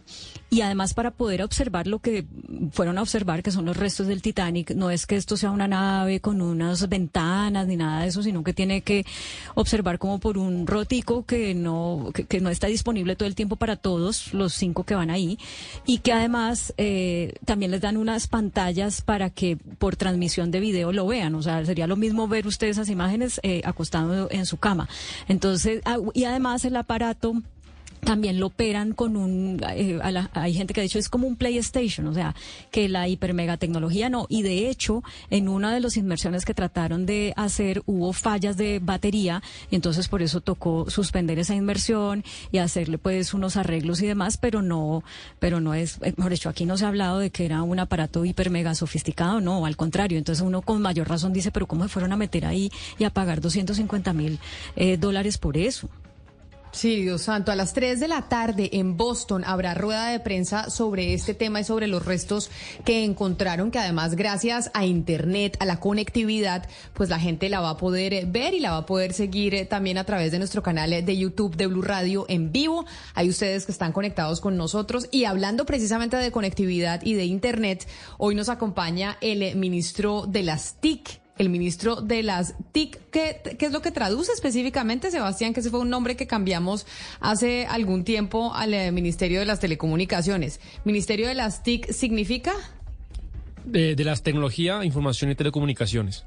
[0.50, 2.24] Y además para poder observar lo que
[2.72, 5.68] fueron a observar, que son los restos del Titanic, no es que esto sea una
[5.68, 9.04] nave con unas ventanas ni nada de eso, sino que tiene que
[9.54, 13.76] observar como por un rotico que no, que, no está disponible todo el tiempo para
[13.76, 15.38] todos los cinco que van ahí.
[15.84, 20.92] Y que además eh, también les dan unas pantallas para que por transmisión de video
[20.92, 24.56] lo vean, o sea, sería lo mismo ver ustedes esas imágenes eh, acostado en su
[24.56, 24.88] cama.
[25.28, 27.34] Entonces, ah, y además el aparato
[28.04, 31.26] también lo operan con un, eh, a la- hay gente que ha dicho es como
[31.26, 32.34] un PlayStation, o sea,
[32.70, 34.26] que la hipermega tecnología no.
[34.28, 38.80] Y de hecho, en una de las inmersiones que trataron de hacer hubo fallas de
[38.82, 44.06] batería y entonces por eso tocó suspender esa inmersión y hacerle pues unos arreglos y
[44.06, 45.02] demás, pero no,
[45.38, 47.78] pero no es, eh, mejor dicho, aquí no se ha hablado de que era un
[47.78, 50.18] aparato hipermega sofisticado, no, al contrario.
[50.18, 53.10] Entonces uno con mayor razón dice, pero ¿cómo se fueron a meter ahí y a
[53.10, 54.38] pagar 250 mil
[54.76, 55.88] eh, dólares por eso?
[56.70, 57.50] Sí, Dios santo.
[57.50, 61.60] A las 3 de la tarde en Boston habrá rueda de prensa sobre este tema
[61.60, 62.50] y sobre los restos
[62.84, 67.70] que encontraron, que además gracias a Internet, a la conectividad, pues la gente la va
[67.70, 70.38] a poder eh, ver y la va a poder seguir eh, también a través de
[70.38, 72.84] nuestro canal eh, de YouTube de Blue Radio en vivo.
[73.14, 77.88] Hay ustedes que están conectados con nosotros y hablando precisamente de conectividad y de Internet,
[78.18, 82.98] hoy nos acompaña el ministro de las TIC el ministro de las TIC.
[83.10, 85.54] ¿Qué, qué es lo que traduce específicamente, Sebastián?
[85.54, 86.86] Que ese fue un nombre que cambiamos
[87.20, 90.60] hace algún tiempo al eh, Ministerio de las Telecomunicaciones.
[90.84, 92.52] ¿Ministerio de las TIC significa?
[93.64, 96.24] De, de las tecnología, información y telecomunicaciones.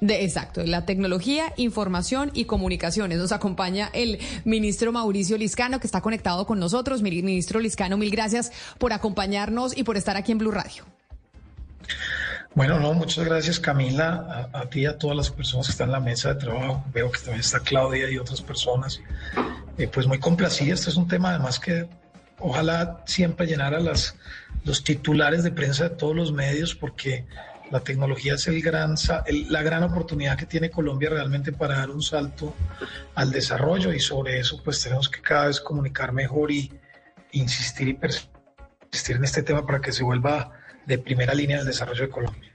[0.00, 3.18] De, exacto, de la tecnología, información y comunicaciones.
[3.18, 7.02] Nos acompaña el ministro Mauricio Liscano, que está conectado con nosotros.
[7.02, 10.84] Mi- Ministro Liscano, mil gracias por acompañarnos y por estar aquí en Blue Radio.
[12.54, 15.92] Bueno, no, muchas gracias Camila, a, ti y a todas las personas que están en
[15.92, 16.84] la mesa de trabajo.
[16.92, 19.00] Veo que también está Claudia y otras personas.
[19.78, 21.88] Eh, pues muy complacida, este es un tema además que
[22.38, 24.16] ojalá siempre llenara las,
[24.64, 27.24] los titulares de prensa de todos los medios porque
[27.70, 28.94] la tecnología es el gran,
[29.26, 32.54] el- la gran oportunidad que tiene Colombia realmente para dar un salto
[33.14, 36.70] al desarrollo y sobre eso pues tenemos que cada vez comunicar mejor y
[37.32, 40.50] insistir y persistir en este tema para que se vuelva
[40.90, 42.50] de primera línea del desarrollo de Colombia.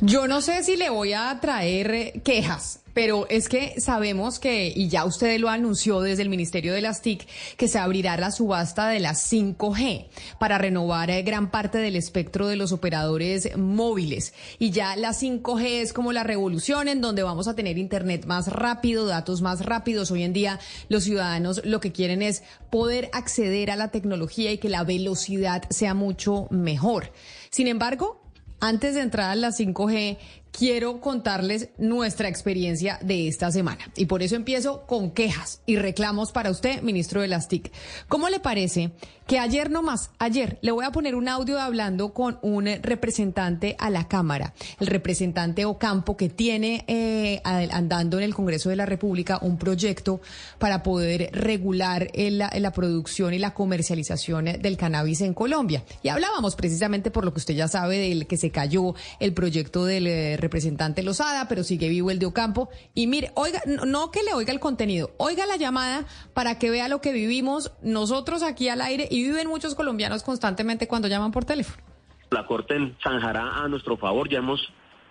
[0.00, 4.72] Yo no sé si le voy a traer eh, quejas, pero es que sabemos que,
[4.74, 7.26] y ya usted lo anunció desde el Ministerio de las TIC,
[7.56, 10.08] que se abrirá la subasta de las 5G
[10.38, 14.34] para renovar eh, gran parte del espectro de los operadores móviles.
[14.58, 18.48] Y ya la 5G es como la revolución en donde vamos a tener Internet más
[18.48, 20.10] rápido, datos más rápidos.
[20.10, 20.58] Hoy en día
[20.88, 25.62] los ciudadanos lo que quieren es poder acceder a la tecnología y que la velocidad
[25.70, 27.12] sea mucho mejor.
[27.58, 28.22] Sin embargo,
[28.60, 30.16] antes de entrar a la 5G,
[30.58, 33.92] quiero contarles nuestra experiencia de esta semana.
[33.96, 37.70] Y por eso empiezo con quejas y reclamos para usted, ministro de las TIC.
[38.08, 38.90] ¿Cómo le parece
[39.28, 43.90] que ayer nomás, ayer, le voy a poner un audio hablando con un representante a
[43.90, 49.38] la Cámara, el representante Ocampo, que tiene eh, andando en el Congreso de la República
[49.42, 50.22] un proyecto
[50.58, 55.84] para poder regular la, producción y la comercialización del cannabis en Colombia.
[56.02, 59.84] Y hablábamos precisamente por lo que usted ya sabe del que se cayó el proyecto
[59.84, 62.70] del eh, representante Lozada, pero sigue vivo el de Ocampo.
[62.94, 66.88] Y mire, oiga, no, que le oiga el contenido, oiga la llamada para que vea
[66.88, 71.44] lo que vivimos nosotros aquí al aire y viven muchos colombianos constantemente cuando llaman por
[71.44, 71.82] teléfono.
[72.30, 74.28] la Corte zanjará a nuestro favor.
[74.28, 74.60] Ya hemos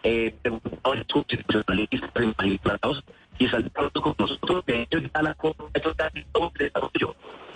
[0.04, 0.96] eh, preguntado
[3.40, 4.66] y acuerdo con nosotros.
[4.66, 5.64] De hecho, ya la Corte.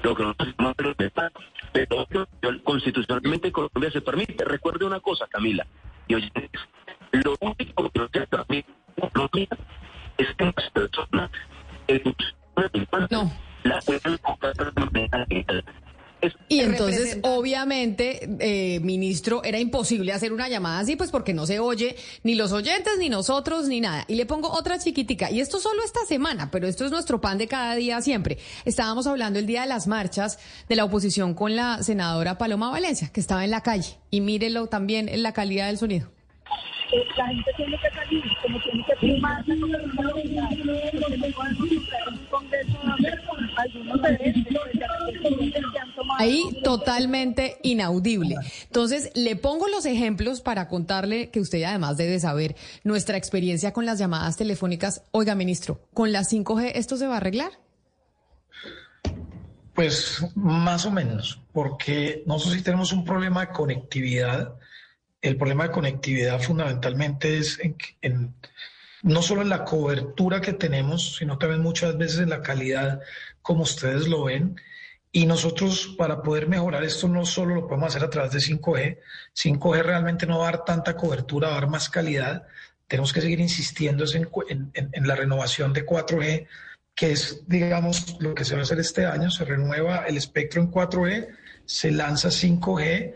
[0.03, 0.55] Lo que nosotros
[2.63, 4.45] constitucionalmente Colombia se permite.
[4.45, 5.65] Recuerde una cosa, Camila
[6.07, 6.61] y oyentes.
[7.11, 8.25] Lo único que
[8.95, 9.47] Colombia
[10.17, 11.31] es que las personas
[11.87, 12.03] que
[13.09, 13.31] no.
[13.63, 13.79] la.
[16.49, 21.59] Y entonces, obviamente, eh, ministro, era imposible hacer una llamada así, pues porque no se
[21.59, 24.05] oye ni los oyentes, ni nosotros, ni nada.
[24.07, 27.37] Y le pongo otra chiquitica, y esto solo esta semana, pero esto es nuestro pan
[27.37, 28.37] de cada día siempre.
[28.65, 30.37] Estábamos hablando el día de las marchas
[30.69, 33.97] de la oposición con la senadora Paloma Valencia, que estaba en la calle.
[34.11, 36.11] Y mírelo también en la calidad del sonido.
[36.91, 39.55] Eh, la gente tiene que salir, como tiene que firmar la
[40.99, 42.81] porque no un congreso
[43.57, 44.67] algunos eventos
[45.71, 46.19] que han tomado.
[46.19, 48.35] Ahí totalmente inaudible.
[48.63, 53.85] Entonces, le pongo los ejemplos para contarle que usted además debe saber nuestra experiencia con
[53.85, 55.03] las llamadas telefónicas.
[55.11, 57.51] Oiga, ministro, ¿con la 5G esto se va a arreglar?
[59.73, 64.55] Pues más o menos, porque nosotros sí tenemos un problema de conectividad.
[65.21, 67.59] El problema de conectividad fundamentalmente es
[68.01, 68.35] en,
[69.03, 73.01] no solo en la cobertura que tenemos, sino también muchas veces en la calidad
[73.41, 74.59] como ustedes lo ven.
[75.11, 78.97] Y nosotros para poder mejorar esto no solo lo podemos hacer a través de 5G,
[79.35, 82.47] 5G realmente no va a dar tanta cobertura, va a dar más calidad.
[82.87, 86.47] Tenemos que seguir insistiendo en, en, en la renovación de 4G
[86.95, 89.31] que es, digamos, lo que se va a hacer este año.
[89.31, 91.27] Se renueva el espectro en 4G,
[91.65, 93.13] se lanza 5G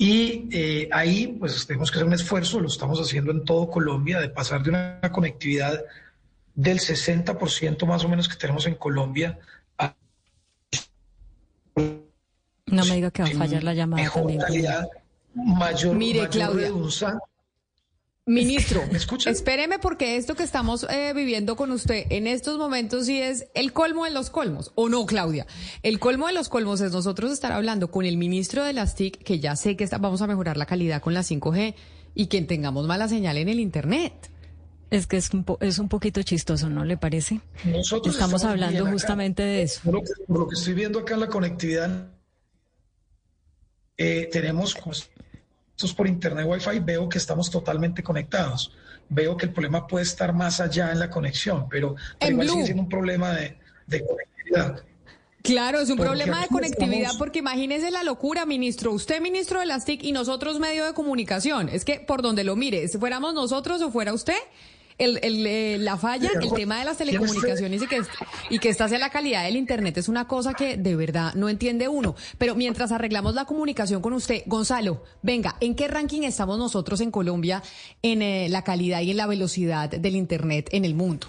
[0.00, 4.20] y eh, ahí, pues tenemos que hacer un esfuerzo, lo estamos haciendo en todo Colombia,
[4.20, 5.84] de pasar de una conectividad
[6.54, 9.40] del 60% más o menos que tenemos en Colombia
[9.76, 9.96] a...
[12.66, 14.00] No me diga que va a fallar la llamada.
[14.00, 14.88] Mejor calidad,
[15.34, 16.72] mayor, Mire, mayor Claudia.
[18.28, 19.30] Ministro, ¿Me escucha?
[19.30, 23.72] espéreme porque esto que estamos eh, viviendo con usted en estos momentos sí es el
[23.72, 25.46] colmo de los colmos, ¿o no, Claudia?
[25.82, 29.18] El colmo de los colmos es nosotros estar hablando con el ministro de las TIC,
[29.22, 31.74] que ya sé que está- vamos a mejorar la calidad con la 5G,
[32.14, 34.12] y que tengamos mala señal en el Internet.
[34.90, 37.40] Es que es un, po- es un poquito chistoso, ¿no le parece?
[37.64, 39.80] Nosotros Estamos hablando justamente de eso.
[39.84, 42.08] Por lo, que, por lo que estoy viendo acá en la conectividad,
[43.96, 44.74] eh, tenemos
[45.78, 48.72] costos por internet Wi-Fi, veo que estamos totalmente conectados.
[49.08, 52.54] Veo que el problema puede estar más allá en la conexión, pero, pero igual Blue.
[52.54, 53.56] sigue siendo un problema de,
[53.86, 54.82] de conectividad.
[55.40, 58.90] Claro, es un Porque problema de conectividad estamos- porque imagínese la locura, ministro.
[58.90, 61.68] Usted, ministro de las TIC, y nosotros, medio de comunicación.
[61.68, 64.34] Es que por donde lo mire, si fuéramos nosotros o fuera usted,
[64.98, 68.02] el, el, eh, la falla, el tema de las telecomunicaciones y que,
[68.50, 71.48] y que esta sea la calidad del Internet es una cosa que de verdad no
[71.48, 72.16] entiende uno.
[72.36, 77.10] Pero mientras arreglamos la comunicación con usted, Gonzalo, venga, ¿en qué ranking estamos nosotros en
[77.10, 77.62] Colombia
[78.02, 81.28] en eh, la calidad y en la velocidad del Internet en el mundo?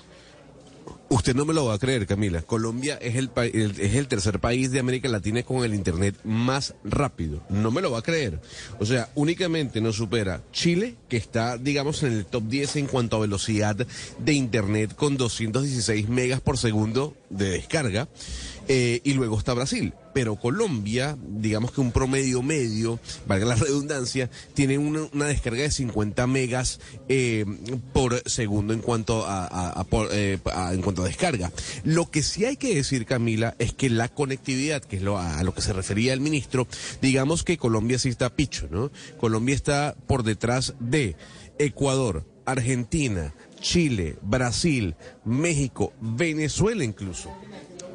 [1.11, 2.43] Usted no me lo va a creer, Camila.
[2.43, 6.75] Colombia es el, el- es el tercer país de América Latina con el Internet más
[6.83, 7.41] rápido.
[7.49, 8.39] No me lo va a creer.
[8.79, 13.15] O sea, únicamente nos supera Chile, que está, digamos, en el top 10 en cuanto
[13.17, 13.75] a velocidad
[14.19, 18.07] de Internet con 216 megas por segundo de descarga.
[18.67, 19.93] Eh, y luego está Brasil.
[20.19, 26.27] Pero Colombia, digamos que un promedio medio, valga la redundancia, tiene una, descarga de 50
[26.27, 27.45] megas eh,
[27.93, 31.53] por segundo en cuanto a, eh, a- en cuanto a descarga.
[31.85, 35.41] Lo que sí hay que decir, Camila, es que la conectividad, que es lo, a
[35.43, 36.67] lo que se refería el ministro,
[37.01, 38.91] digamos que Colombia sí está picho, ¿no?
[39.21, 41.15] Colombia está por detrás de
[41.59, 47.29] Ecuador, Argentina, Chile, Brasil, México, Venezuela incluso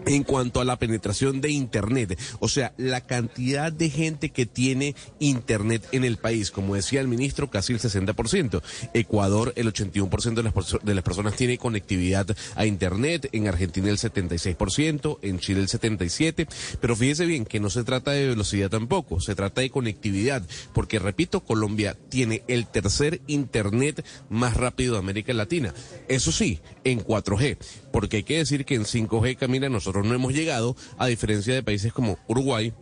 [0.07, 4.95] en cuanto a la penetración de Internet, o sea, la cantidad de gente que tiene
[5.19, 8.63] Internet en el país, como decía el ministro, casi el 60%.
[8.93, 13.99] Ecuador, el 81% de las, de las personas tiene conectividad a Internet, en Argentina el
[13.99, 16.47] 76%, en Chile el 77%,
[16.81, 20.99] pero fíjese bien que no se trata de velocidad tampoco, se trata de conectividad, porque
[20.99, 25.75] repito, Colombia tiene el tercer Internet más rápido de América Latina.
[26.09, 27.59] Eso sí, en 4G,
[27.93, 31.63] porque hay que decir que en 5G, Camila, nosotros no hemos llegado, a diferencia de
[31.63, 32.73] países como Uruguay,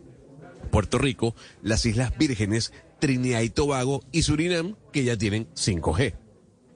[0.71, 6.15] Puerto Rico, las Islas Vírgenes, Trinidad y Tobago y Surinam, que ya tienen 5G.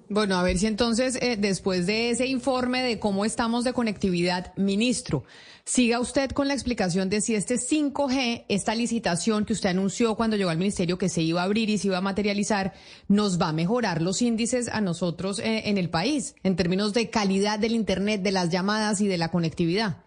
[0.10, 4.54] Bueno, a ver si entonces, eh, después de ese informe de cómo estamos de conectividad,
[4.56, 5.26] ministro,
[5.66, 10.38] siga usted con la explicación de si este 5G, esta licitación que usted anunció cuando
[10.38, 12.74] llegó al ministerio que se iba a abrir y se iba a materializar,
[13.10, 17.10] nos va a mejorar los índices a nosotros eh, en el país, en términos de
[17.10, 20.07] calidad del Internet, de las llamadas y de la conectividad.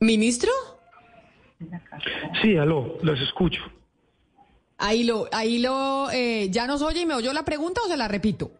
[0.00, 0.50] ¿Ministro?
[2.42, 3.60] Sí, aló, los escucho.
[4.78, 7.96] Ahí lo, ahí lo, eh, ¿ya nos oye y me oyó la pregunta o se
[7.96, 8.52] la repito?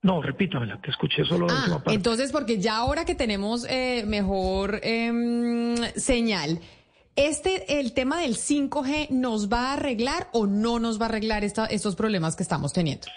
[0.00, 1.94] No, repítamela, te escuché solo la Ah, última parte.
[1.94, 6.60] entonces, porque ya ahora que tenemos eh, mejor em, señal,
[7.14, 11.44] este, el tema del 5G, ¿nos va a arreglar o no nos va a arreglar
[11.44, 13.08] esta- estos problemas que estamos teniendo?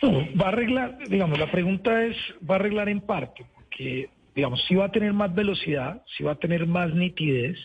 [0.00, 0.10] No,
[0.40, 2.16] va a arreglar, digamos, la pregunta es,
[2.48, 6.32] va a arreglar en parte, porque, digamos, sí va a tener más velocidad, sí va
[6.32, 7.58] a tener más nitidez,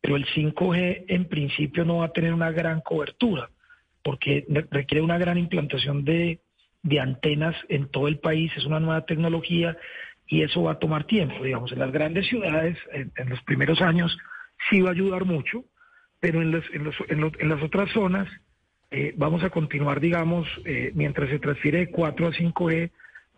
[0.00, 3.50] pero el 5G en principio no va a tener una gran cobertura,
[4.02, 6.40] porque re- requiere una gran implantación de,
[6.82, 9.76] de antenas en todo el país, es una nueva tecnología
[10.26, 13.80] y eso va a tomar tiempo, digamos, en las grandes ciudades, en, en los primeros
[13.82, 14.16] años
[14.70, 15.64] sí va a ayudar mucho,
[16.20, 18.28] pero en, los- en los- en los- en las otras zonas
[18.92, 22.90] eh, vamos a continuar, digamos, eh, mientras se transfiere de 4 a 5G,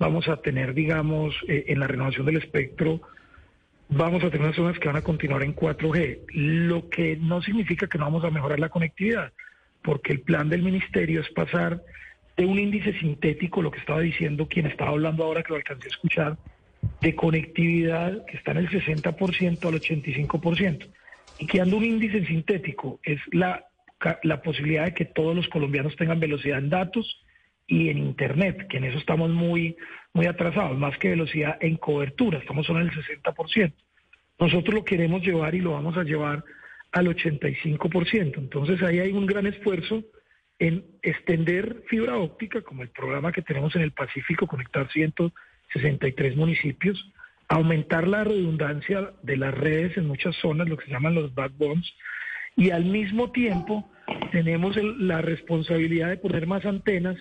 [0.03, 3.01] vamos a tener, digamos, eh, en la renovación del espectro,
[3.89, 7.87] vamos a tener unas zonas que van a continuar en 4G, lo que no significa
[7.87, 9.33] que no vamos a mejorar la conectividad,
[9.81, 11.83] porque el plan del ministerio es pasar
[12.37, 15.87] de un índice sintético, lo que estaba diciendo quien estaba hablando ahora, que lo alcancé
[15.87, 16.37] a escuchar,
[17.01, 20.89] de conectividad que está en el 60% al 85%.
[21.39, 23.67] Y que anda un índice sintético es la,
[24.25, 27.25] la posibilidad de que todos los colombianos tengan velocidad en datos
[27.67, 29.77] y en Internet, que en eso estamos muy,
[30.13, 33.73] muy atrasados, más que velocidad en cobertura, estamos solo en el 60%.
[34.39, 36.45] Nosotros lo queremos llevar y lo vamos a llevar
[36.93, 38.39] al 85%.
[38.39, 40.03] Entonces ahí hay un gran esfuerzo
[40.59, 47.11] en extender fibra óptica, como el programa que tenemos en el Pacífico, conectar 163 municipios,
[47.49, 51.93] aumentar la redundancia de las redes en muchas zonas, lo que se llaman los backbones,
[52.57, 53.91] y al mismo tiempo
[54.31, 57.17] tenemos la responsabilidad de poner más antenas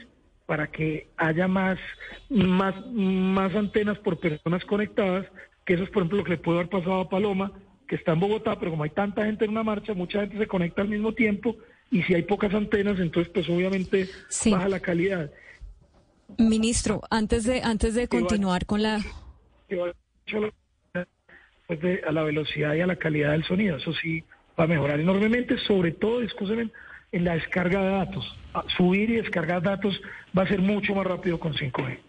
[0.51, 1.79] para que haya más,
[2.27, 5.25] más, más antenas por personas conectadas,
[5.65, 7.53] que eso es por ejemplo lo que le puede haber pasado a Paloma,
[7.87, 10.47] que está en Bogotá, pero como hay tanta gente en una marcha, mucha gente se
[10.47, 11.55] conecta al mismo tiempo
[11.89, 14.09] y si hay pocas antenas, entonces pues obviamente
[14.51, 15.31] baja la calidad.
[16.37, 18.97] Ministro, antes de, antes de continuar con la...
[19.71, 19.93] va
[21.65, 23.77] pues, de- a la velocidad y a la calidad del sonido.
[23.77, 24.25] Eso sí
[24.59, 26.71] va a mejorar enormemente, sobre todo, escúcheme,
[27.11, 28.37] en la descarga de datos.
[28.77, 29.99] Subir y descargar datos
[30.37, 31.99] va a ser mucho más rápido con 5G.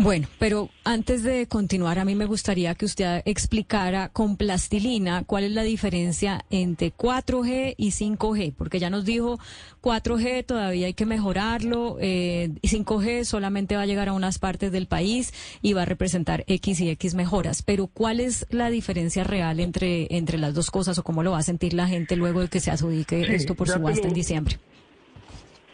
[0.00, 5.42] Bueno, pero antes de continuar, a mí me gustaría que usted explicara con plastilina cuál
[5.42, 9.40] es la diferencia entre 4G y 5G, porque ya nos dijo
[9.82, 14.70] 4G todavía hay que mejorarlo, eh, y 5G solamente va a llegar a unas partes
[14.70, 17.62] del país y va a representar X y X mejoras.
[17.62, 21.38] Pero ¿cuál es la diferencia real entre, entre las dos cosas o cómo lo va
[21.38, 24.14] a sentir la gente luego de que se adjudique Sí, esto por subasta lo- en
[24.14, 24.58] diciembre?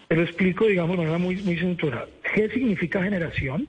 [0.09, 2.07] Te lo explico, digamos, de manera muy, muy cintura.
[2.35, 3.69] G significa generación.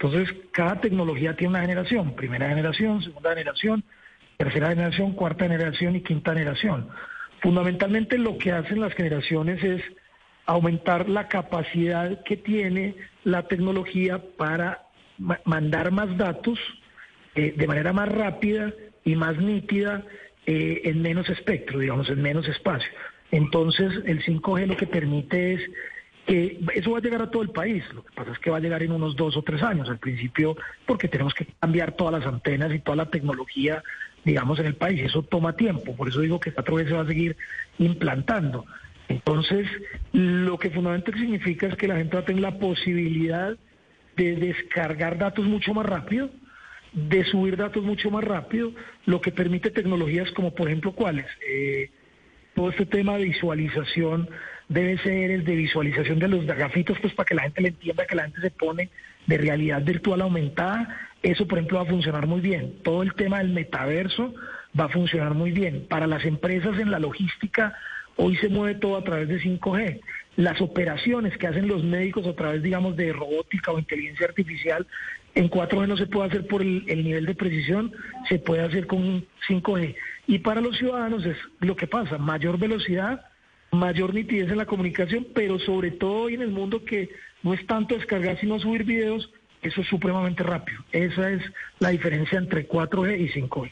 [0.00, 2.14] Entonces, cada tecnología tiene una generación.
[2.14, 3.82] Primera generación, segunda generación,
[4.36, 6.88] tercera generación, cuarta generación y quinta generación.
[7.42, 9.82] Fundamentalmente lo que hacen las generaciones es
[10.46, 12.94] aumentar la capacidad que tiene
[13.24, 14.86] la tecnología para
[15.18, 16.60] ma- mandar más datos
[17.34, 18.72] eh, de manera más rápida
[19.04, 20.04] y más nítida
[20.46, 22.88] eh, en menos espectro, digamos, en menos espacio.
[23.32, 25.60] Entonces, el 5G lo que permite es
[26.28, 27.82] que eso va a llegar a todo el país.
[27.94, 29.98] Lo que pasa es que va a llegar en unos dos o tres años al
[29.98, 33.82] principio, porque tenemos que cambiar todas las antenas y toda la tecnología,
[34.24, 35.00] digamos, en el país.
[35.02, 35.96] Eso toma tiempo.
[35.96, 37.34] Por eso digo que 4G se va a seguir
[37.78, 38.66] implantando.
[39.08, 39.66] Entonces,
[40.12, 43.56] lo que fundamentalmente significa es que la gente va a tener la posibilidad
[44.16, 46.28] de descargar datos mucho más rápido,
[46.92, 48.74] de subir datos mucho más rápido,
[49.06, 51.26] lo que permite tecnologías como, por ejemplo, ¿cuáles?
[51.50, 51.90] Eh,
[52.54, 54.28] todo este tema de visualización
[54.68, 58.06] debe ser el de visualización de los gafitos, pues para que la gente le entienda
[58.06, 58.90] que la gente se pone
[59.26, 61.10] de realidad virtual aumentada.
[61.22, 62.74] Eso, por ejemplo, va a funcionar muy bien.
[62.82, 64.34] Todo el tema del metaverso
[64.78, 65.86] va a funcionar muy bien.
[65.88, 67.74] Para las empresas en la logística,
[68.16, 70.00] hoy se mueve todo a través de 5G.
[70.36, 74.86] Las operaciones que hacen los médicos a través, digamos, de robótica o inteligencia artificial,
[75.34, 77.92] en 4G no se puede hacer por el, el nivel de precisión,
[78.28, 79.96] se puede hacer con 5G.
[80.26, 83.27] Y para los ciudadanos es lo que pasa, mayor velocidad,
[83.70, 87.10] mayor nitidez en la comunicación, pero sobre todo hoy en el mundo que
[87.42, 89.30] no es tanto descargar sino subir videos,
[89.62, 90.82] eso es supremamente rápido.
[90.92, 91.42] Esa es
[91.78, 93.70] la diferencia entre 4G y 5G.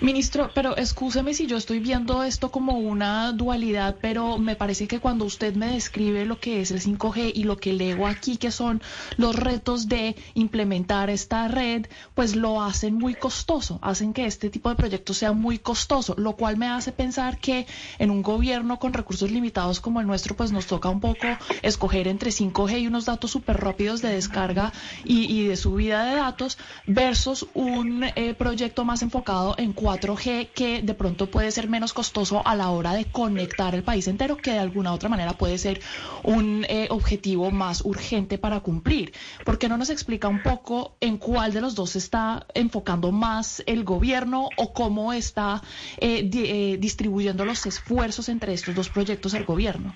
[0.00, 5.00] Ministro, pero excúseme si yo estoy viendo esto como una dualidad, pero me parece que
[5.00, 8.50] cuando usted me describe lo que es el 5G y lo que leo aquí, que
[8.50, 8.82] son
[9.16, 14.68] los retos de implementar esta red, pues lo hacen muy costoso, hacen que este tipo
[14.68, 17.66] de proyectos sea muy costoso, lo cual me hace pensar que
[17.98, 21.26] en un gobierno con recursos limitados como el nuestro, pues nos toca un poco
[21.62, 24.74] escoger entre 5G y unos datos súper rápidos de descarga
[25.04, 30.82] y, y de subida de datos versus un eh, proyecto más enfocado en 4G que
[30.82, 34.50] de pronto puede ser menos costoso a la hora de conectar el país entero, que
[34.50, 35.80] de alguna otra manera puede ser
[36.24, 39.12] un eh, objetivo más urgente para cumplir.
[39.44, 43.12] ¿Por qué no nos explica un poco en cuál de los dos se está enfocando
[43.12, 45.62] más el gobierno o cómo está
[45.98, 49.94] eh, eh, distribuyendo los esfuerzos entre estos dos proyectos el gobierno?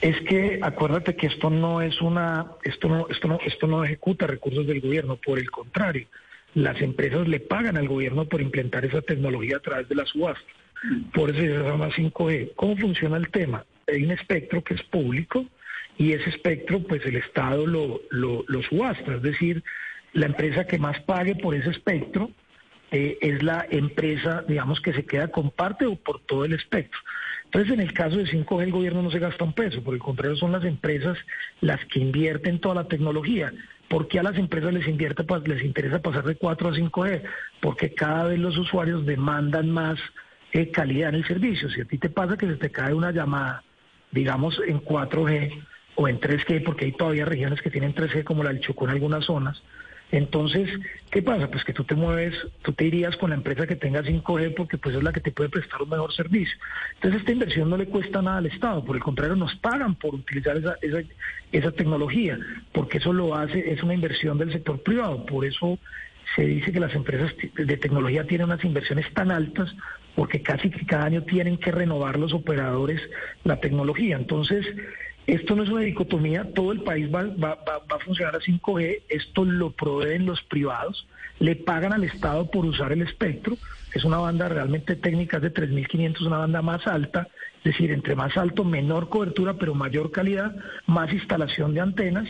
[0.00, 4.26] Es que acuérdate que esto no es una, esto no, esto no, esto no ejecuta
[4.26, 6.06] recursos del gobierno, por el contrario,
[6.56, 10.40] las empresas le pagan al gobierno por implementar esa tecnología a través de la subasta.
[11.12, 12.52] Por eso se llama 5G.
[12.56, 13.66] ¿Cómo funciona el tema?
[13.86, 15.44] Hay un espectro que es público
[15.98, 19.62] y ese espectro, pues el Estado lo, lo, lo subasta, es decir,
[20.14, 22.30] la empresa que más pague por ese espectro
[22.90, 26.98] eh, es la empresa, digamos, que se queda con parte o por todo el espectro.
[27.44, 30.00] Entonces, en el caso de 5G, el gobierno no se gasta un peso, por el
[30.00, 31.18] contrario, son las empresas
[31.60, 33.52] las que invierten toda la tecnología.
[33.88, 37.22] ¿Por qué a las empresas les, interesa pasar de 4 a 5G?
[37.60, 39.98] Porque cada vez los usuarios demandan más
[40.52, 41.70] eh, calidad en el servicio.
[41.70, 43.62] Si a ti te pasa que se te cae una llamada,
[44.10, 45.64] digamos, en 4G
[45.94, 48.90] o en 3G, porque hay todavía regiones que tienen 3G, como la del Chocó en
[48.92, 49.62] algunas zonas,
[50.12, 50.70] entonces,
[51.10, 51.50] ¿qué pasa?
[51.50, 54.78] Pues que tú te mueves, tú te irías con la empresa que tenga 5G porque
[54.78, 56.56] pues es la que te puede prestar un mejor servicio.
[56.94, 60.14] Entonces, esta inversión no le cuesta nada al Estado, por el contrario, nos pagan por
[60.14, 61.02] utilizar esa, esa,
[61.50, 62.38] esa tecnología,
[62.72, 65.78] porque eso lo hace, es una inversión del sector privado, por eso
[66.34, 69.74] se dice que las empresas de tecnología tienen unas inversiones tan altas
[70.16, 73.00] porque casi que cada año tienen que renovar los operadores
[73.44, 74.16] la tecnología.
[74.16, 74.66] Entonces,
[75.26, 79.70] esto no es una dicotomía, todo el país va, a funcionar a 5G, esto lo
[79.72, 81.06] proveen los privados,
[81.40, 83.56] le pagan al Estado por usar el espectro,
[83.92, 87.28] es una banda realmente técnica de 3.500, una banda más alta,
[87.58, 90.54] es decir, entre más alto, menor cobertura, pero mayor calidad,
[90.86, 92.28] más instalación de antenas,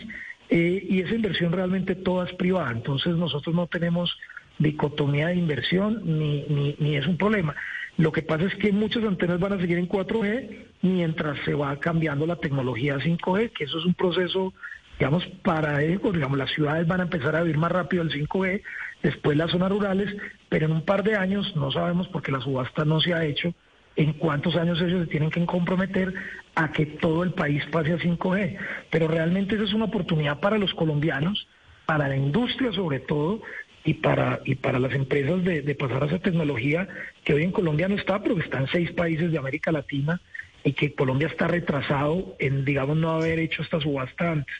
[0.49, 4.17] eh, y esa inversión realmente toda es privada, entonces nosotros no tenemos
[4.57, 7.55] dicotomía de inversión ni, ni, ni es un problema.
[7.97, 11.77] Lo que pasa es que muchas antenas van a seguir en 4G mientras se va
[11.79, 14.53] cambiando la tecnología a 5G, que eso es un proceso,
[14.99, 18.61] digamos, para ellos, digamos, las ciudades van a empezar a vivir más rápido el 5G,
[19.03, 20.15] después las zonas rurales,
[20.49, 23.53] pero en un par de años, no sabemos porque la subasta no se ha hecho,
[23.95, 26.13] en cuántos años ellos se tienen que comprometer
[26.55, 28.57] a que todo el país pase a 5G.
[28.91, 31.47] Pero realmente esa es una oportunidad para los colombianos,
[31.87, 33.41] para la industria sobre todo,
[33.87, 36.89] y para, y para las empresas de, pasar a esa tecnología
[37.23, 40.19] que hoy en Colombia no está, pero está en seis países de América Latina
[40.67, 44.53] y que Colombia está retrasado en, digamos, no haber hecho esta subasta antes.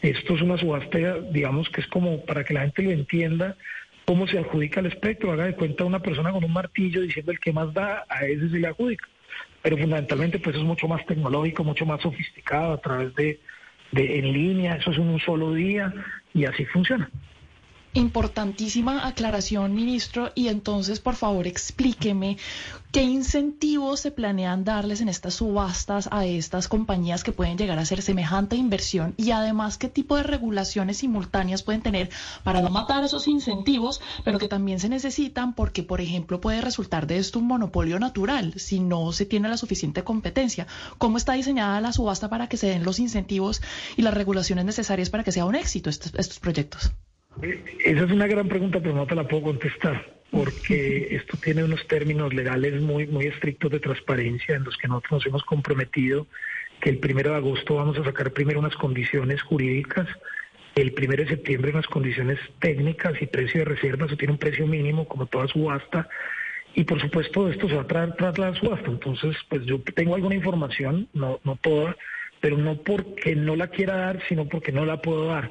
[0.00, 3.56] Esto es una subasta, digamos, que es como para que la gente lo entienda,
[4.04, 5.32] cómo se adjudica el espectro.
[5.32, 8.48] Haga de cuenta una persona con un martillo diciendo el que más da, a ese
[8.48, 9.08] se le adjudica.
[9.60, 13.40] Pero fundamentalmente, pues es mucho más tecnológico, mucho más sofisticado a través de,
[13.90, 15.92] de en línea, eso es en un solo día
[16.32, 17.10] y así funciona.
[17.92, 20.30] Importantísima aclaración, ministro.
[20.36, 22.38] Y entonces, por favor, explíqueme
[22.92, 27.82] qué incentivos se planean darles en estas subastas a estas compañías que pueden llegar a
[27.82, 32.10] hacer semejante inversión y además qué tipo de regulaciones simultáneas pueden tener
[32.44, 37.08] para no matar esos incentivos, pero que también se necesitan porque, por ejemplo, puede resultar
[37.08, 40.68] de esto un monopolio natural si no se tiene la suficiente competencia.
[40.98, 43.62] ¿Cómo está diseñada la subasta para que se den los incentivos
[43.96, 46.92] y las regulaciones necesarias para que sea un éxito estos, estos proyectos?
[47.42, 51.86] Esa es una gran pregunta, pero no te la puedo contestar, porque esto tiene unos
[51.86, 56.26] términos legales muy, muy estrictos de transparencia en los que nosotros nos hemos comprometido
[56.80, 60.08] que el primero de agosto vamos a sacar primero unas condiciones jurídicas,
[60.74, 64.66] el primero de septiembre unas condiciones técnicas y precio de reserva, eso tiene un precio
[64.66, 66.08] mínimo como toda subasta,
[66.74, 68.86] y por supuesto esto se va a traer tras la subasta.
[68.86, 71.96] Entonces, pues yo tengo alguna información, no, no toda,
[72.40, 75.50] pero no porque no la quiera dar, sino porque no la puedo dar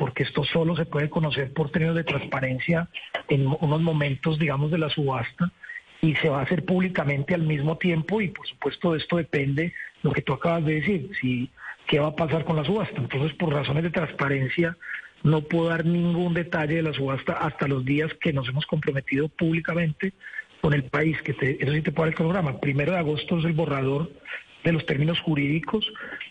[0.00, 2.88] porque esto solo se puede conocer por términos de transparencia
[3.28, 5.52] en unos momentos, digamos, de la subasta
[6.00, 9.74] y se va a hacer públicamente al mismo tiempo y por supuesto de esto depende
[10.02, 11.10] lo que tú acabas de decir,
[11.86, 12.96] qué va a pasar con la subasta.
[12.96, 14.74] Entonces, por razones de transparencia,
[15.22, 19.28] no puedo dar ningún detalle de la subasta hasta los días que nos hemos comprometido
[19.28, 20.14] públicamente
[20.62, 22.58] con el país, que eso sí te puedo dar el cronograma.
[22.58, 24.10] Primero de agosto es el borrador
[24.64, 25.86] de los términos jurídicos.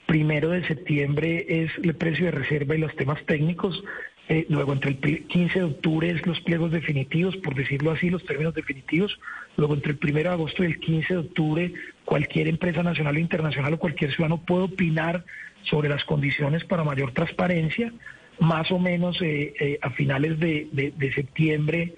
[0.06, 3.84] Primero de septiembre es el precio de reserva y los temas técnicos.
[4.28, 8.24] Eh, luego, entre el 15 de octubre es los pliegos definitivos, por decirlo así, los
[8.26, 9.20] términos definitivos.
[9.58, 11.74] Luego, entre el 1 de agosto y el 15 de octubre,
[12.06, 15.26] cualquier empresa nacional o internacional o cualquier ciudadano puede opinar
[15.64, 17.92] sobre las condiciones para mayor transparencia.
[18.40, 21.96] Más o menos eh, eh, a finales de, de septiembre,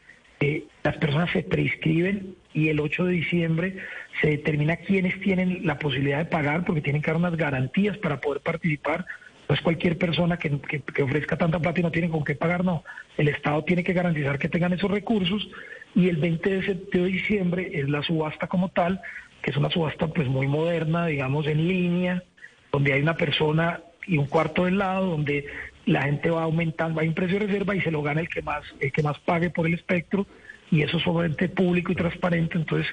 [0.84, 3.78] las personas se prescriben y el 8 de diciembre
[4.20, 8.20] se determina quiénes tienen la posibilidad de pagar porque tienen que dar unas garantías para
[8.20, 9.06] poder participar.
[9.48, 10.60] No es cualquier persona que,
[11.02, 12.84] ofrezca tanta plata y no tiene con qué pagar, no.
[13.18, 15.48] El Estado tiene que garantizar que tengan esos recursos
[15.96, 19.02] y el 20 de, diciembre es la subasta como tal,
[19.42, 22.24] que es una subasta pues muy moderna, digamos en línea,
[22.72, 25.46] donde hay una persona y un cuarto del lado, donde
[25.86, 28.42] la gente va aumentando, hay un precio de reserva y se lo gana el que
[28.42, 30.26] más, el que más pague por el espectro
[30.72, 32.88] y eso es obviamente público y transparente, entonces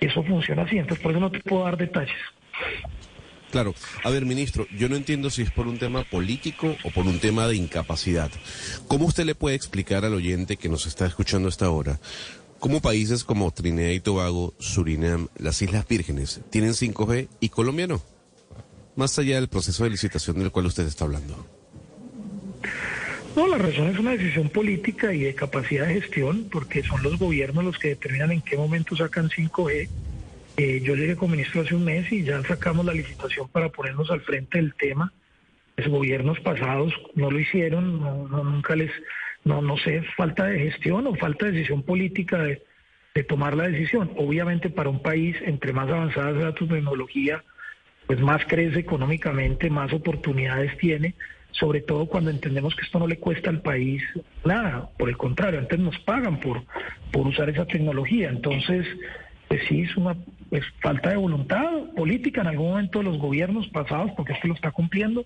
[0.00, 2.14] eso funciona así, entonces por eso no te puedo dar detalles.
[3.50, 3.72] Claro.
[4.02, 7.20] A ver, ministro, yo no entiendo si es por un tema político o por un
[7.20, 8.30] tema de incapacidad.
[8.88, 12.00] ¿Cómo usted le puede explicar al oyente que nos está escuchando hasta ahora
[12.58, 18.02] cómo países como Trinidad y Tobago, Surinam, las Islas Vírgenes tienen 5G y Colombia no?
[18.96, 21.46] Más allá del proceso de licitación del cual usted está hablando.
[23.36, 27.18] No, la razón es una decisión política y de capacidad de gestión, porque son los
[27.18, 29.88] gobiernos los que determinan en qué momento sacan 5G.
[30.56, 34.10] Eh, yo llegué como ministro hace un mes y ya sacamos la licitación para ponernos
[34.10, 35.12] al frente del tema.
[35.76, 38.92] Los gobiernos pasados no lo hicieron, no, no- nunca les,
[39.44, 42.62] no, no sé, falta de gestión o falta de decisión política de,
[43.16, 44.12] de tomar la decisión.
[44.16, 47.42] Obviamente para un país, entre más avanzada sea tu tecnología,
[48.06, 51.14] pues más crece económicamente, más oportunidades tiene,
[51.58, 54.02] sobre todo cuando entendemos que esto no le cuesta al país
[54.44, 56.62] nada, por el contrario, antes nos pagan por,
[57.12, 58.28] por usar esa tecnología.
[58.28, 58.86] Entonces,
[59.48, 60.16] pues sí, es una
[60.82, 61.64] falta de voluntad
[61.96, 65.24] política en algún momento de los gobiernos pasados, porque esto lo está cumpliendo,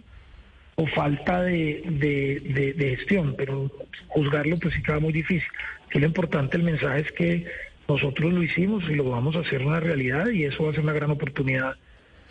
[0.77, 3.71] o falta de, de, de- de gestión, pero
[4.09, 5.49] juzgarlo pues sí queda muy difícil.
[5.89, 7.47] Aquí lo importante, el mensaje es que
[7.89, 10.85] nosotros lo hicimos y lo vamos a hacer una realidad y eso va a ser
[10.85, 11.75] una gran oportunidad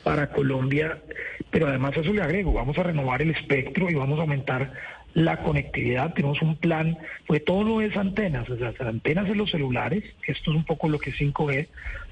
[0.07, 0.99] para Colombia,
[1.49, 4.71] pero además eso le agrego, vamos a renovar el espectro y vamos a aumentar
[5.13, 10.05] la conectividad, tenemos un plan, porque todo no es antenas, sea, antenas en los celulares,
[10.25, 11.67] esto es un poco lo que es 5G,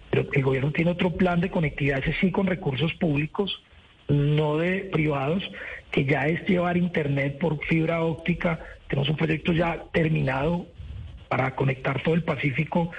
[0.10, 3.64] pero el gobierno tiene otro plan de conectividad, ese sí con recursos públicos,
[4.10, 5.50] no de privados,
[5.90, 8.60] que ya es llevar internet por fibra óptica,
[8.90, 10.66] tenemos un proyecto ya terminado
[11.30, 12.92] para conectar todo el Pacífico,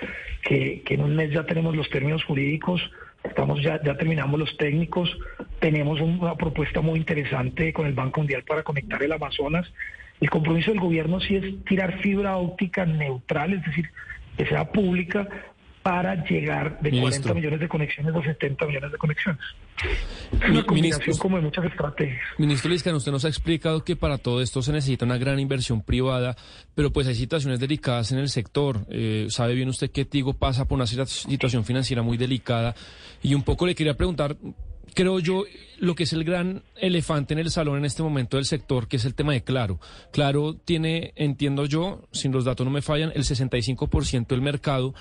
[0.42, 2.80] que en un mes ya tenemos los términos jurídicos,
[3.28, 5.10] estamos ya, ya terminamos los técnicos,
[5.60, 9.66] tenemos una propuesta muy interesante con el Banco Mundial para conectar el Amazonas.
[10.20, 13.90] El compromiso del gobierno sí es tirar fibra óptica neutral, es decir,
[14.36, 15.28] que sea pública
[15.82, 17.22] para llegar de Ministro.
[17.22, 19.40] 40 millones de conexiones a 70 millones de conexiones.
[20.32, 22.20] Es una combinación ministro- como de muchas estrategias.
[22.38, 25.82] Ministro Liscano, usted nos ha explicado que para todo esto se necesita una gran inversión
[25.82, 26.34] privada,
[26.74, 28.80] pero pues hay situaciones delicadas en el sector.
[28.90, 32.74] Eh, sabe bien usted que Tigo pasa por una situa- situación financiera muy delicada
[33.22, 34.36] y un poco le quería preguntar,
[34.94, 35.44] creo yo,
[35.78, 38.96] lo que es el gran elefante en el salón en este momento del sector, que
[38.96, 39.78] es el tema de Claro.
[40.12, 44.94] Claro tiene, entiendo yo, si los datos no me fallan, el 65% del mercado.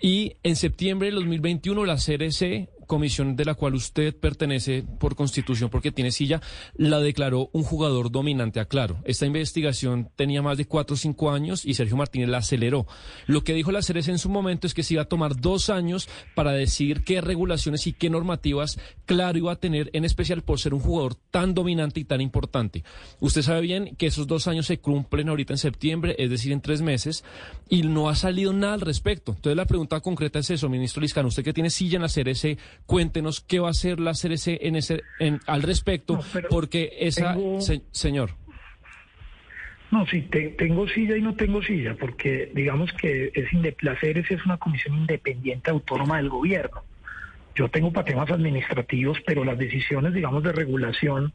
[0.00, 5.70] Y en septiembre del 2021 la CRC, comisión de la cual usted pertenece por constitución
[5.70, 6.40] porque tiene silla,
[6.74, 9.00] la declaró un jugador dominante a Claro.
[9.04, 12.86] Esta investigación tenía más de cuatro o cinco años y Sergio Martínez la aceleró.
[13.26, 15.70] Lo que dijo la CRC en su momento es que se iba a tomar dos
[15.70, 20.58] años para decir qué regulaciones y qué normativas Claro iba a tener, en especial por
[20.58, 22.84] ser un jugador tan dominante y tan importante.
[23.20, 26.60] Usted sabe bien que esos dos años se cumplen ahorita en septiembre, es decir, en
[26.60, 27.24] tres meses,
[27.68, 29.32] y no ha salido nada al respecto.
[29.36, 32.58] Entonces la pregunta concreta es eso, ministro Liscano, usted que tiene silla en la CRC,
[32.86, 36.20] cuéntenos qué va a hacer la CRC en ese, en, al respecto,
[36.50, 38.30] porque esa, tengo- se- señor.
[39.90, 43.46] No, sí, te- tengo silla y no tengo silla, porque digamos que es
[43.82, 46.82] la CRC es una comisión independiente autónoma del gobierno.
[47.54, 51.32] Yo tengo para temas administrativos, pero las decisiones, digamos, de regulación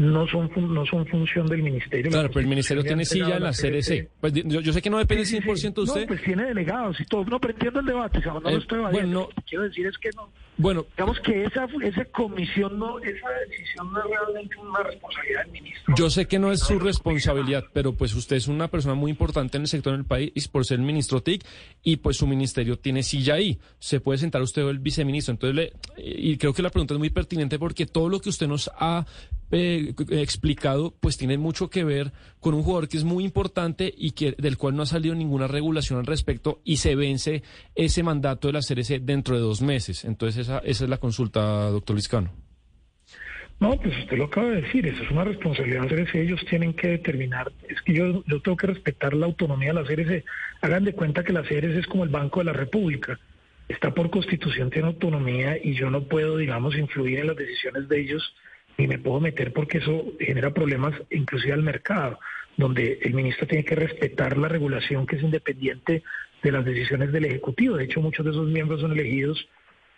[0.00, 2.06] no son no son función del ministerio.
[2.06, 4.08] La Claro, pero el ministerio tiene silla en la CRC.
[4.20, 6.06] Pues, yo, yo sé que no depende 100% de No, usted.
[6.06, 7.24] pues tiene delegados y todo.
[7.26, 9.86] No, pero entiendo el debate, o sea, no Eh, estoy bueno, Lo que quiero decir
[9.86, 10.30] es que no.
[10.56, 15.52] Bueno, Digamos que esa, esa comisión, no, esa decisión no es realmente una responsabilidad del
[15.52, 15.94] ministro.
[15.96, 19.56] Yo sé que no es su responsabilidad, pero pues usted es una persona muy importante
[19.56, 21.44] en el sector del país por ser el ministro TIC
[21.82, 23.58] y pues su ministerio tiene silla ahí.
[23.78, 25.32] Se puede sentar usted o el viceministro.
[25.32, 25.72] Entonces, le-
[26.02, 29.06] y creo que la pregunta es muy pertinente porque todo lo que usted nos ha
[29.52, 34.12] eh, explicado pues tiene mucho que ver con un jugador que es muy importante y
[34.12, 37.42] que del cual no ha salido ninguna regulación al respecto y se vence
[37.74, 40.04] ese mandato de la CRC dentro de dos meses.
[40.04, 42.30] Entonces, esa, esa es la consulta, doctor Liscano.
[43.60, 46.40] No, pues usted lo acaba de decir, eso es una responsabilidad de la CRC, ellos
[46.48, 50.24] tienen que determinar, es que yo, yo tengo que respetar la autonomía de la CRC.
[50.62, 53.20] Hagan de cuenta que la CRC es como el Banco de la República,
[53.68, 58.00] está por constitución, tiene autonomía y yo no puedo, digamos, influir en las decisiones de
[58.00, 58.34] ellos
[58.80, 62.18] ni me puedo meter porque eso genera problemas inclusive al mercado,
[62.56, 66.02] donde el ministro tiene que respetar la regulación que es independiente
[66.42, 67.76] de las decisiones del Ejecutivo.
[67.76, 69.46] De hecho, muchos de esos miembros son elegidos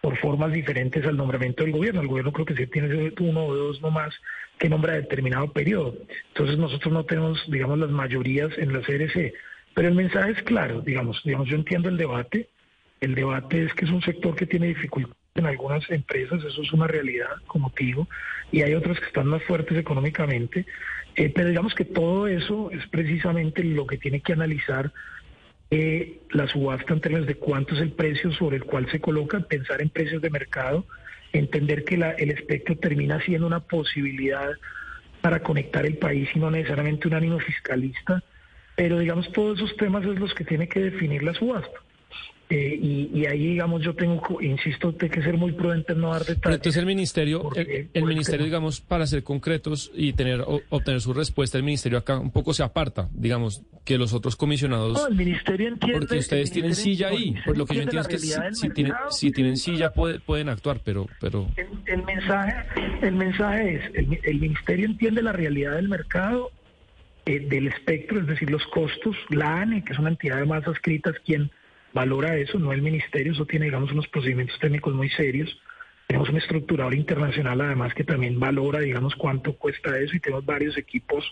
[0.00, 2.00] por formas diferentes al nombramiento del gobierno.
[2.00, 4.12] El gobierno creo que sí tiene uno o dos nomás
[4.58, 5.96] que nombra determinado periodo.
[6.28, 9.32] Entonces nosotros no tenemos, digamos, las mayorías en la CRC.
[9.74, 12.48] Pero el mensaje es claro, digamos, digamos, yo entiendo el debate.
[13.00, 16.72] El debate es que es un sector que tiene dificultades en algunas empresas, eso es
[16.72, 18.08] una realidad, como te digo,
[18.50, 20.66] y hay otras que están más fuertes económicamente.
[21.14, 24.92] Eh, pero digamos que todo eso es precisamente lo que tiene que analizar
[25.70, 29.40] eh, la subasta en términos de cuánto es el precio sobre el cual se coloca,
[29.40, 30.86] pensar en precios de mercado,
[31.32, 34.50] entender que la- el espectro termina siendo una posibilidad
[35.22, 38.22] para conectar el país y no necesariamente un ánimo fiscalista,
[38.76, 41.78] pero digamos todos esos temas es los que tiene que definir la subasta.
[42.50, 46.10] Eh, y, y ahí, digamos, yo tengo, insisto, tengo que ser muy prudente en no
[46.12, 46.56] dar detalles.
[46.58, 51.14] entonces el ministerio, Porque- el, ministerio, digamos, para ser concretos y tener o- obtener su
[51.14, 54.92] respuesta, el ministerio acá un poco se aparta, digamos, que los otros comisionados.
[55.00, 55.98] No, el ministerio entiende.
[56.00, 57.34] Porque ustedes tienen silla ahí.
[57.46, 58.18] Por lo que yo entiendo es que
[58.52, 62.54] si, tienen, si tienen silla puede- pueden actuar, pero, pero El, el mensaje,
[63.00, 66.50] el mensaje es, el, el ministerio entiende la realidad del mercado,
[67.24, 69.16] eh, del espectro, es decir, los costos.
[69.30, 71.50] La ANE, que es una entidad de masas escritas, quien
[71.92, 75.56] valora eso, no el ministerio, eso tiene, digamos, unos procedimientos técnicos muy serios.
[76.06, 80.76] Tenemos un estructurador internacional, además, que también valora, digamos, cuánto cuesta eso y tenemos varios
[80.76, 81.24] equipos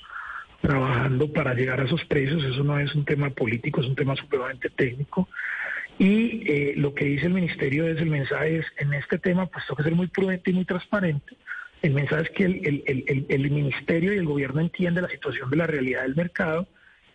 [0.61, 2.43] trabajando para llegar a esos precios.
[2.45, 5.29] Eso no es un tema político, es un tema supremamente técnico.
[5.99, 9.65] Y eh, lo que dice el ministerio es, el mensaje es, en este tema, pues
[9.77, 11.37] que ser muy prudente y muy transparente.
[11.83, 15.51] El mensaje es que el- el- el- el ministerio y el gobierno entiende la situación
[15.51, 16.67] de la realidad del mercado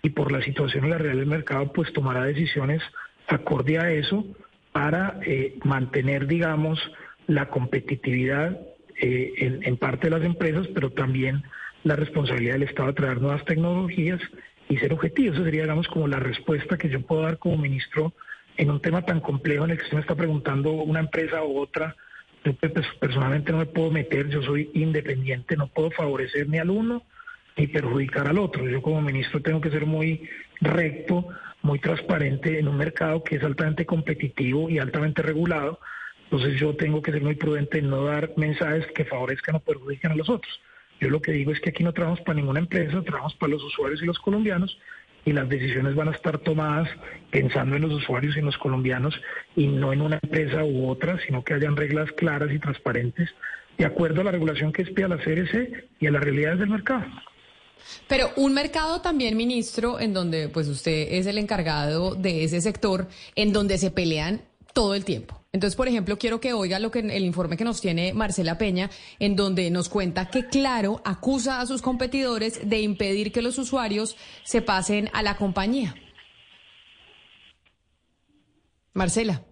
[0.04, 2.82] y por la situación de la realidad del mercado, pues tomará decisiones
[3.28, 4.26] acorde a eso
[4.72, 6.80] para eh, mantener, digamos,
[7.28, 8.60] la competitividad
[9.02, 11.44] eh, en, parte de las empresas, pero también
[11.84, 14.22] la responsabilidad del Estado de traer nuevas tecnologías
[14.70, 15.36] y ser objetivos.
[15.36, 18.14] Esa sería, digamos, como la respuesta que yo puedo dar como ministro
[18.58, 21.60] en un tema tan complejo en el que usted me está preguntando una empresa u
[21.60, 21.96] otra.
[22.44, 26.70] Yo pues, personalmente no me puedo meter, yo soy independiente, no puedo favorecer ni al
[26.70, 27.04] uno
[27.58, 28.68] ni perjudicar al otro.
[28.68, 30.28] Yo como ministro tengo que ser muy
[30.62, 31.28] recto,
[31.66, 35.80] muy transparente en un mercado que es altamente competitivo y altamente regulado.
[36.26, 40.12] Entonces yo tengo que ser muy prudente en no dar mensajes que favorezcan o perjudiquen
[40.12, 40.62] a los otros.
[41.02, 43.64] Yo lo que digo es que aquí no trabajamos para ninguna empresa, trabajamos para los
[43.64, 44.78] usuarios y los colombianos
[45.26, 46.88] y las decisiones van a estar tomadas
[47.32, 49.20] pensando en los usuarios y en los colombianos
[49.56, 53.34] y no en una empresa u otra, sino que hayan reglas claras y transparentes
[53.80, 56.70] de acuerdo a la regulación que expide a la CRC y a las realidades del
[56.70, 57.06] mercado.
[58.08, 63.08] Pero un mercado también, ministro, en donde pues usted es el encargado de ese sector,
[63.36, 64.42] en donde se pelean
[64.74, 65.42] todo el tiempo.
[65.54, 68.90] Entonces, por ejemplo, quiero que oiga lo que el informe que nos tiene Marcela Peña,
[69.20, 74.18] en donde nos cuenta que Claro acusa a sus competidores de impedir que los usuarios
[74.44, 75.96] se pasen a la compañía.
[78.94, 79.44] Marcela.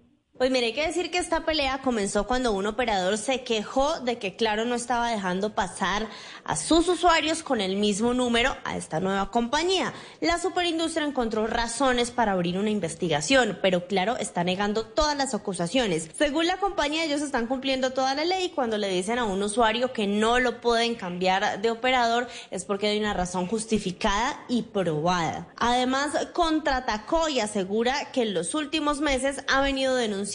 [0.43, 4.19] Pues mire, hay que decir que esta pelea comenzó cuando un operador se quejó de
[4.19, 6.09] que Claro no estaba dejando pasar
[6.43, 9.93] a sus usuarios con el mismo número a esta nueva compañía.
[10.19, 16.09] La superindustria encontró razones para abrir una investigación, pero Claro está negando todas las acusaciones.
[16.13, 19.93] Según la compañía, ellos están cumpliendo toda la ley cuando le dicen a un usuario
[19.93, 25.47] que no lo pueden cambiar de operador es porque hay una razón justificada y probada.
[25.55, 30.32] Además, contraatacó y asegura que en los últimos meses ha venido denunciando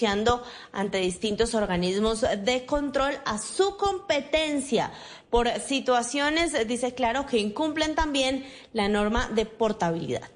[0.73, 4.93] ante distintos organismos de control a su competencia
[5.31, 10.31] por situaciones, dice claro, que incumplen también la norma de portabilidad.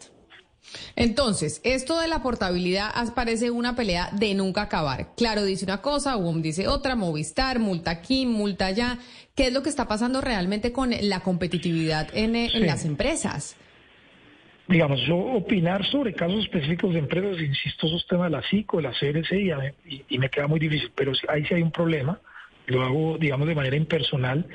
[0.97, 5.15] Entonces, esto de la portabilidad parece una pelea de nunca acabar.
[5.17, 8.99] Claro, dice una cosa, WOM dice otra, Movistar, multa aquí, multa allá.
[9.35, 12.67] ¿Qué es lo que está pasando realmente con la competitividad en, eh, en Sí.
[12.67, 13.57] las empresas?
[14.73, 18.83] Digamos, yo opinar sobre casos específicos de empresas, insisto, esos temas de la CICO, de
[18.85, 19.75] la CRC,
[20.09, 22.19] y, me queda muy difícil, pero ahí sí hay un problema,
[22.67, 24.47] lo hago, digamos, de manera impersonal,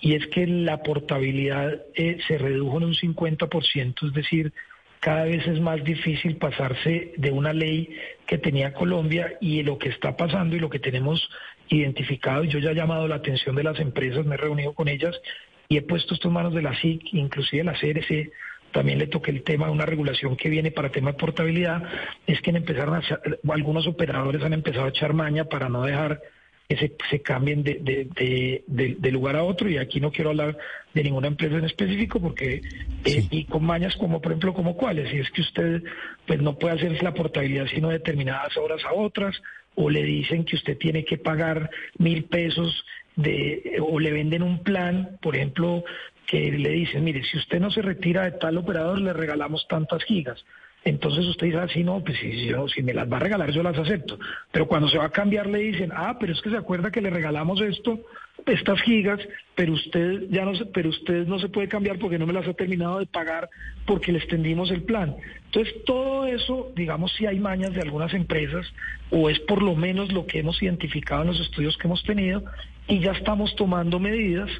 [0.00, 4.52] y es que la portabilidad eh, se redujo en un 50%, es decir,
[5.00, 7.96] cada vez es más difícil pasarse de una ley
[8.26, 11.28] que tenía Colombia y lo que está pasando y lo que tenemos
[11.68, 14.86] identificado, y yo ya he llamado la atención de las empresas, me he reunido con
[14.86, 15.20] ellas
[15.68, 18.30] y he puesto esto manos de la SIC, inclusive la CRC,
[18.74, 21.82] también le toqué el tema de una regulación que viene para tema de portabilidad,
[22.26, 26.20] es que empezaron a echar- algunos operadores han empezado a echar maña para no dejar
[26.68, 30.10] que se, se cambien de, de, de- de- de lugar a otro y aquí no
[30.10, 30.56] quiero hablar
[30.94, 32.62] de ninguna empresa en específico porque
[33.04, 35.82] eh, y con mañas como por ejemplo como cuáles si es que usted
[36.26, 39.40] pues no puede hacer la portabilidad sino determinadas horas a otras
[39.74, 41.68] o le dicen que usted tiene que pagar
[41.98, 42.84] mil pesos
[43.16, 45.84] de o le venden un plan por ejemplo
[46.26, 50.02] que le dicen mire si usted no se retira de tal operador le regalamos tantas
[50.04, 50.44] gigas
[50.86, 53.50] entonces usted dice, así no, pues si, si yo- si me las va a regalar
[53.52, 54.18] yo las acepto.
[54.52, 57.00] Pero cuando se va a cambiar le dicen, ah, pero es que se acuerda que
[57.00, 58.00] le regalamos esto,
[58.44, 59.18] estas gigas,
[59.54, 62.46] pero usted ya no se, pero usted no se puede cambiar porque no me las
[62.46, 63.48] ha terminado de pagar
[63.86, 65.16] porque le extendimos el plan.
[65.46, 68.70] Entonces todo eso, digamos, si hay mañas de algunas empresas,
[69.10, 72.44] o es por lo menos lo que hemos identificado en los estudios que hemos tenido,
[72.88, 74.50] y ya estamos tomando medidas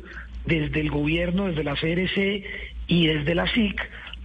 [0.46, 2.44] desde el gobierno, desde la CRC
[2.86, 3.80] y desde la SIC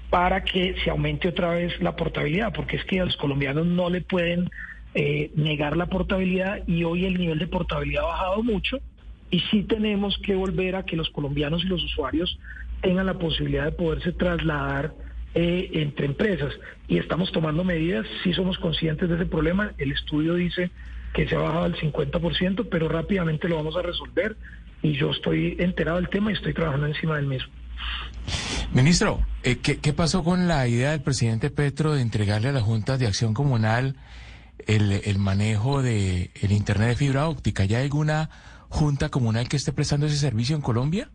[0.09, 3.89] para que se aumente otra vez la portabilidad, porque es que a los colombianos no
[3.89, 4.49] le pueden
[4.95, 8.79] eh, negar la portabilidad y hoy el nivel de portabilidad ha bajado mucho
[9.29, 12.39] y sí tenemos que volver a que los colombianos y los usuarios
[12.81, 14.93] tengan la posibilidad de poderse trasladar
[15.35, 16.53] eh, entre empresas.
[16.87, 19.73] Y estamos tomando medidas, sí somos conscientes de ese problema.
[19.77, 20.71] El estudio dice
[21.13, 24.35] que se ha bajado al 50%, pero rápidamente lo vamos a resolver
[24.81, 27.51] y yo estoy enterado del tema y estoy trabajando encima del mismo.
[28.73, 32.61] Ministro, eh, ¿qué, ¿qué, pasó con la idea del presidente Petro de entregarle a la
[32.61, 33.95] Junta de Acción Comunal
[34.67, 37.65] el, el manejo de el Internet de fibra óptica?
[37.65, 38.29] ¿Ya hay alguna
[38.69, 41.09] junta comunal que esté prestando ese servicio en Colombia?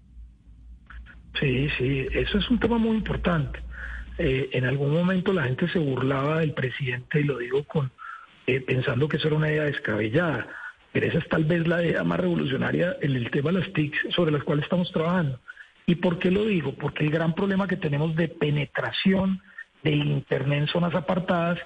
[1.39, 3.61] Sí, sí, eso es un tema muy importante.
[4.19, 7.91] Eh, en algún momento la gente se burlaba del presidente y lo digo con
[8.47, 10.47] eh, pensando que eso era una idea descabellada,
[10.95, 14.15] pero esa es tal vez la idea más revolucionaria en el tema de las TICs
[14.15, 15.41] sobre las cuales estamos trabajando.
[15.87, 16.73] ¿Y por qué lo digo?
[16.77, 19.43] Porque el gran problema que tenemos de penetración
[19.83, 21.59] del Internet en zonas apartadas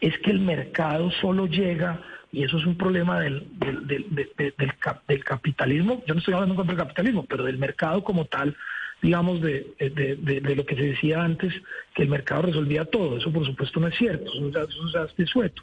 [0.00, 2.00] es que el mercado solo llega,
[2.30, 7.26] y eso es un problema del, del, capitalismo, yo no estoy hablando contra el capitalismo,
[7.28, 8.56] pero del mercado como tal,
[9.02, 11.52] digamos, de, de, lo que se decía antes,
[11.92, 13.16] que el mercado resolvía todo.
[13.18, 15.62] Eso por supuesto no es cierto, eso, es desueto.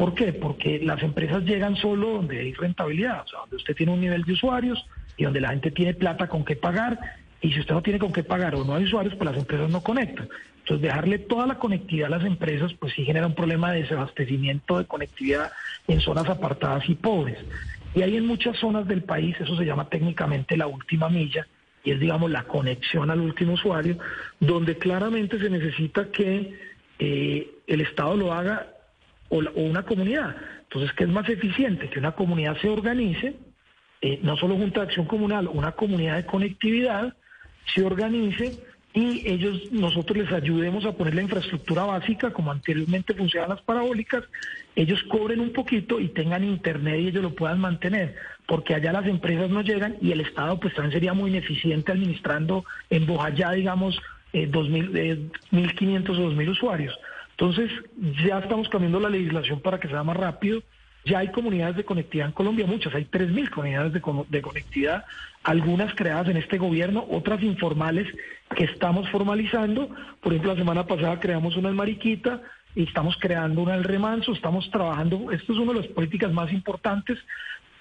[0.00, 0.32] ¿Por qué?
[0.32, 4.22] Porque las empresas llegan solo donde hay rentabilidad, o sea, donde usted tiene un nivel
[4.22, 4.82] de usuarios
[5.18, 6.98] y donde la gente tiene plata con qué pagar
[7.42, 9.68] y si usted no tiene con qué pagar o no hay usuarios, pues las empresas
[9.68, 10.30] no conectan.
[10.60, 14.78] Entonces, dejarle toda la conectividad a las empresas, pues sí genera un problema de desabastecimiento
[14.78, 15.52] de conectividad
[15.86, 17.36] en zonas apartadas y pobres.
[17.94, 21.46] Y hay en muchas zonas del país, eso se llama técnicamente la última milla,
[21.84, 23.98] y es, digamos, la conexión al último usuario,
[24.38, 26.54] donde claramente se necesita que
[26.98, 28.79] eh, el Estado lo haga
[29.30, 30.36] o, una comunidad.
[30.64, 31.88] Entonces, ¿qué es más eficiente?
[31.88, 33.36] Que una comunidad se organice,
[34.02, 37.14] eh, no solo Junta de Acción Comunal, una comunidad de conectividad,
[37.74, 38.58] se organice
[38.92, 44.24] y ellos, nosotros les ayudemos a poner la infraestructura básica, como anteriormente funcionaban las parabólicas,
[44.74, 48.16] ellos cobren un poquito y tengan internet y ellos lo puedan mantener,
[48.46, 52.64] porque allá las empresas no llegan y el Estado pues también sería muy ineficiente administrando
[52.90, 54.00] en Bojayá, digamos,
[54.32, 55.18] eh, 2000, eh,
[55.52, 56.98] 1.500 o 2.000 usuarios.
[57.40, 57.70] Entonces,
[58.24, 60.62] ya estamos cambiando la legislación para que sea más rápido
[61.04, 65.04] ya hay comunidades de conectividad en Colombia, muchas, hay 3.000 comunidades de, conectividad,
[65.42, 68.06] algunas creadas en este gobierno, otras informales
[68.54, 69.88] que estamos formalizando.
[70.20, 72.42] Por ejemplo, la semana pasada creamos una en Mariquita
[72.74, 76.52] y estamos creando una en Remanso, estamos trabajando, esto es una de las políticas más
[76.52, 77.18] importantes.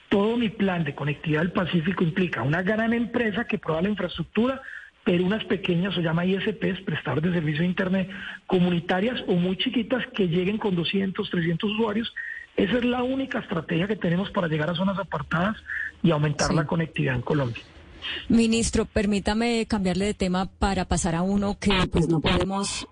[0.07, 4.61] Todo mi plan de conectividad del Pacífico implica una gran empresa que prueba la infraestructura,
[5.10, 8.10] pero unas pequeñas, se llama ISPs, prestadores de servicio de Internet,
[8.45, 12.14] comunitarias o muy chiquitas que lleguen con 200, 300 usuarios
[12.56, 15.56] esa es la única estrategia que tenemos para llegar a zonas apartadas
[16.03, 17.64] y aumentar la conectividad en Colombia.
[18.27, 22.86] Ministro, permítame cambiarle de tema para pasar a uno que pues no podemos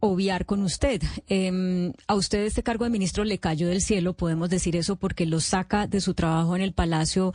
[0.00, 1.00] obviar con usted.
[1.28, 5.26] Em, a usted este cargo de ministro le cayó del cielo, podemos decir eso, porque
[5.26, 7.32] lo saca de su trabajo en el Palacio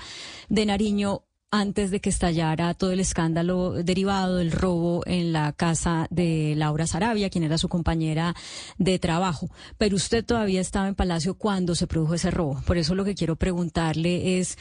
[0.50, 1.22] de Nariño
[1.52, 6.88] antes de que estallara todo el escándalo derivado del robo en la casa de Laura
[6.88, 8.34] Sarabia, quien era su compañera
[8.78, 9.50] de trabajo.
[9.78, 12.62] Pero usted todavía estaba en Palacio cuando se produjo ese robo.
[12.66, 14.58] Por eso lo que quiero preguntarle es,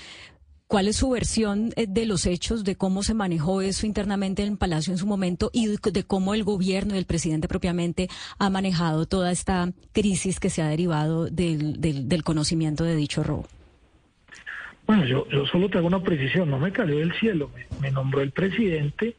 [0.67, 4.57] ¿Cuál es su versión eh, de los hechos, de cómo se manejó eso internamente en
[4.57, 8.09] Palacio en su momento y de cómo el gobierno y el presidente propiamente
[8.39, 13.49] ha manejado toda esta crisis que se ha derivado del, del conocimiento de dicho robo?
[14.91, 18.33] Bueno, yo, solo te hago una precisión, no me cayó del cielo, me, nombró el
[18.33, 19.15] presidente,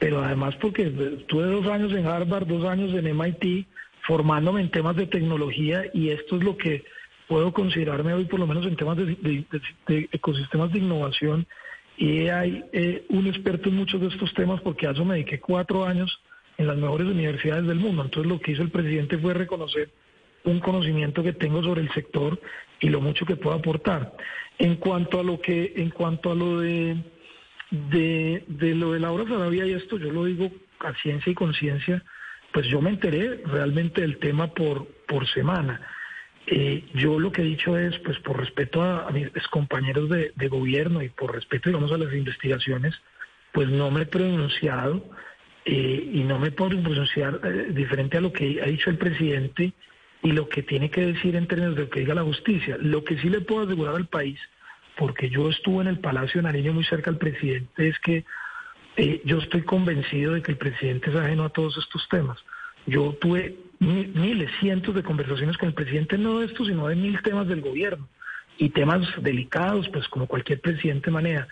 [0.00, 3.68] pero además porque estuve dos años en Harvard, dos años en MIT,
[4.08, 6.82] formándome en temas de tecnología y esto es lo que
[7.28, 9.46] puedo considerarme hoy por lo menos en temas de,
[10.10, 11.46] ecosistemas de innovación
[11.96, 15.38] y hay eh, un experto en muchos de estos temas porque a eso me dediqué
[15.38, 16.10] cuatro años
[16.58, 18.02] en las mejores universidades del mundo.
[18.02, 19.90] Entonces lo que hizo el presidente fue reconocer
[20.44, 22.40] un conocimiento que tengo sobre el sector
[22.80, 24.12] y lo mucho que puedo aportar.
[24.58, 26.96] En cuanto a lo que, en cuanto a lo de,
[27.70, 30.50] de, de lo de Laura Sarabia y esto, yo lo digo
[30.80, 32.02] a ciencia y conciencia,
[32.52, 35.80] pues yo me enteré realmente del tema por, por semana.
[36.46, 41.02] Eh, yo lo que he dicho es, pues por respeto a, mis compañeros de, gobierno
[41.02, 42.94] y por respeto, digamos, a las investigaciones,
[43.52, 45.04] pues no me he pronunciado
[45.64, 49.72] eh, y no me puedo pronunciar eh, diferente a lo que ha dicho el presidente
[50.24, 52.78] y lo que tiene que decir en términos de lo que diga la justicia.
[52.80, 54.40] Lo que sí le puedo asegurar al país,
[54.96, 58.24] porque yo estuve en el Palacio de Nariño muy cerca al presidente, es que
[58.96, 62.42] eh, yo estoy convencido de que el presidente es ajeno a todos estos temas.
[62.86, 67.20] Yo tuve miles, cientos de conversaciones con el presidente, no de esto, sino de mil
[67.20, 68.08] temas del gobierno
[68.56, 71.48] y temas delicados, pues como cualquier presidente maneja.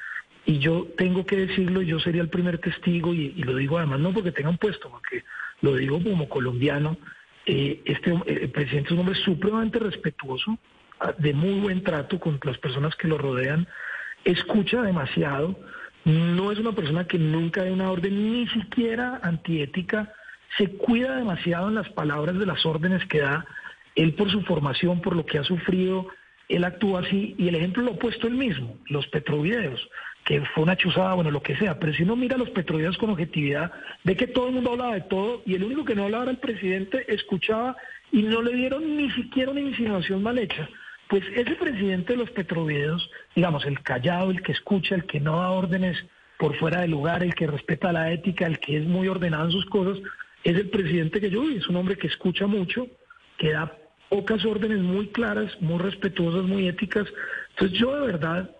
[0.46, 4.00] Y yo tengo que decirlo, yo sería el primer testigo, y, y lo digo además
[4.00, 5.24] no porque tenga un puesto, porque
[5.60, 6.96] lo digo como colombiano,
[7.46, 10.58] eh, este el presidente es un hombre supremamente respetuoso,
[11.00, 13.66] ah, de muy buen trato con las personas que lo rodean,
[14.24, 15.58] escucha demasiado,
[16.04, 20.12] no es una persona que nunca hay una orden ni siquiera antiética,
[20.56, 23.46] se cuida demasiado en las palabras de las órdenes que da.
[23.94, 26.08] Él por su formación, por lo que ha sufrido,
[26.48, 29.88] él actúa así y el ejemplo lo ha puesto él mismo, los petrovideos,
[30.24, 33.10] que fue una chuzada, bueno, lo que sea, pero si uno mira los petrovideos con
[33.10, 33.72] objetividad,
[34.04, 36.32] ve que todo el mundo hablaba de todo y el único que no hablaba era
[36.32, 37.76] el presidente, escuchaba
[38.12, 40.68] y no le dieron ni siquiera una insinuación mal hecha.
[41.08, 45.40] Pues ese presidente de los petrovideos, digamos, el callado, el que escucha, el que no
[45.40, 45.98] da órdenes
[46.38, 49.52] por fuera del lugar, el que respeta la ética, el que es muy ordenado en
[49.52, 49.98] sus cosas,
[50.44, 52.86] es el presidente que yo vi, es un hombre que escucha mucho,
[53.38, 53.76] que da
[54.08, 57.06] pocas órdenes muy claras, muy respetuosas, muy éticas.
[57.50, 58.50] Entonces yo de verdad,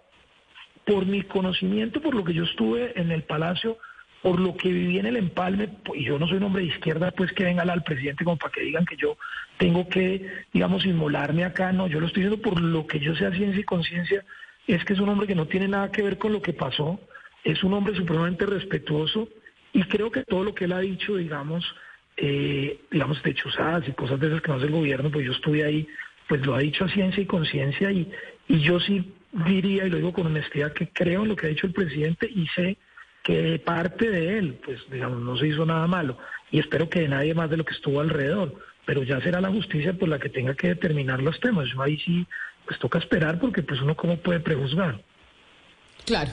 [0.93, 3.79] por mi conocimiento, por lo que yo estuve en el Palacio,
[4.21, 7.13] por lo que viví en el empalme, y yo no soy un hombre de izquierda,
[7.13, 9.17] pues que venga al presidente como para que digan que yo
[9.57, 13.25] tengo que, digamos, inmolarme acá, no, yo lo estoy diciendo por lo que yo sé
[13.25, 14.23] a ciencia y conciencia,
[14.67, 17.01] es que es un hombre que no tiene nada que ver con lo que pasó,
[17.43, 19.31] es un hombre supremamente respetuoso,
[19.73, 21.65] y creo que todo lo que él ha dicho, digamos,
[22.19, 25.33] eh, digamos, de chuzadas y cosas de esas que no hace el gobierno, pues yo
[25.33, 25.89] estuve ahí,
[26.29, 28.11] pues lo ha dicho a ciencia y conciencia, y,
[28.47, 31.51] y yo sí diría, y lo digo con honestidad, que creo en lo que ha
[31.51, 32.77] dicho el presidente y sé
[33.23, 36.19] que parte de él, pues digamos, no se hizo nada malo,
[36.51, 38.55] y espero que de nadie más de lo que estuvo alrededor,
[38.85, 41.99] pero ya será la justicia pues la que tenga que determinar los temas, yo ahí
[41.99, 42.27] sí,
[42.67, 45.01] pues toca esperar, porque pues uno cómo puede prejuzgar.
[46.05, 46.33] Claro.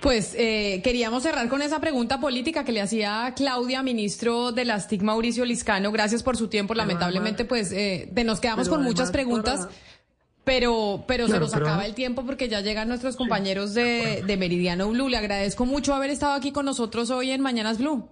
[0.00, 4.88] Pues eh, queríamos cerrar con esa pregunta política que le hacía Claudia, ministro de las
[4.88, 5.90] TIC, Mauricio Liscano.
[5.90, 6.74] Gracias por su tiempo.
[6.74, 9.68] Lamentablemente, pues eh, nos quedamos con muchas preguntas.
[10.46, 14.88] Pero, pero se nos acaba el tiempo porque ya llegan nuestros compañeros de, de, Meridiano
[14.88, 15.08] Blue.
[15.08, 18.08] Le agradezco mucho haber estado aquí con nosotros hoy en Mañanas Blue.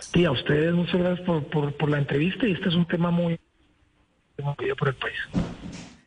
[0.00, 3.12] Sí, a ustedes muchas gracias por, por, por la entrevista y este es un tema
[3.12, 3.38] muy
[4.76, 5.14] por el país.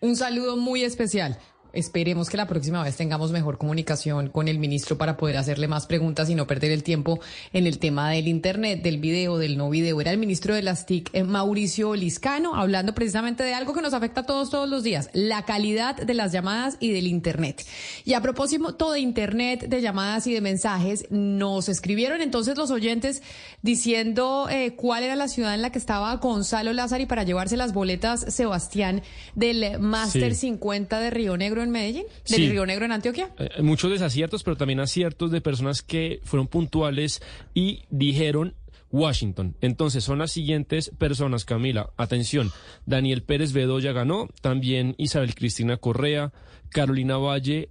[0.02, 1.38] Un saludo muy especial.
[1.78, 5.86] Esperemos que la próxima vez tengamos mejor comunicación con el ministro para poder hacerle más
[5.86, 7.20] preguntas y no perder el tiempo
[7.54, 10.02] en el tema del Internet, del video, del no video.
[10.02, 13.94] Era el ministro de las TIC, eh, Mauricio Liscano, hablando precisamente de algo que nos
[13.94, 17.64] afecta a todos todos los días, la calidad de las llamadas y del Internet.
[18.06, 23.22] Y a propósito de Internet, de llamadas y de mensajes, nos escribieron entonces los oyentes
[23.62, 27.56] diciendo eh, cuál era la ciudad en la que estaba Gonzalo Lázaro y para llevarse
[27.56, 29.04] las boletas Sebastián
[29.36, 33.30] del Máster 50 de Río Negro en Medellín, del Río Negro en Antioquia.
[33.38, 37.22] Eh, muchos desaciertos, pero también aciertos de personas que fueron puntuales
[37.53, 38.56] y dijeron
[38.91, 39.56] Washington.
[39.61, 41.91] Entonces son las siguientes personas, Camila.
[41.98, 42.52] Atención,
[42.85, 46.31] Daniel Pérez Bedoya ganó, también Isabel Cristina Correa,
[46.69, 47.69] Carolina Valle,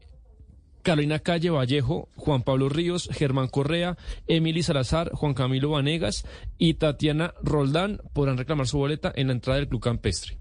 [0.83, 3.97] Carolina Calle Vallejo, Juan Pablo Ríos, Germán Correa,
[4.29, 6.25] Emily Salazar, Juan Camilo Vanegas
[6.59, 10.37] y Tatiana Roldán podrán reclamar su boleta en la entrada del Club Campestre.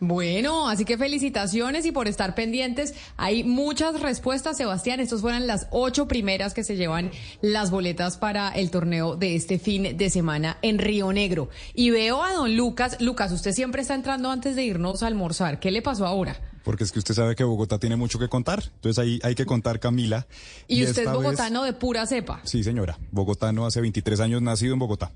[0.00, 2.94] Bueno, así que felicitaciones y por estar pendientes.
[3.16, 5.00] Hay muchas respuestas, Sebastián.
[5.00, 7.10] Estas fueron las ocho primeras que se llevan
[7.40, 11.48] las boletas para el torneo de este fin de semana en Río Negro.
[11.74, 13.00] Y veo a don Lucas.
[13.00, 15.60] Lucas, usted siempre está entrando antes de irnos a almorzar.
[15.60, 16.40] ¿Qué le pasó ahora?
[16.64, 18.62] Porque es que usted sabe que Bogotá tiene mucho que contar.
[18.76, 20.26] Entonces ahí hay que contar, Camila.
[20.66, 22.40] Y, usted es bogotano de pura cepa.
[22.44, 22.98] Sí, señora.
[23.12, 25.12] Bogotano hace 23 años nacido en Bogotá.